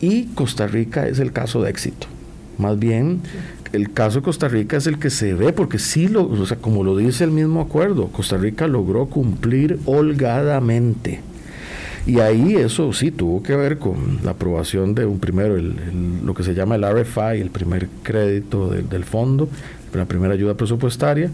Y 0.00 0.26
Costa 0.26 0.66
Rica 0.66 1.06
es 1.06 1.18
el 1.18 1.32
caso 1.32 1.62
de 1.62 1.70
éxito. 1.70 2.06
Más 2.56 2.78
bien, 2.78 3.20
el 3.72 3.92
caso 3.92 4.20
de 4.20 4.22
Costa 4.22 4.48
Rica 4.48 4.76
es 4.76 4.86
el 4.86 4.98
que 4.98 5.10
se 5.10 5.34
ve, 5.34 5.52
porque 5.52 5.78
sí, 5.78 6.08
lo, 6.08 6.26
o 6.26 6.46
sea, 6.46 6.56
como 6.58 6.84
lo 6.84 6.96
dice 6.96 7.24
el 7.24 7.30
mismo 7.30 7.60
acuerdo, 7.60 8.08
Costa 8.08 8.36
Rica 8.36 8.66
logró 8.66 9.06
cumplir 9.06 9.78
holgadamente 9.86 11.20
y 12.06 12.20
ahí 12.20 12.56
eso 12.56 12.92
sí 12.92 13.10
tuvo 13.10 13.42
que 13.42 13.54
ver 13.54 13.78
con 13.78 14.20
la 14.24 14.32
aprobación 14.32 14.94
de 14.94 15.04
un 15.04 15.18
primero, 15.18 15.56
el, 15.56 15.74
lo 16.24 16.34
que 16.34 16.42
se 16.42 16.54
llama 16.54 16.76
el 16.76 16.84
RFI, 16.84 17.40
el 17.40 17.50
primer 17.50 17.88
crédito 18.02 18.70
del 18.70 19.04
fondo, 19.04 19.48
la 19.92 20.06
primera 20.06 20.34
ayuda 20.34 20.54
presupuestaria. 20.54 21.30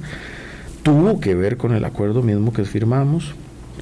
Tuvo 0.83 1.21
que 1.21 1.35
ver 1.35 1.57
con 1.57 1.73
el 1.73 1.85
acuerdo 1.85 2.23
mismo 2.23 2.53
que 2.53 2.65
firmamos, 2.65 3.35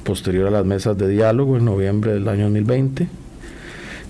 posterior 0.03 0.47
a 0.47 0.51
las 0.51 0.65
mesas 0.65 0.97
de 0.97 1.07
diálogo 1.07 1.57
en 1.57 1.65
noviembre 1.65 2.13
del 2.13 2.27
año 2.27 2.43
2020. 2.43 3.07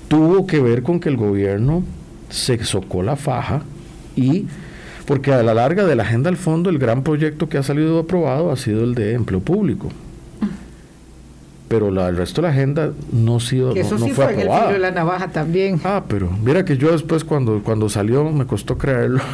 Tuvo 0.07 0.45
que 0.45 0.59
ver 0.59 0.83
con 0.83 0.99
que 0.99 1.09
el 1.09 1.17
gobierno 1.17 1.83
se 2.29 2.63
socó 2.63 3.03
la 3.03 3.15
faja 3.15 3.63
y 4.15 4.45
porque 5.07 5.31
a 5.31 5.43
la 5.43 5.53
larga 5.53 5.85
de 5.85 5.95
la 5.95 6.03
agenda 6.03 6.29
del 6.29 6.37
fondo 6.37 6.69
el 6.69 6.79
gran 6.79 7.03
proyecto 7.03 7.47
que 7.47 7.57
ha 7.57 7.63
salido 7.63 7.99
aprobado 7.99 8.51
ha 8.51 8.57
sido 8.57 8.83
el 8.83 8.95
de 8.95 9.13
empleo 9.13 9.39
público 9.39 9.89
pero 11.67 11.89
la, 11.89 12.09
el 12.09 12.17
resto 12.17 12.41
de 12.41 12.47
la 12.47 12.53
agenda 12.53 12.91
no, 13.11 13.39
sido, 13.39 13.73
que 13.73 13.79
eso 13.79 13.97
sí 13.97 14.11
fue, 14.11 14.25
el 14.33 14.41
filo 14.41 14.71
de 14.71 14.79
la 14.79 14.91
navaja 14.91 15.29
también. 15.29 15.79
Ah, 15.83 16.03
pero 16.07 16.29
mira 16.43 16.63
que 16.63 16.77
yo 16.77 16.91
después 16.91 17.23
cuando, 17.23 17.61
cuando 17.63 17.89
salió 17.89 18.29
me 18.31 18.45
costó 18.45 18.77
creerlo. 18.77 19.21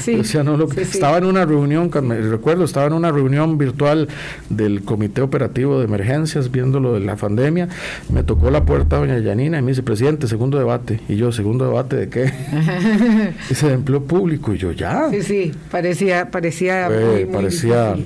Sí, 0.00 0.20
no, 0.44 0.56
lo, 0.56 0.70
estaba 0.72 1.18
en 1.18 1.24
una 1.24 1.44
reunión, 1.44 1.90
me 2.02 2.20
recuerdo, 2.20 2.64
estaba 2.64 2.86
en 2.86 2.94
una 2.94 3.12
reunión 3.12 3.58
virtual 3.58 4.08
del 4.48 4.82
Comité 4.82 5.20
Operativo 5.20 5.78
de 5.78 5.84
Emergencias 5.84 6.50
viendo 6.50 6.80
lo 6.80 6.94
de 6.94 7.00
la 7.00 7.16
pandemia. 7.16 7.68
Me 8.08 8.22
tocó 8.22 8.50
la 8.50 8.64
puerta 8.64 8.96
doña 8.96 9.18
Yanina 9.18 9.58
y 9.58 9.62
me 9.62 9.70
dice, 9.70 9.82
presidente, 9.82 10.26
segundo 10.26 10.58
debate. 10.58 11.00
Y 11.08 11.16
yo, 11.16 11.30
¿segundo 11.30 11.66
debate 11.66 11.96
de 11.96 12.08
qué? 12.08 12.24
Ese 13.50 13.68
de 13.68 13.74
empleo 13.74 14.02
público. 14.02 14.52
Y 14.54 14.58
yo, 14.58 14.72
ya. 14.72 15.08
Sí, 15.10 15.22
sí, 15.22 15.52
parecía, 15.70 16.30
parecía, 16.30 16.90
parecía 17.30 17.96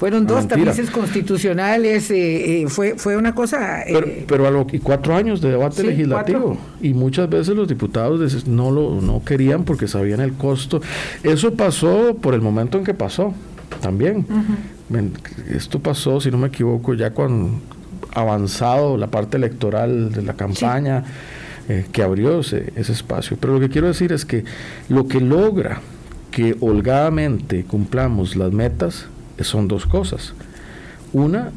fueron 0.00 0.26
dos 0.26 0.48
tamices 0.48 0.90
constitucionales, 0.90 2.10
eh, 2.10 2.62
eh, 2.62 2.68
fue, 2.68 2.94
fue 2.96 3.18
una 3.18 3.34
cosa... 3.34 3.82
Eh, 3.82 4.24
pero, 4.26 4.46
a 4.46 4.50
lo, 4.50 4.66
y 4.72 4.78
cuatro 4.78 5.14
años 5.14 5.42
de 5.42 5.50
debate 5.50 5.82
legislativo. 5.82 6.56
Y 6.80 6.94
muchas 6.94 7.28
veces 7.28 7.54
los 7.54 7.68
diputados 7.68 8.48
no 8.48 8.70
lo 8.70 9.02
no 9.02 9.22
querían 9.22 9.64
porque 9.64 9.86
sabían 9.86 10.20
el 10.20 10.32
costo. 10.32 10.80
Eso 11.22 11.52
pasó 11.52 12.16
por 12.18 12.32
el 12.32 12.40
momento 12.40 12.78
en 12.78 12.84
que 12.84 12.94
pasó, 12.94 13.34
también. 13.82 14.24
Esto 15.50 15.80
pasó, 15.80 16.18
si 16.18 16.30
no 16.30 16.38
me 16.38 16.48
equivoco, 16.48 16.94
ya 16.94 17.10
cuando 17.10 17.60
avanzado 18.14 18.96
la 18.96 19.08
parte 19.08 19.36
electoral 19.36 20.12
de 20.12 20.22
la 20.22 20.32
campaña, 20.32 21.04
que 21.92 22.02
abrió 22.02 22.40
ese, 22.40 22.72
ese 22.74 22.92
espacio. 22.92 23.36
Pero 23.38 23.52
lo 23.52 23.60
que 23.60 23.68
quiero 23.68 23.88
decir 23.88 24.12
es 24.14 24.24
que 24.24 24.44
lo 24.88 25.08
que 25.08 25.20
logra 25.20 25.82
que 26.30 26.56
holgadamente 26.60 27.64
cumplamos 27.64 28.34
las 28.34 28.50
metas, 28.50 29.06
son 29.44 29.68
dos 29.68 29.86
cosas. 29.86 30.34
Una, 31.12 31.50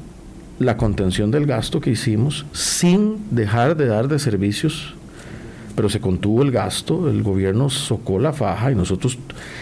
la 0.60 0.78
contención 0.78 1.32
del 1.32 1.46
gasto 1.46 1.82
que 1.82 1.92
hicimos 1.92 2.46
sin 2.54 3.18
dejar 3.32 3.76
de 3.76 3.88
dar 3.88 4.08
de 4.08 4.20
servicios, 4.20 4.96
pero 5.76 5.90
se 5.90 6.00
contuvo 6.00 6.44
el 6.44 6.52
gasto, 6.52 7.10
el 7.10 7.24
gobierno 7.24 7.70
socó 7.70 8.20
la 8.20 8.34
faja 8.34 8.72
y 8.72 8.76
nosotros, 8.76 9.18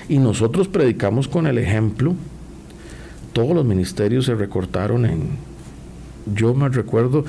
y 0.09 0.17
nosotros 0.17 0.67
predicamos 0.67 1.27
con 1.27 1.47
el 1.47 1.57
ejemplo. 1.57 2.15
Todos 3.33 3.55
los 3.55 3.65
ministerios 3.65 4.25
se 4.25 4.35
recortaron 4.35 5.05
en, 5.05 5.29
yo 6.35 6.53
me 6.53 6.67
recuerdo, 6.67 7.23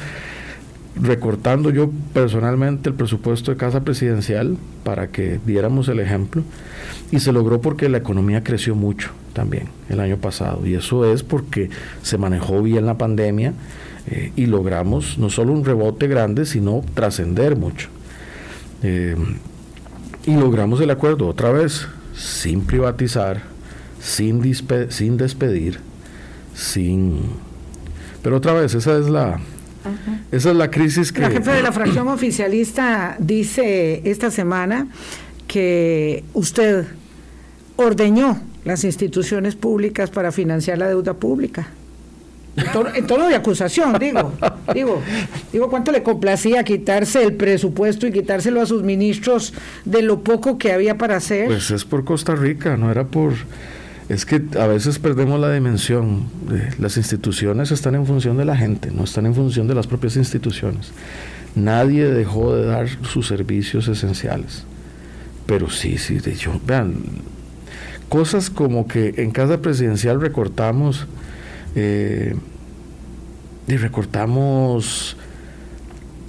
recortando 1.00 1.70
yo 1.70 1.90
personalmente 2.12 2.90
el 2.90 2.94
presupuesto 2.94 3.50
de 3.50 3.56
casa 3.56 3.80
presidencial 3.80 4.56
para 4.84 5.08
que 5.08 5.40
diéramos 5.46 5.88
el 5.88 6.00
ejemplo 6.00 6.42
y 7.10 7.20
se 7.20 7.32
logró 7.32 7.60
porque 7.60 7.88
la 7.88 7.98
economía 7.98 8.44
creció 8.44 8.74
mucho 8.74 9.10
también 9.32 9.68
el 9.88 10.00
año 10.00 10.18
pasado 10.18 10.66
y 10.66 10.74
eso 10.74 11.10
es 11.10 11.22
porque 11.22 11.70
se 12.02 12.18
manejó 12.18 12.62
bien 12.62 12.84
la 12.84 12.98
pandemia 12.98 13.54
eh, 14.06 14.32
y 14.36 14.46
logramos 14.46 15.16
no 15.18 15.30
solo 15.30 15.52
un 15.52 15.64
rebote 15.64 16.08
grande 16.08 16.44
sino 16.44 16.82
trascender 16.94 17.56
mucho. 17.56 17.88
Eh, 18.82 19.16
y 20.26 20.34
logramos 20.34 20.80
el 20.80 20.90
acuerdo 20.90 21.28
otra 21.28 21.52
vez 21.52 21.86
sin 22.14 22.62
privatizar 22.62 23.42
sin, 24.00 24.42
sin 24.90 25.16
despedir 25.16 25.78
sin 26.54 27.20
pero 28.22 28.36
otra 28.36 28.52
vez 28.52 28.74
esa 28.74 28.98
es 28.98 29.08
la 29.08 29.40
esa 30.30 30.50
es 30.50 30.56
la 30.56 30.70
crisis 30.70 31.12
que... 31.12 31.20
La 31.20 31.30
jefe 31.30 31.50
de 31.50 31.62
la 31.62 31.72
fracción 31.72 32.08
oficialista 32.08 33.16
dice 33.18 34.02
esta 34.04 34.30
semana 34.30 34.88
que 35.46 36.24
usted 36.34 36.86
ordeñó 37.76 38.40
las 38.64 38.84
instituciones 38.84 39.56
públicas 39.56 40.10
para 40.10 40.32
financiar 40.32 40.78
la 40.78 40.88
deuda 40.88 41.14
pública. 41.14 41.68
En 42.54 43.06
tono, 43.06 43.28
de 43.28 43.34
acusación, 43.34 43.98
digo, 43.98 44.34
digo, 44.74 45.02
digo 45.52 45.70
cuánto 45.70 45.90
le 45.90 46.02
complacía 46.02 46.62
quitarse 46.64 47.22
el 47.22 47.32
presupuesto 47.32 48.06
y 48.06 48.12
quitárselo 48.12 48.60
a 48.60 48.66
sus 48.66 48.82
ministros 48.82 49.54
de 49.86 50.02
lo 50.02 50.22
poco 50.22 50.58
que 50.58 50.70
había 50.70 50.98
para 50.98 51.16
hacer. 51.16 51.46
Pues 51.46 51.70
es 51.70 51.86
por 51.86 52.04
Costa 52.04 52.34
Rica, 52.34 52.76
no 52.76 52.90
era 52.90 53.04
por 53.04 53.32
es 54.12 54.26
que 54.26 54.42
a 54.58 54.66
veces 54.66 54.98
perdemos 54.98 55.40
la 55.40 55.50
dimensión. 55.50 56.26
De, 56.46 56.68
las 56.78 56.98
instituciones 56.98 57.70
están 57.70 57.94
en 57.94 58.04
función 58.04 58.36
de 58.36 58.44
la 58.44 58.54
gente, 58.54 58.90
no 58.90 59.04
están 59.04 59.24
en 59.24 59.34
función 59.34 59.66
de 59.68 59.74
las 59.74 59.86
propias 59.86 60.16
instituciones. 60.16 60.92
Nadie 61.54 62.04
dejó 62.04 62.54
de 62.54 62.66
dar 62.66 62.88
sus 63.06 63.26
servicios 63.26 63.88
esenciales. 63.88 64.64
Pero 65.46 65.70
sí, 65.70 65.96
sí, 65.96 66.18
de 66.18 66.32
hecho, 66.32 66.60
vean, 66.66 66.96
cosas 68.10 68.50
como 68.50 68.86
que 68.86 69.14
en 69.16 69.30
casa 69.30 69.62
presidencial 69.62 70.20
recortamos, 70.20 71.06
eh, 71.74 72.36
recortamos 73.66 75.16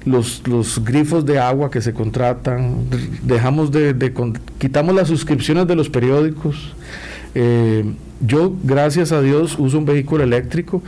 los, 0.05 0.41
grifos 0.85 1.25
de 1.25 1.37
agua 1.37 1.69
que 1.69 1.81
se 1.81 1.93
contratan, 1.93 2.85
dejamos 3.23 3.71
de, 3.73 3.93
de, 3.93 4.13
quitamos 4.57 4.95
las 4.95 5.09
suscripciones 5.09 5.67
de 5.67 5.75
los 5.75 5.89
periódicos, 5.89 6.73
eh, 7.35 7.83
yo, 8.25 8.53
gracias 8.63 9.11
a 9.11 9.21
Dios, 9.21 9.57
uso 9.59 9.77
un 9.77 9.85
vehículo 9.85 10.23
eléctrico, 10.23 10.81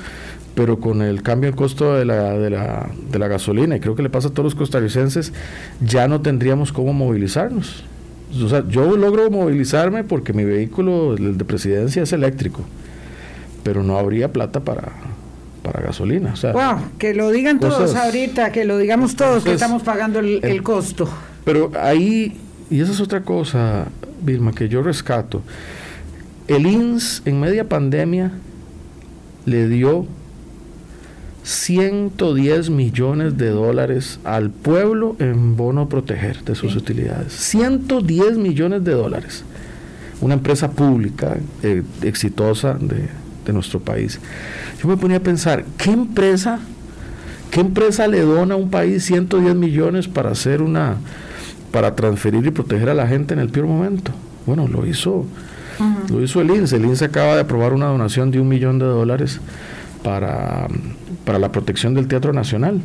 pero 0.56 0.80
con 0.80 1.02
el 1.02 1.22
cambio 1.22 1.50
en 1.50 1.56
costo 1.56 1.96
de 1.96 2.06
la, 2.06 2.38
de, 2.38 2.50
la, 2.50 2.90
de 3.12 3.20
la 3.20 3.28
gasolina, 3.28 3.76
y 3.76 3.80
creo 3.80 3.96
que 3.96 4.04
le 4.04 4.10
pasa 4.10 4.30
a 4.30 4.32
todos 4.32 4.46
los 4.46 4.56
costarricenses, 4.56 5.34
ya 5.82 6.08
no 6.08 6.22
tendríamos 6.22 6.72
cómo 6.72 6.94
movilizarnos. 6.94 7.84
O 8.42 8.50
sea, 8.50 8.64
yo 8.68 8.98
logro 8.98 9.30
movilizarme 9.30 10.04
porque 10.04 10.34
mi 10.34 10.44
vehículo, 10.44 11.16
el 11.16 11.38
de 11.38 11.46
presidencia, 11.46 12.04
es 12.04 12.14
eléctrico, 12.14 12.62
pero 13.64 13.84
no 13.84 13.98
habría 13.98 14.32
plata 14.32 14.62
para, 14.62 14.94
para 15.62 15.82
gasolina. 15.82 16.34
O 16.42 16.54
wow, 16.54 16.80
que 16.98 17.14
lo 17.14 17.32
digan 17.32 17.60
todos 17.60 17.96
ahorita, 17.96 18.52
que 18.52 18.66
lo 18.66 18.78
digamos 18.78 19.16
todos, 19.16 19.44
que 19.44 19.54
estamos 19.54 19.84
pagando 19.84 20.20
el, 20.20 20.40
el, 20.44 20.64
costo. 20.64 21.08
Pero 21.44 21.72
ahí, 21.80 22.38
y 22.70 22.80
esa 22.80 22.92
es 22.92 23.02
otra 23.02 23.22
cosa, 23.22 23.86
Vilma, 24.22 24.54
que 24.54 24.70
yo 24.70 24.82
rescato. 24.82 25.42
El 26.48 26.68
INS 26.68 27.24
en 27.26 27.40
media 27.40 27.68
pandemia 27.68 28.32
le 29.48 29.68
dio 29.68 30.06
110 31.44 32.70
millones 32.70 33.38
de 33.38 33.50
dólares 33.50 34.20
al 34.24 34.52
pueblo 34.52 35.16
en 35.18 35.56
bono 35.56 35.90
proteger 35.90 36.44
de 36.44 36.54
sus 36.54 36.76
utilidades. 36.76 37.34
110 37.34 38.38
millones 38.38 38.84
de 38.84 38.92
dólares. 38.92 39.44
Una 40.22 40.36
empresa 40.36 40.70
pública 40.70 41.36
eh, 41.64 41.82
exitosa 42.04 42.76
de, 42.76 43.10
de, 43.46 43.54
nuestro 43.54 43.80
país. 43.80 44.20
Yo 44.82 44.88
me 44.88 44.98
ponía 44.98 45.18
a 45.18 45.22
pensar, 45.22 45.66
¿qué 45.78 45.92
empresa, 45.92 46.60
qué 47.50 47.60
empresa 47.60 48.08
le 48.08 48.22
dona 48.22 48.54
a 48.54 48.58
un 48.58 48.70
país 48.70 49.04
110 49.06 49.56
millones 49.56 50.08
para 50.08 50.30
hacer 50.30 50.62
una, 50.62 50.98
para 51.72 51.96
transferir 51.96 52.46
y 52.46 52.52
proteger 52.52 52.90
a 52.90 52.94
la 52.94 53.08
gente 53.08 53.34
en 53.34 53.40
el 53.40 53.50
peor 53.50 53.66
momento? 53.66 54.12
Bueno, 54.46 54.68
lo 54.68 54.86
hizo 54.86 55.26
lo 56.10 56.22
hizo 56.22 56.42
el 56.42 56.50
INSE. 56.50 56.78
El 56.78 56.86
INSE 56.86 57.06
acaba 57.06 57.36
de 57.36 57.42
aprobar 57.42 57.74
una 57.74 57.88
donación 57.88 58.32
de 58.32 58.40
un 58.40 58.48
millón 58.48 58.80
de 58.80 58.86
dólares 58.86 59.40
para, 60.04 60.68
para 61.26 61.40
la 61.40 61.52
protección 61.52 61.94
del 61.94 62.08
Teatro 62.08 62.34
Nacional. 62.34 62.82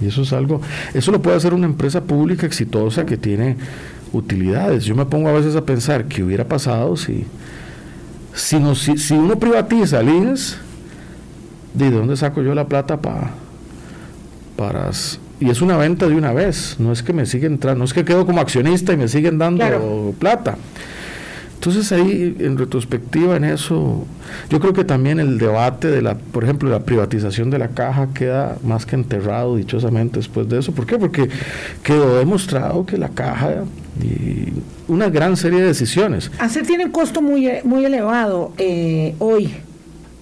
Y 0.00 0.06
eso 0.06 0.22
es 0.22 0.32
algo, 0.32 0.60
eso 0.94 1.10
lo 1.10 1.20
puede 1.20 1.36
hacer 1.36 1.54
una 1.54 1.66
empresa 1.66 2.02
pública 2.02 2.46
exitosa 2.46 3.04
que 3.04 3.16
tiene 3.16 3.56
utilidades. 4.12 4.84
Yo 4.84 4.94
me 4.94 5.06
pongo 5.06 5.28
a 5.28 5.32
veces 5.32 5.56
a 5.56 5.64
pensar 5.64 6.06
qué 6.06 6.22
hubiera 6.22 6.44
pasado 6.44 6.96
si, 6.96 7.26
si, 8.32 8.58
si, 8.98 9.14
uno 9.14 9.38
privatiza 9.38 10.00
el 10.00 10.08
INS, 10.08 10.58
¿de 11.74 11.90
dónde 11.90 12.16
saco 12.16 12.42
yo 12.42 12.54
la 12.54 12.68
plata 12.68 13.00
para 13.00 13.32
para 14.58 14.90
y 15.40 15.50
es 15.50 15.62
una 15.62 15.76
venta 15.76 16.08
de 16.08 16.16
una 16.16 16.32
vez, 16.32 16.76
no 16.80 16.90
es 16.90 17.04
que 17.04 17.12
me 17.12 17.24
siguen 17.24 17.52
entrando, 17.52 17.78
no 17.78 17.84
es 17.84 17.94
que 17.94 18.04
quedo 18.04 18.26
como 18.26 18.40
accionista 18.40 18.92
y 18.92 18.96
me 18.96 19.06
siguen 19.06 19.38
dando 19.38 20.12
plata. 20.18 20.56
Entonces 21.58 21.90
ahí, 21.90 22.36
en 22.38 22.56
retrospectiva, 22.56 23.36
en 23.36 23.42
eso, 23.42 24.06
yo 24.48 24.60
creo 24.60 24.72
que 24.72 24.84
también 24.84 25.18
el 25.18 25.38
debate 25.38 25.88
de 25.88 26.02
la, 26.02 26.14
por 26.14 26.44
ejemplo, 26.44 26.70
la 26.70 26.84
privatización 26.84 27.50
de 27.50 27.58
la 27.58 27.66
caja 27.66 28.10
queda 28.14 28.58
más 28.62 28.86
que 28.86 28.94
enterrado 28.94 29.56
dichosamente 29.56 30.20
después 30.20 30.48
de 30.48 30.60
eso. 30.60 30.70
¿Por 30.70 30.86
qué? 30.86 30.98
Porque 30.98 31.28
quedó 31.82 32.16
demostrado 32.16 32.86
que 32.86 32.96
la 32.96 33.08
caja 33.08 33.64
y 34.00 34.52
una 34.86 35.08
gran 35.08 35.36
serie 35.36 35.60
de 35.60 35.66
decisiones. 35.66 36.30
Hacer 36.38 36.64
tiene 36.64 36.84
un 36.84 36.92
costo 36.92 37.20
muy, 37.20 37.48
muy 37.64 37.84
elevado 37.84 38.52
eh, 38.56 39.16
hoy, 39.18 39.50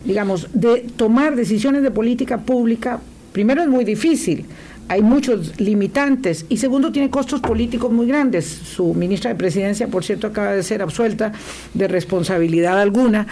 digamos, 0.07 0.49
de 0.55 0.87
tomar 0.97 1.37
decisiones 1.37 1.83
de 1.83 1.91
política 1.91 2.39
pública. 2.39 2.99
Primero 3.33 3.61
es 3.61 3.69
muy 3.69 3.85
difícil 3.85 4.47
hay 4.89 5.03
muchos 5.03 5.59
limitantes 5.61 6.47
y 6.49 6.59
segundo 6.59 6.93
tiene 6.93 7.11
costos 7.11 7.41
políticos 7.41 7.93
muy 7.93 8.07
grandes. 8.07 8.47
Su 8.47 8.95
ministra 8.95 9.31
de 9.31 9.37
Presidencia, 9.37 9.89
por 9.89 10.05
cierto, 10.05 10.29
acaba 10.29 10.53
de 10.53 10.63
ser 10.63 10.83
absuelta 10.83 11.33
de 11.75 11.89
responsabilidad 11.89 12.81
alguna 12.81 13.27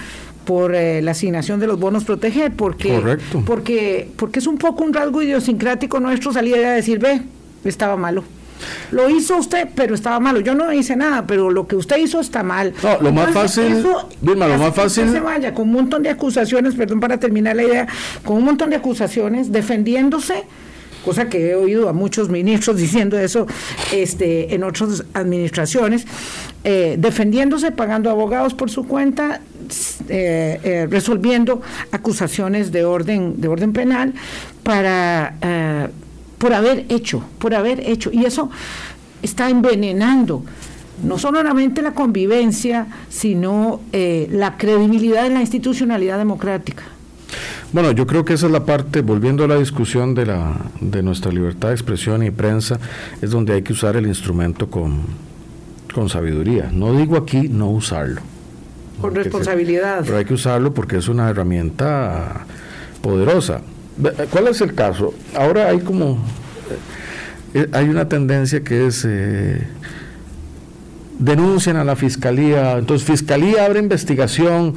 por 0.45 0.75
eh, 0.75 1.01
la 1.01 1.13
asignación 1.13 1.61
de 1.61 1.67
los 1.67 1.79
bonos 1.79 2.05
proteger, 2.05 2.53
porque, 2.53 3.19
porque 3.47 4.09
porque 4.17 4.39
es 4.41 4.47
un 4.47 4.59
poco 4.59 4.85
un 4.85 4.93
rasgo 4.93 5.23
idiosincrático 5.23 6.01
nuestro 6.01 6.33
salir 6.33 6.57
a 6.57 6.73
decir, 6.73 6.99
ve, 6.99 7.23
estaba 7.65 7.97
malo. 7.97 8.25
Lo 8.91 9.11
hizo 9.11 9.37
usted, 9.37 9.69
pero 9.75 9.95
estaba 9.95 10.21
malo. 10.21 10.41
Yo 10.41 10.55
no 10.55 10.73
hice 10.73 10.97
nada, 10.97 11.27
pero 11.27 11.51
lo 11.51 11.67
que 11.67 11.77
usted 11.77 11.97
hizo 11.97 12.21
está 12.21 12.43
mal. 12.43 12.73
No, 12.83 13.01
lo 13.01 13.13
más 13.13 13.33
fácil, 13.33 13.83
lo 14.23 14.37
más 14.37 14.75
fácil. 14.75 15.11
se 15.11 15.21
vaya 15.21 15.53
con 15.53 15.69
un 15.69 15.73
montón 15.73 16.03
de 16.03 16.11
acusaciones, 16.11 16.75
perdón 16.75 17.01
para 17.01 17.19
terminar 17.19 17.57
la 17.57 17.65
idea, 17.65 17.89
con 18.25 18.37
un 18.37 18.45
montón 18.45 18.71
de 18.71 18.77
acusaciones, 18.77 19.51
defendiéndose 19.53 20.45
cosa 21.05 21.29
que 21.29 21.51
he 21.51 21.55
oído 21.55 21.89
a 21.89 21.93
muchos 21.93 22.29
ministros 22.29 22.77
diciendo 22.85 23.19
eso 23.19 23.47
este, 23.93 24.55
en 24.55 24.65
otras 24.65 25.05
administraciones, 25.13 26.07
eh, 26.65 26.97
defendiéndose, 26.99 27.73
pagando 27.73 28.11
abogados 28.11 28.55
por 28.55 28.71
su 28.71 28.87
cuenta, 28.87 29.41
eh, 30.09 30.61
eh, 30.63 30.87
resolviendo 30.91 31.61
acusaciones 31.93 32.73
de 32.73 32.85
orden, 32.85 33.41
de 33.41 33.49
orden 33.49 33.73
penal 33.73 34.15
para 34.63 35.91
por 36.39 36.53
haber 36.53 36.85
hecho, 36.89 37.25
por 37.39 37.55
haber 37.55 37.81
hecho. 37.89 38.11
Y 38.13 38.25
eso 38.25 38.51
está 39.23 39.49
envenenando 39.49 40.45
no 41.03 41.19
solamente 41.19 41.81
la 41.81 41.93
convivencia, 41.93 42.87
sino 43.09 43.81
la 43.93 44.57
credibilidad 44.59 45.23
de 45.23 45.31
la 45.31 45.41
institucionalidad 45.41 46.19
democrática. 46.19 46.94
Bueno, 47.75 47.91
yo 47.91 48.07
creo 48.07 48.25
que 48.25 48.35
esa 48.35 48.47
es 48.47 48.53
la 48.53 48.65
parte, 48.65 49.01
volviendo 49.01 49.43
a 49.43 49.49
la 49.49 49.57
discusión 49.57 50.15
de, 50.15 50.27
la, 50.27 50.59
de 50.81 51.03
nuestra 51.03 51.33
libertad 51.33 51.71
de 51.71 51.75
expresión 51.75 52.23
y 52.23 52.31
prensa, 52.31 52.79
es 53.21 53.33
donde 53.33 53.53
hay 53.53 53.63
que 53.63 53.73
usar 53.73 53.97
el 53.97 54.07
instrumento 54.07 54.71
con, 54.71 55.01
con 55.93 56.09
sabiduría. 56.09 56.71
No 56.73 56.97
digo 56.97 57.17
aquí 57.17 57.49
no 57.49 57.69
usarlo. 57.69 58.21
Con 59.01 59.17
responsabilidad. 59.17 60.03
pero 60.05 60.19
hay 60.19 60.25
que 60.25 60.35
usarlo 60.35 60.73
porque 60.73 60.99
es 60.99 61.09
una 61.09 61.29
herramienta 61.29 62.47
poderosa. 63.03 63.61
¿Cuál 64.31 64.47
es 64.47 64.61
el 64.61 64.73
caso? 64.77 65.13
Ahora 65.35 65.69
hay 65.69 65.81
como... 65.81 66.19
Eh, 67.55 67.67
hay 67.73 67.89
una 67.89 68.09
tendencia 68.09 68.63
que 68.63 68.87
es... 68.87 69.05
Eh, 69.05 69.67
denuncian 71.19 71.77
a 71.77 71.85
la 71.85 71.97
fiscalía, 71.97 72.79
entonces 72.79 73.07
fiscalía 73.07 73.65
abre 73.65 73.81
investigación, 73.81 74.75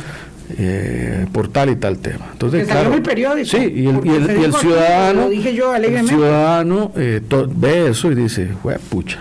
eh, 0.57 1.25
por 1.31 1.49
tal 1.49 1.69
y 1.69 1.75
tal 1.75 1.97
tema. 1.99 2.29
Entonces, 2.31 2.67
claro, 2.67 2.93
el 2.93 3.01
periódico. 3.01 3.47
Sí, 3.47 3.57
y 3.57 3.87
el, 3.87 4.53
ciudadano, 4.53 5.27
el 5.29 6.07
ciudadano 6.07 6.91
eh, 6.95 7.21
ve 7.55 7.89
eso 7.89 8.11
y 8.11 8.15
dice, 8.15 8.49
pucha, 8.89 9.19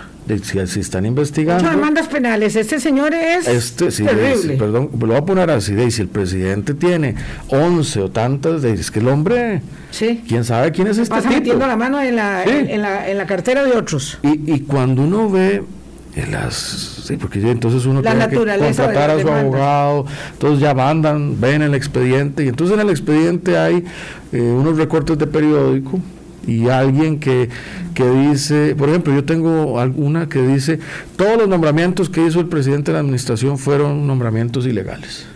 si, 0.67 0.81
están 0.81 1.07
investigando. 1.07 1.63
Muchas 1.63 1.77
demandas 1.77 2.09
penales. 2.09 2.57
Este 2.57 2.81
señor 2.81 3.15
es 3.15 3.47
este, 3.49 3.91
terrible. 3.91 4.57
perdón, 4.57 4.91
lo 4.93 5.07
voy 5.07 5.17
a 5.17 5.25
poner 5.25 5.51
así. 5.51 5.75
De, 5.75 5.91
si 5.91 6.03
el 6.03 6.09
presidente 6.09 6.75
tiene 6.75 7.15
11 7.49 8.01
o 8.01 8.11
tantas, 8.11 8.63
de, 8.63 8.73
es 8.73 8.91
que 8.91 9.01
el 9.01 9.09
hombre. 9.09 9.63
Sí. 9.91 10.23
¿Quién 10.29 10.45
sabe 10.45 10.73
quién 10.73 10.89
es 10.89 10.99
este 10.99 11.11
Pasa 11.11 11.29
tipo? 11.29 11.41
metiendo 11.41 11.67
la 11.67 11.77
mano 11.77 12.01
en 12.01 12.17
la, 12.17 12.45
en, 12.45 12.83
la, 12.83 13.09
en 13.09 13.19
la 13.19 13.27
cartera 13.27 13.65
de 13.65 13.73
otros. 13.73 14.19
Y, 14.23 14.53
y 14.53 14.61
cuando 14.61 15.03
uno 15.03 15.31
ve 15.31 15.63
las 16.25 16.55
sí, 16.55 17.17
porque 17.17 17.39
entonces 17.51 17.85
uno 17.85 18.01
la 18.01 18.29
tiene 18.29 18.29
que 18.29 18.59
contratar 18.59 19.11
a 19.11 19.21
su 19.21 19.29
abogado, 19.29 20.07
entonces 20.33 20.61
ya 20.61 20.73
mandan, 20.75 21.39
ven 21.41 21.61
el 21.63 21.75
expediente 21.75 22.45
y 22.45 22.49
entonces 22.49 22.75
en 22.75 22.81
el 22.81 22.91
expediente 22.91 23.59
hay 23.59 23.85
eh, 24.33 24.41
unos 24.41 24.79
recortes 24.79 25.19
de 25.19 25.27
periódico 25.27 26.01
y 26.47 26.69
alguien 26.69 27.19
que, 27.19 27.51
que 27.95 28.09
dice, 28.09 28.75
por 28.77 28.89
ejemplo, 28.89 29.13
yo 29.13 29.25
tengo 29.25 29.79
alguna 29.79 30.29
que 30.29 30.41
dice, 30.41 30.79
todos 31.17 31.37
los 31.37 31.49
nombramientos 31.49 32.09
que 32.09 32.25
hizo 32.25 32.41
el 32.41 32.47
presidente 32.47 32.93
de 32.93 32.95
la 32.95 33.01
administración 33.01 33.59
fueron 33.59 34.07
nombramientos 34.07 34.65
ilegales. 34.67 35.27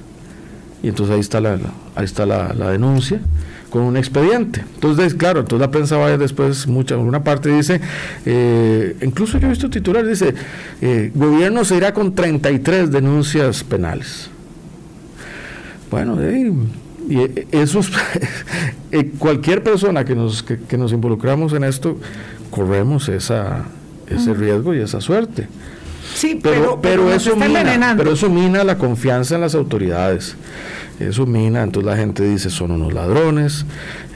Y 0.82 0.88
entonces 0.88 1.14
ahí 1.14 1.20
está 1.20 1.40
la, 1.40 1.58
ahí 1.94 2.04
está 2.04 2.24
la, 2.24 2.54
la 2.54 2.70
denuncia 2.70 3.20
con 3.70 3.82
un 3.82 3.96
expediente. 3.96 4.62
Entonces, 4.74 5.14
claro, 5.14 5.40
entonces 5.40 5.66
la 5.66 5.70
prensa 5.70 5.96
va 5.96 6.16
después, 6.18 6.66
mucha, 6.66 6.96
una 6.96 7.24
parte 7.24 7.48
dice, 7.54 7.80
eh, 8.26 8.96
incluso 9.00 9.38
yo 9.38 9.46
he 9.46 9.50
visto 9.50 9.70
titular, 9.70 10.06
dice, 10.06 10.34
eh, 10.82 11.10
gobierno 11.14 11.64
se 11.64 11.76
irá 11.76 11.94
con 11.94 12.14
33 12.14 12.90
denuncias 12.90 13.64
penales. 13.64 14.28
Bueno, 15.90 16.18
y 17.08 17.18
eso 17.50 17.80
eh, 18.92 19.12
cualquier 19.18 19.62
persona 19.62 20.04
que 20.04 20.14
nos, 20.14 20.42
que, 20.42 20.76
nos 20.76 20.92
involucramos 20.92 21.52
en 21.52 21.64
esto, 21.64 21.98
corremos 22.50 23.08
esa, 23.08 23.64
ese 24.08 24.34
riesgo 24.34 24.74
y 24.74 24.80
esa 24.80 25.00
suerte. 25.00 25.48
Sí, 26.14 26.38
pero, 26.42 26.80
pero, 26.80 27.12
eso 27.12 27.36
mina, 27.36 27.94
pero 27.96 28.12
eso 28.12 28.28
mina 28.28 28.64
la 28.64 28.76
confianza 28.78 29.36
en 29.36 29.40
las 29.40 29.54
autoridades. 29.54 30.36
Eso 30.98 31.24
mina, 31.24 31.62
entonces 31.62 31.90
la 31.90 31.96
gente 31.96 32.22
dice 32.22 32.50
son 32.50 32.72
unos 32.72 32.92
ladrones, 32.92 33.64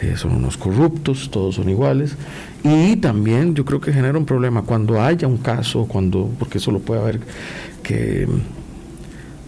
eh, 0.02 0.14
son 0.16 0.32
unos 0.32 0.58
corruptos, 0.58 1.30
todos 1.30 1.54
son 1.54 1.70
iguales. 1.70 2.16
Y 2.62 2.96
también 2.96 3.54
yo 3.54 3.64
creo 3.64 3.80
que 3.80 3.92
genera 3.92 4.18
un 4.18 4.26
problema 4.26 4.62
cuando 4.62 5.00
haya 5.00 5.26
un 5.26 5.38
caso, 5.38 5.86
cuando, 5.86 6.30
porque 6.38 6.58
eso 6.58 6.70
lo 6.70 6.80
puede 6.80 7.00
haber, 7.00 7.20
que 7.82 8.28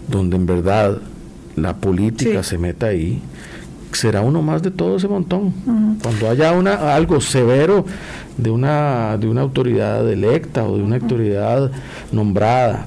donde 0.08 0.36
en 0.36 0.46
verdad 0.46 0.98
la 1.56 1.76
política 1.76 2.42
se 2.42 2.58
meta 2.58 2.86
ahí, 2.86 3.20
será 3.92 4.20
uno 4.20 4.42
más 4.42 4.62
de 4.62 4.70
todo 4.70 4.96
ese 4.96 5.08
montón. 5.08 5.52
Cuando 6.02 6.28
haya 6.28 6.52
una, 6.52 6.94
algo 6.94 7.20
severo 7.20 7.84
de 8.36 8.50
una, 8.50 9.16
de 9.18 9.28
una 9.28 9.42
autoridad 9.42 10.10
electa 10.10 10.64
o 10.64 10.76
de 10.76 10.82
una 10.82 10.96
autoridad 10.96 11.70
nombrada 12.12 12.86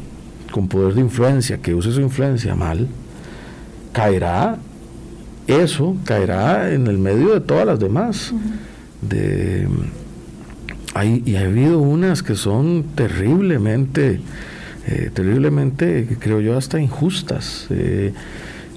con 0.51 0.67
poder 0.67 0.93
de 0.93 1.01
influencia, 1.01 1.57
que 1.57 1.73
use 1.73 1.91
su 1.91 2.01
influencia 2.01 2.55
mal, 2.55 2.87
caerá 3.91 4.57
eso, 5.47 5.95
caerá 6.05 6.71
en 6.71 6.87
el 6.87 6.97
medio 6.97 7.33
de 7.33 7.39
todas 7.39 7.65
las 7.65 7.79
demás. 7.79 8.33
de, 9.01 9.67
hay, 10.93 11.21
y 11.25 11.35
ha 11.35 11.41
habido 11.41 11.79
unas 11.79 12.23
que 12.23 12.35
son 12.35 12.83
terriblemente, 12.95 14.19
eh, 14.87 15.11
terriblemente, 15.13 16.17
creo 16.19 16.41
yo, 16.41 16.57
hasta 16.57 16.79
injustas. 16.79 17.67
Eh, 17.69 18.13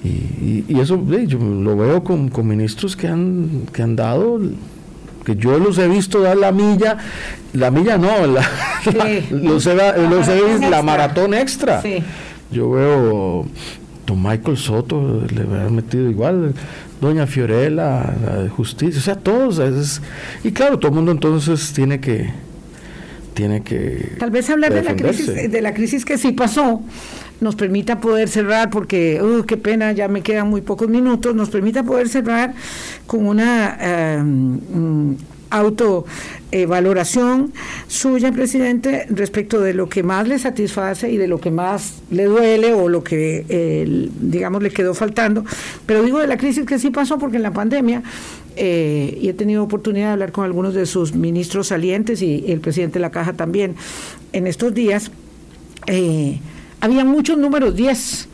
y, 0.03 0.79
eso 0.79 1.01
yo 1.27 1.39
lo 1.39 1.77
veo 1.77 2.03
con, 2.03 2.27
con, 2.29 2.47
ministros 2.47 2.95
que 2.95 3.07
han, 3.07 3.67
que 3.71 3.81
han 3.81 3.95
dado, 3.95 4.39
que 5.25 5.35
yo 5.35 5.57
los 5.59 5.77
he 5.77 5.87
visto 5.87 6.21
dar 6.21 6.35
la 6.35 6.51
milla, 6.51 6.97
la 7.53 7.71
milla 7.71 7.97
no, 7.97 8.27
la, 8.27 8.45
los 9.31 9.65
he, 9.65 9.75
los 10.09 10.27
he 10.27 10.69
la 10.69 10.81
maratón 10.81 11.33
extra. 11.33 11.81
Yo 12.51 12.71
veo 12.71 13.45
don 14.05 14.21
Michael 14.21 14.57
Soto 14.57 15.23
le 15.33 15.41
había 15.41 15.69
metido 15.69 16.09
igual, 16.09 16.53
doña 16.99 17.25
Fiorella, 17.25 18.13
la 18.25 18.43
de 18.43 18.49
justicia, 18.49 18.99
o 18.99 19.03
sea, 19.03 19.15
todos. 19.15 20.01
y 20.43 20.51
claro, 20.51 20.77
todo 20.77 20.89
el 20.89 20.95
mundo 20.95 21.11
entonces 21.11 21.71
tiene 21.73 21.99
que 21.99 22.29
tiene 23.33 23.63
que 23.63 24.11
tal 24.19 24.29
vez 24.29 24.47
hablar 24.51 24.71
de 24.71 24.83
la 24.83 24.95
crisis 24.95 25.51
de 25.51 25.61
la 25.61 25.73
crisis 25.73 26.05
que 26.05 26.19
sí 26.19 26.33
pasó 26.33 26.83
nos 27.41 27.55
permita 27.55 27.99
poder 27.99 28.29
cerrar 28.29 28.69
porque 28.69 29.21
uh, 29.21 29.43
qué 29.43 29.57
pena 29.57 29.91
ya 29.91 30.07
me 30.07 30.21
quedan 30.21 30.49
muy 30.49 30.61
pocos 30.61 30.87
minutos 30.87 31.35
nos 31.35 31.49
permita 31.49 31.83
poder 31.83 32.09
cerrar 32.09 32.53
con 33.05 33.25
una 33.25 33.77
eh, 33.79 34.23
mm, 34.23 35.15
autovaloración 35.53 37.53
suya, 37.87 38.31
presidente, 38.31 39.05
respecto 39.09 39.61
de 39.61 39.75
lo 39.75 39.87
que 39.87 40.01
más 40.01 40.27
le 40.27 40.39
satisface 40.39 41.11
y 41.11 41.17
de 41.17 41.27
lo 41.27 41.39
que 41.39 41.51
más 41.51 42.01
le 42.09 42.25
duele 42.25 42.73
o 42.73 42.89
lo 42.89 43.03
que, 43.03 44.09
digamos, 44.19 44.63
le 44.63 44.71
quedó 44.71 44.95
faltando. 44.95 45.45
Pero 45.85 46.01
digo 46.01 46.17
de 46.17 46.25
la 46.25 46.37
crisis 46.37 46.65
que 46.65 46.79
sí 46.79 46.89
pasó 46.89 47.19
porque 47.19 47.37
en 47.37 47.43
la 47.43 47.53
pandemia, 47.53 48.01
eh, 48.55 49.17
y 49.21 49.29
he 49.29 49.33
tenido 49.33 49.63
oportunidad 49.63 50.07
de 50.07 50.13
hablar 50.13 50.31
con 50.31 50.45
algunos 50.45 50.73
de 50.73 50.85
sus 50.85 51.13
ministros 51.13 51.67
salientes 51.67 52.21
y, 52.21 52.45
el 52.47 52.59
presidente 52.59 52.95
de 52.95 53.01
la 53.01 53.11
Caja 53.11 53.33
también 53.33 53.75
en 54.31 54.47
estos 54.47 54.73
días, 54.73 55.11
eh, 55.87 56.39
había 56.83 57.05
muchos 57.05 57.37
números 57.37 57.73
10 57.77 58.27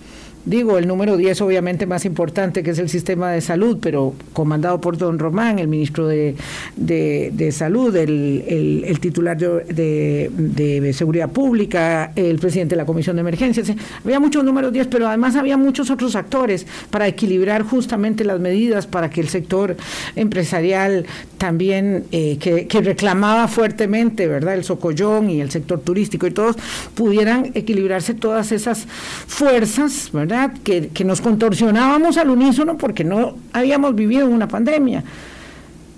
Digo, 0.45 0.77
el 0.77 0.87
número 0.87 1.17
10 1.17 1.41
obviamente 1.41 1.85
más 1.85 2.05
importante, 2.05 2.63
que 2.63 2.71
es 2.71 2.79
el 2.79 2.89
sistema 2.89 3.31
de 3.31 3.41
salud, 3.41 3.77
pero 3.81 4.13
comandado 4.31 4.79
por 4.79 4.97
don 4.97 5.19
Román, 5.19 5.59
el 5.59 5.67
ministro 5.67 6.07
de, 6.07 6.35
de, 6.77 7.51
Salud, 7.51 7.93
el, 7.95 8.83
el, 8.87 8.99
titular 8.99 9.37
de, 9.37 10.31
de, 10.31 10.93
Seguridad 10.93 11.29
Pública, 11.29 12.13
el 12.15 12.39
presidente 12.39 12.75
de 12.75 12.77
la 12.77 12.85
Comisión 12.85 13.17
de 13.17 13.19
Emergencias. 13.19 13.71
Había 14.03 14.19
muchos 14.19 14.43
números 14.45 14.71
10, 14.71 14.87
pero 14.87 15.07
además 15.07 15.35
había 15.35 15.57
muchos 15.57 15.89
otros 15.89 16.15
actores 16.15 16.65
para 16.89 17.07
equilibrar 17.07 17.63
justamente 17.63 18.23
las 18.23 18.39
medidas 18.39 18.87
para 18.87 19.09
que 19.09 19.19
el 19.19 19.27
sector 19.27 19.75
empresarial 20.15 21.05
también, 21.37 22.05
eh, 22.11 22.37
que, 22.39 22.65
que 22.67 22.81
reclamaba 22.81 23.47
fuertemente, 23.47 24.27
¿verdad?, 24.27 24.53
el 24.53 24.63
socollón 24.63 25.29
y 25.29 25.41
el 25.41 25.51
sector 25.51 25.81
turístico 25.81 26.27
y 26.27 26.31
todos, 26.31 26.55
pudieran 26.95 27.51
equilibrarse 27.55 28.13
todas 28.13 28.51
esas 28.51 28.87
fuerzas, 29.27 30.09
¿verdad? 30.13 30.28
Que, 30.63 31.03
nos 31.03 31.21
contorsionábamos 31.21 32.17
al 32.17 32.29
unísono 32.29 32.77
porque 32.77 33.03
no 33.03 33.35
habíamos 33.51 33.95
vivido 33.95 34.27
una 34.27 34.47
pandemia. 34.47 35.03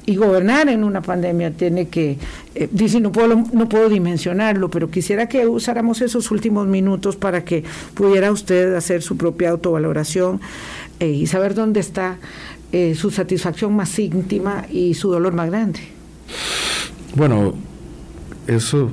Y 0.06 0.16
gobernar 0.16 0.70
en 0.70 0.84
una 0.84 1.02
pandemia 1.02 1.52
tiene 1.52 1.90
que, 1.90 2.18
eh, 2.56 2.70
dice, 2.72 3.00
no 3.00 3.12
puedo, 3.12 3.44
no 3.54 3.70
puedo 3.70 3.88
dimensionarlo, 3.90 4.70
pero 4.70 4.90
quisiera 4.90 5.28
que 5.28 5.46
usáramos 5.46 6.02
esos 6.02 6.32
últimos 6.32 6.66
minutos 6.68 7.18
para 7.18 7.44
que 7.44 7.64
pudiera 7.94 8.32
usted 8.32 8.74
hacer 8.74 9.02
su 9.04 9.16
propia 9.16 9.52
autovaloración 9.52 10.42
eh, 11.00 11.10
y 11.10 11.28
saber 11.28 11.54
dónde 11.54 11.82
está 11.82 12.18
eh, 12.72 12.96
su 12.96 13.12
satisfacción 13.12 13.76
más 13.76 14.00
íntima 14.00 14.66
y 14.72 14.94
su 14.94 15.12
dolor 15.12 15.34
más 15.34 15.50
grande. 15.50 15.82
Bueno, 17.16 17.54
eso, 18.48 18.90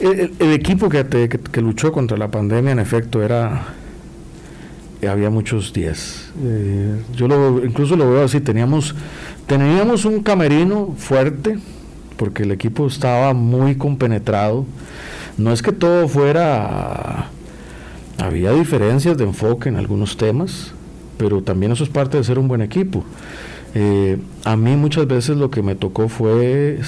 el, 0.00 0.52
equipo 0.52 0.88
que, 0.88 1.06
que 1.52 1.60
luchó 1.60 1.92
contra 1.92 2.16
la 2.18 2.30
pandemia 2.30 2.72
en 2.72 2.80
efecto 2.80 3.22
era 3.22 3.74
había 5.04 5.30
muchos 5.30 5.72
días. 5.72 6.30
Eh, 6.42 7.02
yo 7.14 7.28
lo, 7.28 7.64
incluso 7.64 7.96
lo 7.96 8.10
veo 8.10 8.24
así, 8.24 8.40
teníamos, 8.40 8.94
teníamos 9.46 10.04
un 10.04 10.22
camerino 10.22 10.94
fuerte, 10.96 11.58
porque 12.16 12.44
el 12.44 12.52
equipo 12.52 12.86
estaba 12.86 13.34
muy 13.34 13.76
compenetrado. 13.76 14.64
No 15.36 15.52
es 15.52 15.62
que 15.62 15.72
todo 15.72 16.08
fuera, 16.08 17.28
había 18.18 18.52
diferencias 18.52 19.18
de 19.18 19.24
enfoque 19.24 19.68
en 19.68 19.76
algunos 19.76 20.16
temas, 20.16 20.72
pero 21.18 21.42
también 21.42 21.72
eso 21.72 21.84
es 21.84 21.90
parte 21.90 22.16
de 22.16 22.24
ser 22.24 22.38
un 22.38 22.48
buen 22.48 22.62
equipo. 22.62 23.04
Eh, 23.74 24.18
a 24.44 24.56
mí 24.56 24.76
muchas 24.76 25.06
veces 25.06 25.36
lo 25.36 25.50
que 25.50 25.62
me 25.62 25.74
tocó 25.74 26.08
fue, 26.08 26.80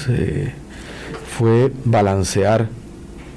fue 1.37 1.71
balancear 1.85 2.69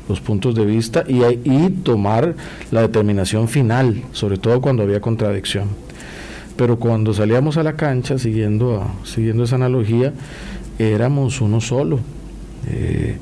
los 0.08 0.20
puntos 0.20 0.54
de 0.54 0.64
vista 0.64 1.04
y, 1.06 1.22
y 1.44 1.70
tomar 1.82 2.34
la 2.70 2.82
determinación 2.82 3.48
final, 3.48 4.02
sobre 4.12 4.38
todo 4.38 4.60
cuando 4.60 4.82
había 4.82 5.00
contradicción. 5.00 5.68
Pero 6.56 6.78
cuando 6.78 7.14
salíamos 7.14 7.56
a 7.56 7.62
la 7.62 7.76
cancha, 7.76 8.18
siguiendo, 8.18 8.86
siguiendo 9.04 9.44
esa 9.44 9.56
analogía, 9.56 10.12
éramos 10.78 11.40
uno 11.40 11.60
solo. 11.60 12.00
Eh, 12.70 13.16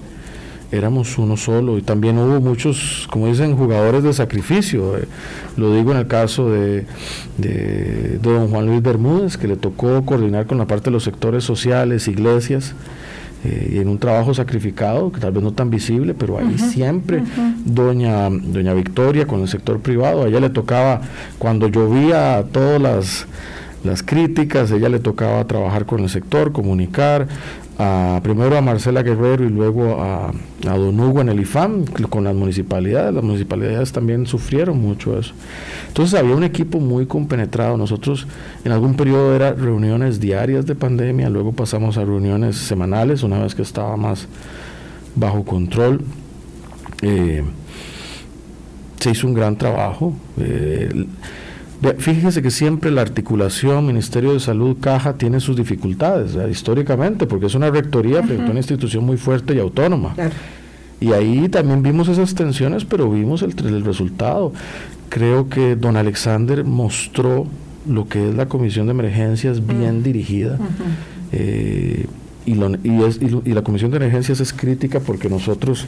éramos 0.72 1.18
uno 1.18 1.36
solo 1.36 1.78
y 1.78 1.82
también 1.82 2.16
hubo 2.18 2.40
muchos, 2.40 3.08
como 3.10 3.26
dicen, 3.26 3.56
jugadores 3.56 4.02
de 4.02 4.12
sacrificio. 4.12 4.96
Eh, 4.98 5.04
lo 5.56 5.74
digo 5.74 5.92
en 5.92 5.98
el 5.98 6.06
caso 6.06 6.50
de, 6.50 6.86
de, 7.38 8.18
don 8.22 8.48
Juan 8.48 8.66
Luis 8.66 8.82
Bermúdez, 8.82 9.36
que 9.36 9.48
le 9.48 9.56
tocó 9.56 10.04
coordinar 10.04 10.46
con 10.46 10.58
la 10.58 10.66
parte 10.66 10.86
de 10.86 10.92
los 10.92 11.04
sectores 11.04 11.44
sociales, 11.44 12.08
iglesias, 12.08 12.74
eh, 13.44 13.72
y 13.74 13.78
en 13.78 13.88
un 13.88 13.98
trabajo 13.98 14.34
sacrificado, 14.34 15.10
que 15.12 15.20
tal 15.20 15.32
vez 15.32 15.42
no 15.42 15.52
tan 15.52 15.70
visible, 15.70 16.14
pero 16.14 16.38
ahí 16.38 16.58
siempre 16.58 17.22
doña, 17.64 18.28
doña 18.30 18.74
Victoria 18.74 19.26
con 19.26 19.40
el 19.40 19.48
sector 19.48 19.80
privado, 19.80 20.24
a 20.24 20.28
ella 20.28 20.40
le 20.40 20.50
tocaba, 20.50 21.00
cuando 21.38 21.68
llovía 21.68 22.44
todas 22.52 22.80
las, 22.80 23.26
las 23.82 24.02
críticas, 24.02 24.70
a 24.72 24.76
ella 24.76 24.90
le 24.90 24.98
tocaba 24.98 25.46
trabajar 25.46 25.86
con 25.86 26.00
el 26.00 26.10
sector, 26.10 26.52
comunicar, 26.52 27.28
a, 27.82 28.20
primero 28.22 28.58
a 28.58 28.60
Marcela 28.60 29.02
Guerrero 29.02 29.44
y 29.44 29.48
luego 29.48 30.02
a, 30.02 30.32
Don 30.62 31.00
Hugo 31.00 31.22
en 31.22 31.30
el 31.30 31.40
IFAM 31.40 31.86
con 31.86 32.24
las 32.24 32.34
municipalidades. 32.34 33.14
Las 33.14 33.24
municipalidades 33.24 33.90
también 33.92 34.26
sufrieron 34.26 34.78
mucho 34.78 35.18
eso. 35.18 35.32
Entonces 35.88 36.20
había 36.20 36.36
un 36.36 36.44
equipo 36.44 36.78
muy 36.78 37.06
compenetrado. 37.06 37.78
Nosotros 37.78 38.26
en 38.64 38.72
algún 38.72 38.94
periodo 38.94 39.34
era 39.34 39.54
reuniones 39.54 40.20
diarias 40.20 40.66
de 40.66 40.74
pandemia, 40.74 41.30
luego 41.30 41.52
pasamos 41.52 41.96
a 41.96 42.04
reuniones 42.04 42.56
semanales 42.56 43.22
una 43.22 43.38
vez 43.38 43.54
que 43.54 43.62
estaba 43.62 43.96
más 43.96 44.28
bajo 45.16 45.44
control. 45.44 46.02
Eh, 47.00 47.42
se 49.00 49.10
hizo 49.10 49.26
un 49.26 49.32
gran 49.32 49.56
trabajo. 49.56 50.12
Eh, 50.38 51.06
Fíjense 51.98 52.42
que 52.42 52.50
siempre 52.50 52.90
la 52.90 53.00
articulación 53.00 53.86
Ministerio 53.86 54.34
de 54.34 54.40
Salud, 54.40 54.76
Caja, 54.80 55.14
tiene 55.14 55.40
sus 55.40 55.56
dificultades, 55.56 56.36
históricamente, 56.50 57.26
porque 57.26 57.46
es 57.46 57.54
una 57.54 57.70
rectoría 57.70 58.22
frente 58.22 58.44
a 58.44 58.50
una 58.50 58.60
institución 58.60 59.04
muy 59.04 59.16
fuerte 59.16 59.54
y 59.54 59.58
autónoma. 59.58 60.14
Y 61.00 61.12
ahí 61.12 61.48
también 61.48 61.82
vimos 61.82 62.08
esas 62.08 62.34
tensiones, 62.34 62.84
pero 62.84 63.10
vimos 63.10 63.40
el, 63.40 63.54
el, 63.64 63.82
resultado. 63.82 64.52
Creo 65.08 65.48
que 65.48 65.74
don 65.74 65.96
Alexander 65.96 66.64
mostró 66.64 67.46
lo 67.88 68.06
que 68.06 68.28
es 68.28 68.34
la 68.34 68.46
Comisión 68.46 68.86
de 68.86 68.92
Emergencias 68.92 69.66
bien 69.66 70.02
dirigida. 70.02 70.58
Eh, 71.32 72.06
y, 72.44 72.52
y, 72.52 73.54
la 73.54 73.62
Comisión 73.62 73.90
de 73.90 73.96
Emergencias 73.96 74.40
es 74.40 74.52
crítica 74.52 75.00
porque 75.00 75.30
nosotros, 75.30 75.86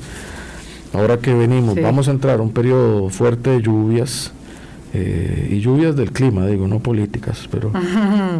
ahora 0.95 1.18
que 1.18 1.34
venimos, 1.34 1.78
vamos 1.82 2.09
a 2.09 2.12
entrar 2.12 2.38
a 2.40 2.43
un 2.43 2.51
periodo 2.51 3.11
fuerte 3.11 3.51
de 3.51 3.61
lluvias 3.61 4.32
eh, 4.95 5.49
y 5.51 5.61
lluvias 5.61 5.97
del 5.97 6.12
clima, 6.12 6.47
digo, 6.47 6.68
no 6.68 6.80
políticas, 6.80 7.49
pero, 7.51 7.72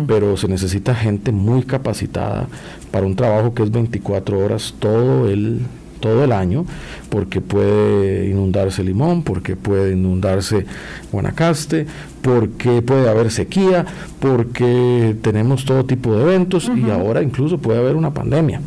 pero 0.07 0.37
se 0.37 0.49
necesita 0.49 0.95
gente 0.95 1.33
muy 1.33 1.63
capacitada 1.63 2.47
para 2.91 3.07
un 3.07 3.17
trabajo 3.17 3.55
que 3.55 3.63
es 3.63 3.71
24 3.71 4.39
horas 4.39 4.75
todo 4.79 5.31
el, 5.31 5.61
todo 6.01 6.25
el 6.25 6.33
año, 6.33 6.67
porque 7.09 7.41
puede 7.41 8.29
inundarse 8.29 8.85
Limón, 8.85 9.23
porque 9.23 9.57
puede 9.57 9.93
inundarse 9.95 10.67
Guanacaste, 11.11 11.87
porque 12.21 12.83
puede 12.83 13.09
haber 13.09 13.31
sequía, 13.31 13.87
porque 14.21 15.17
tenemos 15.23 15.65
todo 15.65 15.87
tipo 15.87 16.15
de 16.15 16.23
eventos 16.23 16.71
y 16.77 16.91
ahora 16.91 17.23
incluso 17.23 17.57
puede 17.57 17.79
haber 17.79 17.97
una 17.97 18.13
pandemia. 18.13 18.61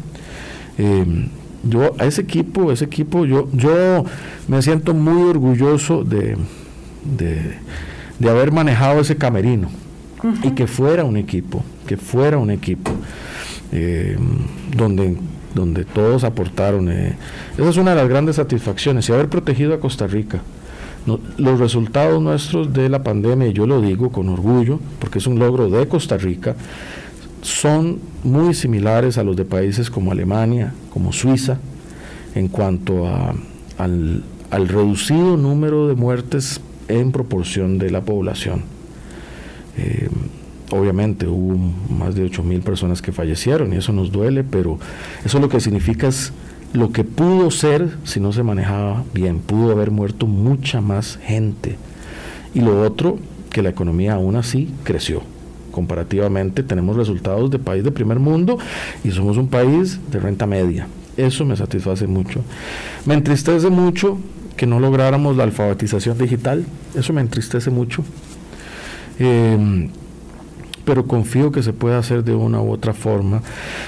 Em, 0.79 1.27
yo 1.63 1.93
a 1.99 2.05
ese 2.05 2.21
equipo, 2.21 2.71
ese 2.71 2.85
equipo, 2.85 3.25
yo, 3.25 3.47
yo 3.53 4.05
me 4.47 4.61
siento 4.63 4.93
muy 4.95 5.29
orgulloso 5.29 6.03
de, 6.03 6.35
de, 7.05 8.29
haber 8.29 8.51
manejado 8.51 9.01
ese 9.01 9.17
camerino 9.17 9.69
y 10.43 10.51
que 10.51 10.67
fuera 10.67 11.03
un 11.03 11.17
equipo, 11.17 11.63
que 11.85 11.97
fuera 11.97 12.37
un 12.37 12.49
equipo 12.49 12.91
eh, 13.71 14.17
donde, 14.75 15.15
donde 15.53 15.85
todos 15.85 16.23
aportaron. 16.23 16.89
Eh. 16.89 17.15
Esa 17.57 17.69
es 17.69 17.77
una 17.77 17.91
de 17.91 17.97
las 17.97 18.09
grandes 18.09 18.37
satisfacciones 18.37 19.07
y 19.09 19.13
haber 19.13 19.29
protegido 19.29 19.73
a 19.73 19.79
Costa 19.79 20.07
Rica. 20.07 20.41
los 21.37 21.59
resultados 21.59 22.21
nuestros 22.21 22.73
de 22.73 22.89
la 22.89 23.03
pandemia, 23.03 23.49
yo 23.49 23.67
lo 23.67 23.81
digo 23.81 24.11
con 24.11 24.29
orgullo, 24.29 24.79
porque 24.99 25.19
es 25.19 25.27
un 25.27 25.37
logro 25.37 25.69
de 25.69 25.87
Costa 25.87 26.17
Rica, 26.17 26.55
son 27.41 27.99
muy 28.23 28.55
similares 28.55 29.19
a 29.19 29.23
los 29.23 29.35
de 29.35 29.45
países 29.45 29.91
como 29.91 30.11
Alemania, 30.11 30.73
como 30.91 31.13
Suiza, 31.13 31.59
en 32.33 32.47
cuanto 32.47 33.07
a, 33.07 33.35
al, 33.77 34.23
al 34.49 34.67
reducido 34.67 35.37
número 35.37 35.87
de 35.87 35.95
muertes 35.95 36.59
en 36.87 37.11
proporción 37.11 37.77
de 37.77 37.89
la 37.91 38.01
población. 38.01 38.63
Eh, 39.77 40.09
obviamente 40.71 41.27
hubo 41.27 41.57
más 41.89 42.15
de 42.15 42.23
8 42.23 42.43
mil 42.43 42.61
personas 42.61 43.01
que 43.01 43.11
fallecieron 43.11 43.73
y 43.73 43.77
eso 43.77 43.93
nos 43.93 44.11
duele, 44.11 44.43
pero 44.43 44.79
eso 45.23 45.39
lo 45.39 45.49
que 45.49 45.59
significa 45.59 46.07
es 46.07 46.31
lo 46.73 46.91
que 46.91 47.03
pudo 47.03 47.51
ser 47.51 47.97
si 48.03 48.19
no 48.19 48.33
se 48.33 48.43
manejaba 48.43 49.03
bien. 49.13 49.39
Pudo 49.39 49.71
haber 49.71 49.91
muerto 49.91 50.27
mucha 50.27 50.81
más 50.81 51.17
gente. 51.23 51.77
Y 52.53 52.61
lo 52.61 52.81
otro, 52.81 53.17
que 53.49 53.61
la 53.61 53.69
economía 53.69 54.15
aún 54.15 54.35
así 54.35 54.69
creció. 54.83 55.21
Comparativamente 55.71 56.63
tenemos 56.63 56.95
resultados 56.95 57.51
de 57.51 57.59
país 57.59 57.83
de 57.83 57.91
primer 57.91 58.19
mundo 58.19 58.57
y 59.03 59.11
somos 59.11 59.37
un 59.37 59.47
país 59.47 59.99
de 60.11 60.19
renta 60.19 60.45
media. 60.45 60.87
Eso 61.17 61.45
me 61.45 61.55
satisface 61.55 62.07
mucho. 62.07 62.41
Me 63.05 63.13
entristece 63.13 63.69
mucho 63.69 64.17
que 64.55 64.65
no 64.65 64.79
lográramos 64.79 65.35
la 65.35 65.43
alfabetización 65.43 66.17
digital. 66.17 66.65
Eso 66.95 67.13
me 67.13 67.21
entristece 67.21 67.69
mucho. 67.69 68.03
Em, 69.19 69.89
pero 70.85 71.07
confío 71.07 71.51
que 71.51 71.63
se 71.63 71.73
pueda 71.73 71.97
hacer 71.97 72.23
de 72.23 72.35
una 72.35 72.61
u 72.61 72.71
otra 72.71 72.93
forma. 72.93 73.41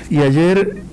Y 0.09 0.20
ayer, 0.20 0.84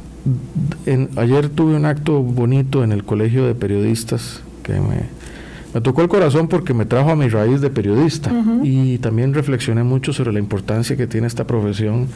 en, 0.86 1.10
ayer 1.16 1.48
tuve 1.48 1.74
un 1.74 1.86
acto 1.86 2.22
bonito 2.22 2.84
en 2.84 2.92
el 2.92 3.04
Colegio 3.04 3.46
de 3.46 3.54
Periodistas 3.54 4.42
que 4.62 4.74
me, 4.74 5.80
tocó 5.80 6.02
el 6.02 6.08
corazón 6.08 6.48
porque 6.48 6.74
me 6.74 6.84
trajo 6.84 7.10
a 7.10 7.16
mi 7.16 7.28
raíz 7.28 7.60
de 7.60 7.68
periodista 7.68 8.30
y 8.62 8.98
también 8.98 9.34
reflexioné 9.34 9.82
mucho 9.82 10.12
sobre 10.12 10.32
la 10.32 10.38
importancia 10.38 10.96
que 10.96 11.06
tiene 11.06 11.26
esta 11.26 11.46
profesión 11.46 12.06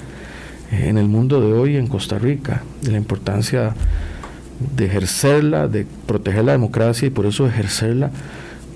en 0.70 0.96
el 0.96 1.08
mundo 1.08 1.40
de 1.40 1.52
hoy 1.52 1.76
en 1.76 1.86
Costa 1.88 2.18
Rica, 2.18 2.62
de 2.82 2.92
la 2.92 2.98
importancia 2.98 3.74
de 4.76 4.86
ejercerla, 4.86 5.68
de 5.68 5.86
proteger 6.06 6.44
la 6.44 6.52
democracia 6.52 7.06
y 7.06 7.10
por 7.10 7.26
eso 7.26 7.46
ejercerla 7.46 8.10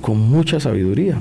con 0.00 0.18
mucha 0.18 0.60
sabiduría. 0.60 1.20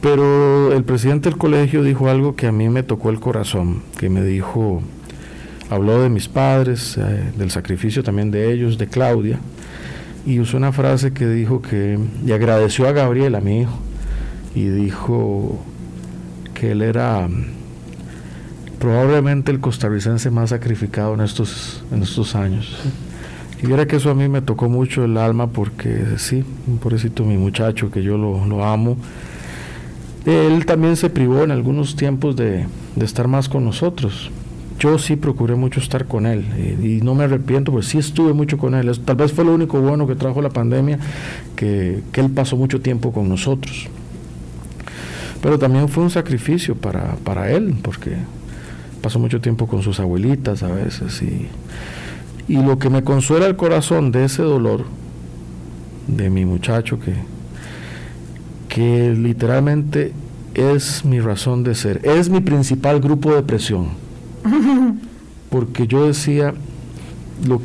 Pero 0.00 0.72
el 0.72 0.84
presidente 0.84 1.28
del 1.28 1.38
colegio 1.38 1.82
dijo 1.82 2.08
algo 2.08 2.36
que 2.36 2.46
a 2.46 2.52
mí 2.52 2.68
me 2.68 2.84
tocó 2.84 3.10
el 3.10 3.18
corazón, 3.18 3.82
que 3.98 4.08
me 4.08 4.22
dijo, 4.22 4.80
habló 5.70 6.00
de 6.00 6.08
mis 6.08 6.28
padres, 6.28 6.96
eh, 6.96 7.32
del 7.36 7.50
sacrificio 7.50 8.04
también 8.04 8.30
de 8.30 8.52
ellos, 8.52 8.78
de 8.78 8.86
Claudia, 8.86 9.40
y 10.24 10.38
usó 10.38 10.56
una 10.56 10.72
frase 10.72 11.12
que 11.12 11.26
dijo 11.26 11.62
que, 11.62 11.98
y 12.24 12.30
agradeció 12.30 12.86
a 12.86 12.92
Gabriel, 12.92 13.34
a 13.34 13.40
mi 13.40 13.62
hijo, 13.62 13.78
y 14.54 14.68
dijo 14.68 15.58
que 16.54 16.72
él 16.72 16.82
era 16.82 17.28
probablemente 18.78 19.50
el 19.50 19.58
costarricense 19.58 20.30
más 20.30 20.50
sacrificado 20.50 21.14
en 21.14 21.22
estos, 21.22 21.82
en 21.90 22.02
estos 22.02 22.36
años. 22.36 22.76
Y 23.62 23.66
viera 23.66 23.86
que 23.86 23.96
eso 23.96 24.10
a 24.10 24.14
mí 24.14 24.28
me 24.28 24.40
tocó 24.40 24.68
mucho 24.68 25.04
el 25.04 25.16
alma 25.16 25.48
porque 25.48 26.04
sí, 26.18 26.44
un 26.66 26.78
pobrecito 26.78 27.24
mi 27.24 27.36
muchacho 27.36 27.90
que 27.90 28.02
yo 28.02 28.16
lo, 28.16 28.64
amo. 28.64 28.96
Él 30.26 30.64
también 30.66 30.96
se 30.96 31.10
privó 31.10 31.42
en 31.42 31.50
algunos 31.50 31.96
tiempos 31.96 32.36
de, 32.36 32.66
estar 33.00 33.26
más 33.26 33.48
con 33.48 33.64
nosotros. 33.64 34.30
Yo 34.78 34.96
sí 34.98 35.16
procuré 35.16 35.56
mucho 35.56 35.80
estar 35.80 36.04
con 36.04 36.24
él 36.24 36.44
y, 36.80 37.02
no 37.02 37.16
me 37.16 37.24
arrepiento, 37.24 37.72
pues 37.72 37.86
sí 37.86 37.98
estuve 37.98 38.32
mucho 38.32 38.58
con 38.58 38.74
él. 38.74 38.96
Tal 39.00 39.16
vez 39.16 39.32
fue 39.32 39.44
lo 39.44 39.52
único 39.54 39.80
bueno 39.80 40.06
que 40.06 40.14
trajo 40.14 40.40
la 40.40 40.50
pandemia, 40.50 41.00
que, 41.56 42.02
que 42.12 42.20
él 42.20 42.30
pasó 42.30 42.56
mucho 42.56 42.80
tiempo 42.80 43.12
con 43.12 43.28
nosotros. 43.28 43.88
Pero 45.42 45.58
también 45.58 45.88
fue 45.88 46.04
un 46.04 46.10
sacrificio 46.10 46.76
para, 46.76 47.16
para 47.24 47.50
él, 47.50 47.74
porque 47.82 48.12
pasó 49.02 49.18
mucho 49.18 49.40
tiempo 49.40 49.66
con 49.66 49.82
sus 49.82 49.98
abuelitas 49.98 50.62
a 50.62 50.68
veces 50.68 51.22
y 51.22 51.48
y 52.48 52.56
lo 52.56 52.78
que 52.78 52.88
me 52.88 53.04
consuela 53.04 53.46
el 53.46 53.56
corazón 53.56 54.10
de 54.10 54.24
ese 54.24 54.42
dolor 54.42 54.86
de 56.06 56.30
mi 56.30 56.46
muchacho 56.46 56.98
que, 56.98 57.12
que 58.68 59.14
literalmente 59.14 60.12
es 60.54 61.04
mi 61.04 61.20
razón 61.20 61.62
de 61.62 61.74
ser, 61.74 62.00
es 62.04 62.30
mi 62.30 62.40
principal 62.40 63.00
grupo 63.00 63.34
de 63.34 63.42
presión. 63.42 63.88
Porque 65.50 65.86
yo 65.86 66.06
decía, 66.06 66.54
lo, 67.46 67.60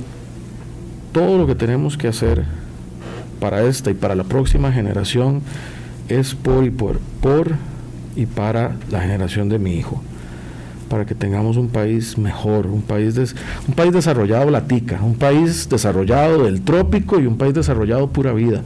todo 1.13 1.37
lo 1.37 1.47
que 1.47 1.55
tenemos 1.55 1.97
que 1.97 2.09
hacer 2.09 2.45
para 3.39 3.63
esta 3.63 3.89
y 3.89 3.93
para 3.93 4.15
la 4.15 4.25
próxima 4.25 4.71
generación 4.71 5.41
es 6.09 6.35
por 6.35 6.65
y 6.65 6.69
por, 6.69 6.99
por 7.21 7.53
y 8.15 8.25
para 8.25 8.75
la 8.91 9.01
generación 9.01 9.47
de 9.47 9.59
mi 9.59 9.75
hijo 9.75 10.01
para 10.93 11.05
que 11.07 11.15
tengamos 11.15 11.57
un 11.57 11.69
país 11.69 12.19
mejor, 12.19 12.67
un 12.67 12.83
país, 12.83 13.17
un 13.67 13.73
país 13.73 13.91
desarrollado 13.91 14.51
la 14.51 14.67
tica, 14.67 15.01
un 15.01 15.15
país 15.15 15.67
desarrollado 15.67 16.43
del 16.43 16.61
trópico 16.61 17.19
y 17.19 17.25
un 17.25 17.35
país 17.35 17.55
desarrollado 17.55 18.09
pura 18.09 18.31
vida, 18.31 18.61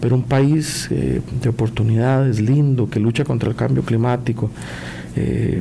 pero 0.00 0.14
un 0.14 0.22
país 0.22 0.86
eh, 0.92 1.20
de 1.42 1.48
oportunidades, 1.48 2.38
lindo, 2.38 2.88
que 2.88 3.00
lucha 3.00 3.24
contra 3.24 3.48
el 3.48 3.56
cambio 3.56 3.82
climático. 3.82 4.48
Eh, 5.16 5.60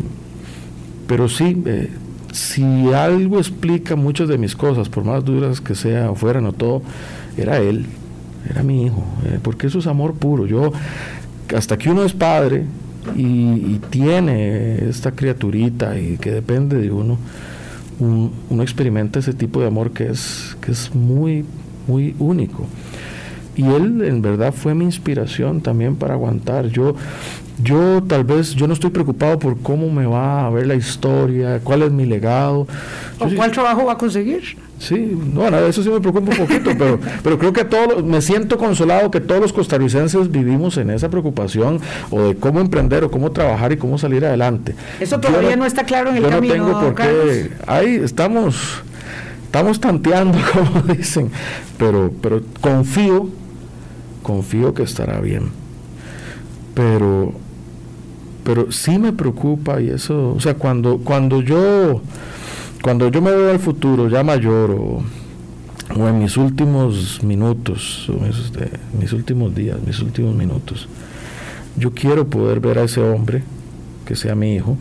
pero 1.08 1.28
sí, 1.28 1.60
eh, 1.66 1.90
si 2.32 2.94
algo 2.94 3.40
explica 3.40 3.96
muchas 3.96 4.28
de 4.28 4.38
mis 4.38 4.56
cosas, 4.56 4.90
por 4.90 5.04
más 5.04 5.26
duras 5.26 5.60
que 5.60 5.74
sea 5.74 6.12
o 6.12 6.16
fueran 6.16 6.46
o 6.46 6.54
todo, 6.54 6.84
era 7.36 7.58
él, 7.58 7.88
era 8.48 8.62
mi 8.62 8.86
hijo, 8.86 9.04
porque 9.42 9.66
eso 9.66 9.80
es 9.80 9.88
amor 9.88 10.14
puro. 10.14 10.46
Yo, 10.46 10.72
hasta 11.58 11.80
que 11.80 11.90
uno 11.90 12.04
es 12.04 12.14
padre, 12.14 12.66
y, 13.16 13.80
tiene 13.90 14.88
esta 14.90 15.12
criaturita 15.12 16.00
y 16.00 16.18
que 16.18 16.32
depende 16.32 16.78
de 16.78 16.92
uno, 16.92 17.18
uno 18.00 18.64
experimenta 18.64 19.20
ese 19.20 19.34
tipo 19.34 19.60
de 19.60 19.68
amor 19.68 19.92
que 19.92 20.08
es, 20.08 20.56
que 20.62 20.72
es 20.72 20.94
muy, 20.94 21.46
muy 21.88 22.16
único. 22.20 22.66
Y 23.56 23.66
él 23.66 24.02
en 24.04 24.22
verdad 24.22 24.54
fue 24.54 24.74
mi 24.74 24.86
inspiración 24.86 25.62
también 25.62 25.96
para 25.96 26.14
aguantar. 26.14 26.68
Yo, 26.68 26.96
yo 27.62 28.02
tal 28.04 28.24
vez, 28.24 28.56
yo 28.56 28.66
no 28.68 28.74
estoy 28.74 28.92
preocupado 28.92 29.38
por 29.40 29.60
cómo 29.60 29.90
me 29.90 30.06
va 30.06 30.48
a 30.48 30.50
ver 30.50 30.68
la 30.68 30.76
historia, 30.76 31.60
cuál 31.64 31.84
es 31.84 31.92
mi 31.92 32.06
legado. 32.06 32.68
¿O 33.20 33.30
cuál 33.36 33.52
trabajo 33.52 33.86
va 33.86 33.94
a 33.94 33.98
conseguir? 33.98 34.58
Sí, 34.82 35.12
bueno, 35.14 35.60
eso 35.60 35.84
sí 35.84 35.90
me 35.90 36.02
preocupa 36.02 36.32
un 36.32 36.38
poquito, 36.38 36.72
pero, 36.78 37.00
pero 37.22 37.38
creo 37.38 37.54
que 37.54 37.66
todos, 37.66 38.04
me 38.04 38.20
siento 38.20 38.58
consolado 38.58 39.12
que 39.12 39.20
todos 39.20 39.40
los 39.40 39.54
costarricenses 39.54 40.32
vivimos 40.32 40.76
en 40.78 40.90
esa 40.90 41.08
preocupación 41.08 41.80
o 42.10 42.20
de 42.24 42.36
cómo 42.36 42.60
emprender 42.60 43.04
o 43.04 43.12
cómo 43.12 43.32
trabajar 43.32 43.72
y 43.72 43.78
cómo 43.78 44.00
salir 44.00 44.26
adelante. 44.26 44.74
Eso 45.00 45.20
todavía 45.20 45.56
no, 45.56 45.68
está 45.68 45.84
claro 45.84 46.10
en 46.10 46.18
el 46.18 46.24
yo 46.24 46.30
camino. 46.32 46.56
No 46.56 46.66
tengo 46.66 46.82
por 46.82 46.96
qué. 46.96 47.52
Ahí 47.68 48.02
estamos, 48.04 48.82
estamos 49.46 49.80
tanteando, 49.80 50.40
como 50.52 50.82
dicen, 50.96 51.30
pero, 51.78 52.12
pero 52.20 52.42
confío, 52.60 53.30
confío 54.24 54.74
que 54.74 54.82
estará 54.82 55.20
bien. 55.22 55.52
Pero, 56.74 57.34
pero 58.44 58.72
sí 58.72 58.98
me 58.98 59.14
preocupa 59.14 59.80
y 59.80 59.90
eso, 59.90 60.34
o 60.36 60.40
sea, 60.40 60.56
cuando, 60.56 60.98
cuando 60.98 61.44
yo 61.44 62.02
cuando 62.82 63.10
yo 63.10 63.22
me 63.22 63.32
veo 63.32 63.52
al 63.52 63.60
futuro 63.60 64.10
ya 64.10 64.24
mayor 64.24 64.72
o, 64.72 65.04
en 65.96 66.20
mis 66.20 66.38
últimos 66.38 67.22
minutos, 67.24 68.10
o 68.10 68.14
mis, 68.98 69.14
últimos 69.14 69.54
días, 69.54 69.78
mis 69.86 70.00
últimos 70.00 70.36
minutos, 70.36 70.88
yo 71.78 71.92
quiero 71.92 72.28
poder 72.28 72.60
ver 72.60 72.80
a 72.80 72.84
ese 72.84 73.02
hombre, 73.02 73.44
que 74.06 74.16
sea 74.16 74.36
mi 74.36 74.56
hijo, 74.56 74.78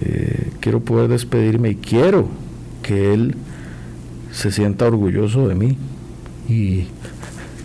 eh, 0.00 0.50
quiero 0.60 0.80
poder 0.80 1.08
despedirme 1.08 1.70
y 1.70 1.74
quiero 1.76 2.28
que 2.82 3.12
él 3.14 3.34
se 4.32 4.52
sienta 4.52 4.86
orgulloso 4.86 5.48
de 5.48 5.54
mí 5.54 5.76
y, 6.48 6.86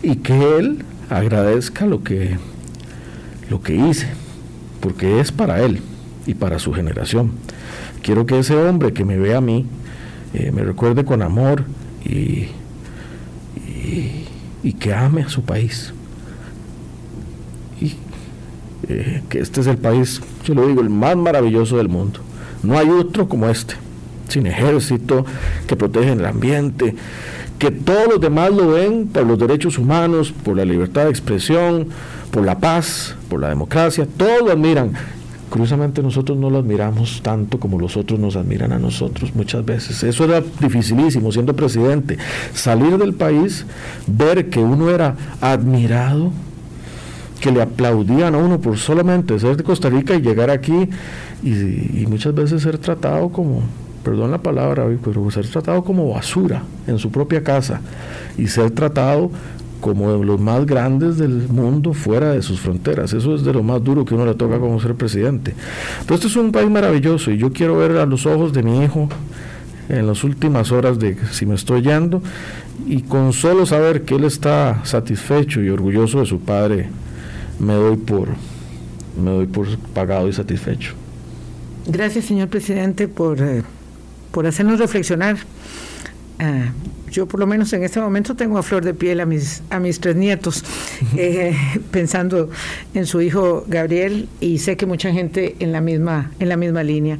y 0.01 0.15
que 0.17 0.57
él 0.57 0.83
agradezca 1.09 1.85
lo 1.85 2.03
que, 2.03 2.37
lo 3.49 3.61
que 3.61 3.75
hice, 3.75 4.07
porque 4.79 5.19
es 5.19 5.31
para 5.31 5.61
él 5.61 5.81
y 6.25 6.33
para 6.33 6.59
su 6.59 6.73
generación. 6.73 7.31
Quiero 8.01 8.25
que 8.25 8.39
ese 8.39 8.55
hombre 8.55 8.93
que 8.93 9.05
me 9.05 9.17
vea 9.17 9.37
a 9.37 9.41
mí 9.41 9.65
eh, 10.33 10.51
me 10.51 10.63
recuerde 10.63 11.05
con 11.05 11.21
amor 11.21 11.63
y, 12.03 12.47
y, 14.63 14.73
que 14.73 14.93
ame 14.93 15.23
a 15.23 15.29
su 15.29 15.43
país. 15.43 15.93
Y 17.79 17.95
eh, 18.89 19.23
que 19.29 19.39
este 19.39 19.61
es 19.61 19.67
el 19.67 19.77
país, 19.77 20.21
yo 20.43 20.53
lo 20.53 20.67
digo, 20.67 20.81
el 20.81 20.89
más 20.89 21.15
maravilloso 21.15 21.77
del 21.77 21.89
mundo. 21.89 22.19
No 22.63 22.77
hay 22.77 22.89
otro 22.89 23.29
como 23.29 23.47
este, 23.47 23.75
sin 24.27 24.45
ejército, 24.47 25.25
que 25.67 25.75
protege 25.75 26.11
el 26.11 26.25
ambiente, 26.25 26.95
que 27.59 27.71
todos 27.71 28.07
los 28.09 28.21
demás 28.21 28.51
lo 28.51 28.69
ven 28.69 29.07
por 29.07 29.25
los 29.25 29.39
derechos 29.39 29.77
humanos, 29.77 30.33
por 30.43 30.57
la 30.57 30.65
libertad 30.65 31.05
de 31.05 31.11
expresión, 31.11 31.87
por 32.31 32.43
la 32.43 32.59
paz, 32.59 33.15
por 33.29 33.39
la 33.39 33.49
democracia, 33.49 34.07
todos 34.17 34.41
lo 34.41 34.51
admiran 34.51 34.93
curiosamente 35.55 36.03
nosotros 36.03 36.37
no 36.37 36.49
lo 36.49 36.57
admiramos 36.57 37.21
tanto 37.23 37.61
como 37.61 37.79
los 37.79 37.95
otros 37.95 38.19
nos 38.19 38.35
admiran 38.35 38.73
a 38.73 38.77
nosotros 38.77 39.33
muchas 39.35 39.63
veces. 39.63 40.03
Eso 40.03 40.25
era 40.25 40.43
dificilísimo 40.59 41.31
siendo 41.31 41.55
presidente. 41.55 42.17
Salir 42.53 42.97
del 42.97 43.13
país, 43.13 43.65
ver 44.05 44.49
que 44.49 44.59
uno 44.59 44.89
era 44.89 45.15
admirado, 45.39 46.33
que 47.39 47.51
le 47.51 47.61
aplaudían 47.61 48.35
a 48.35 48.37
uno 48.37 48.59
por 48.59 48.77
solamente 48.77 49.39
ser 49.39 49.55
de 49.55 49.63
Costa 49.63 49.89
Rica 49.89 50.13
y 50.13 50.21
llegar 50.21 50.49
aquí 50.49 50.89
y, 51.41 52.05
muchas 52.05 52.35
veces 52.35 52.61
ser 52.61 52.77
tratado 52.77 53.29
como, 53.29 53.61
perdón 54.03 54.31
la 54.31 54.39
palabra, 54.39 54.85
pero 55.05 55.31
ser 55.31 55.47
tratado 55.47 55.85
como 55.85 56.09
basura 56.09 56.63
en 56.85 56.99
su 56.99 57.11
propia 57.11 57.41
casa 57.45 57.79
y 58.37 58.47
ser 58.47 58.71
tratado 58.71 59.31
como 59.85 60.11
de 60.17 60.25
los 60.25 60.39
más 60.41 60.65
grandes 60.65 61.19
del 61.19 61.47
mundo 61.47 61.93
fuera 61.93 62.31
de 62.31 62.41
sus 62.41 62.59
fronteras. 62.59 63.13
Eso 63.13 63.35
es 63.35 63.43
de 63.43 63.53
lo 63.53 63.61
más 63.61 63.83
duro 63.83 64.03
que 64.03 64.15
uno 64.15 64.25
le 64.25 64.33
toca 64.33 64.57
como 64.57 64.81
ser 64.81 64.95
presidente. 64.95 65.53
Pero 66.05 66.15
este 66.15 66.25
es 66.25 66.35
un 66.35 66.51
país 66.51 66.71
maravilloso 66.71 67.29
y 67.29 67.37
yo 67.37 67.53
quiero 67.53 67.77
ver 67.77 67.91
a 67.97 68.07
los 68.07 68.25
ojos 68.25 68.51
de 68.51 68.63
mi 68.63 68.83
hijo 68.83 69.07
en 69.87 70.07
las 70.07 70.23
últimas 70.23 70.71
horas 70.71 70.97
de 70.97 71.15
si 71.29 71.45
me 71.45 71.53
estoy 71.53 71.83
yendo 71.83 72.23
y 72.87 73.03
con 73.03 73.31
solo 73.31 73.67
saber 73.67 74.05
que 74.05 74.15
él 74.15 74.23
está 74.23 74.83
satisfecho 74.85 75.61
y 75.61 75.69
orgulloso 75.69 76.19
de 76.19 76.25
su 76.25 76.39
padre 76.39 76.89
me 77.59 77.75
doy 77.75 77.97
por 77.97 78.29
me 79.23 79.29
doy 79.29 79.45
por 79.45 79.67
pagado 79.93 80.27
y 80.27 80.33
satisfecho. 80.33 80.95
Gracias, 81.85 82.25
señor 82.25 82.47
presidente, 82.47 83.07
por, 83.07 83.39
eh, 83.39 83.61
por 84.31 84.47
hacernos 84.47 84.79
reflexionar. 84.79 85.37
Ah, 86.39 86.71
yo 87.09 87.27
por 87.27 87.39
lo 87.39 87.47
menos 87.47 87.71
en 87.71 87.83
este 87.83 88.01
momento 88.01 88.35
tengo 88.35 88.57
a 88.57 88.63
flor 88.63 88.83
de 88.83 88.93
piel 88.93 89.21
a 89.21 89.25
mis, 89.25 89.63
a 89.69 89.79
mis 89.79 89.99
tres 89.99 90.15
nietos, 90.15 90.63
eh, 91.17 91.55
pensando 91.91 92.49
en 92.93 93.05
su 93.05 93.21
hijo 93.21 93.63
Gabriel 93.67 94.27
y 94.41 94.59
sé 94.59 94.75
que 94.75 94.85
mucha 94.85 95.11
gente 95.11 95.55
en 95.59 95.71
la 95.71 95.81
misma, 95.81 96.31
en 96.39 96.49
la 96.49 96.57
misma 96.57 96.83
línea. 96.83 97.17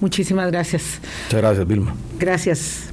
Muchísimas 0.00 0.50
gracias. 0.50 1.00
Muchas 1.26 1.40
gracias, 1.40 1.66
Vilma. 1.66 1.94
Gracias 2.18 2.90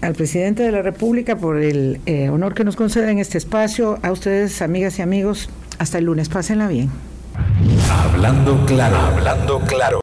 al 0.00 0.14
presidente 0.14 0.62
de 0.62 0.70
la 0.70 0.82
República 0.82 1.36
por 1.36 1.58
el 1.58 2.00
eh, 2.06 2.28
honor 2.28 2.54
que 2.54 2.64
nos 2.64 2.76
concede 2.76 3.10
en 3.10 3.18
este 3.18 3.38
espacio. 3.38 3.98
A 4.02 4.12
ustedes, 4.12 4.62
amigas 4.62 4.98
y 4.98 5.02
amigos, 5.02 5.50
hasta 5.78 5.98
el 5.98 6.04
lunes. 6.04 6.28
Pásenla 6.28 6.68
bien. 6.68 6.90
Hablando 7.90 8.64
claro, 8.66 8.96
hablando 8.96 9.60
claro. 9.60 9.96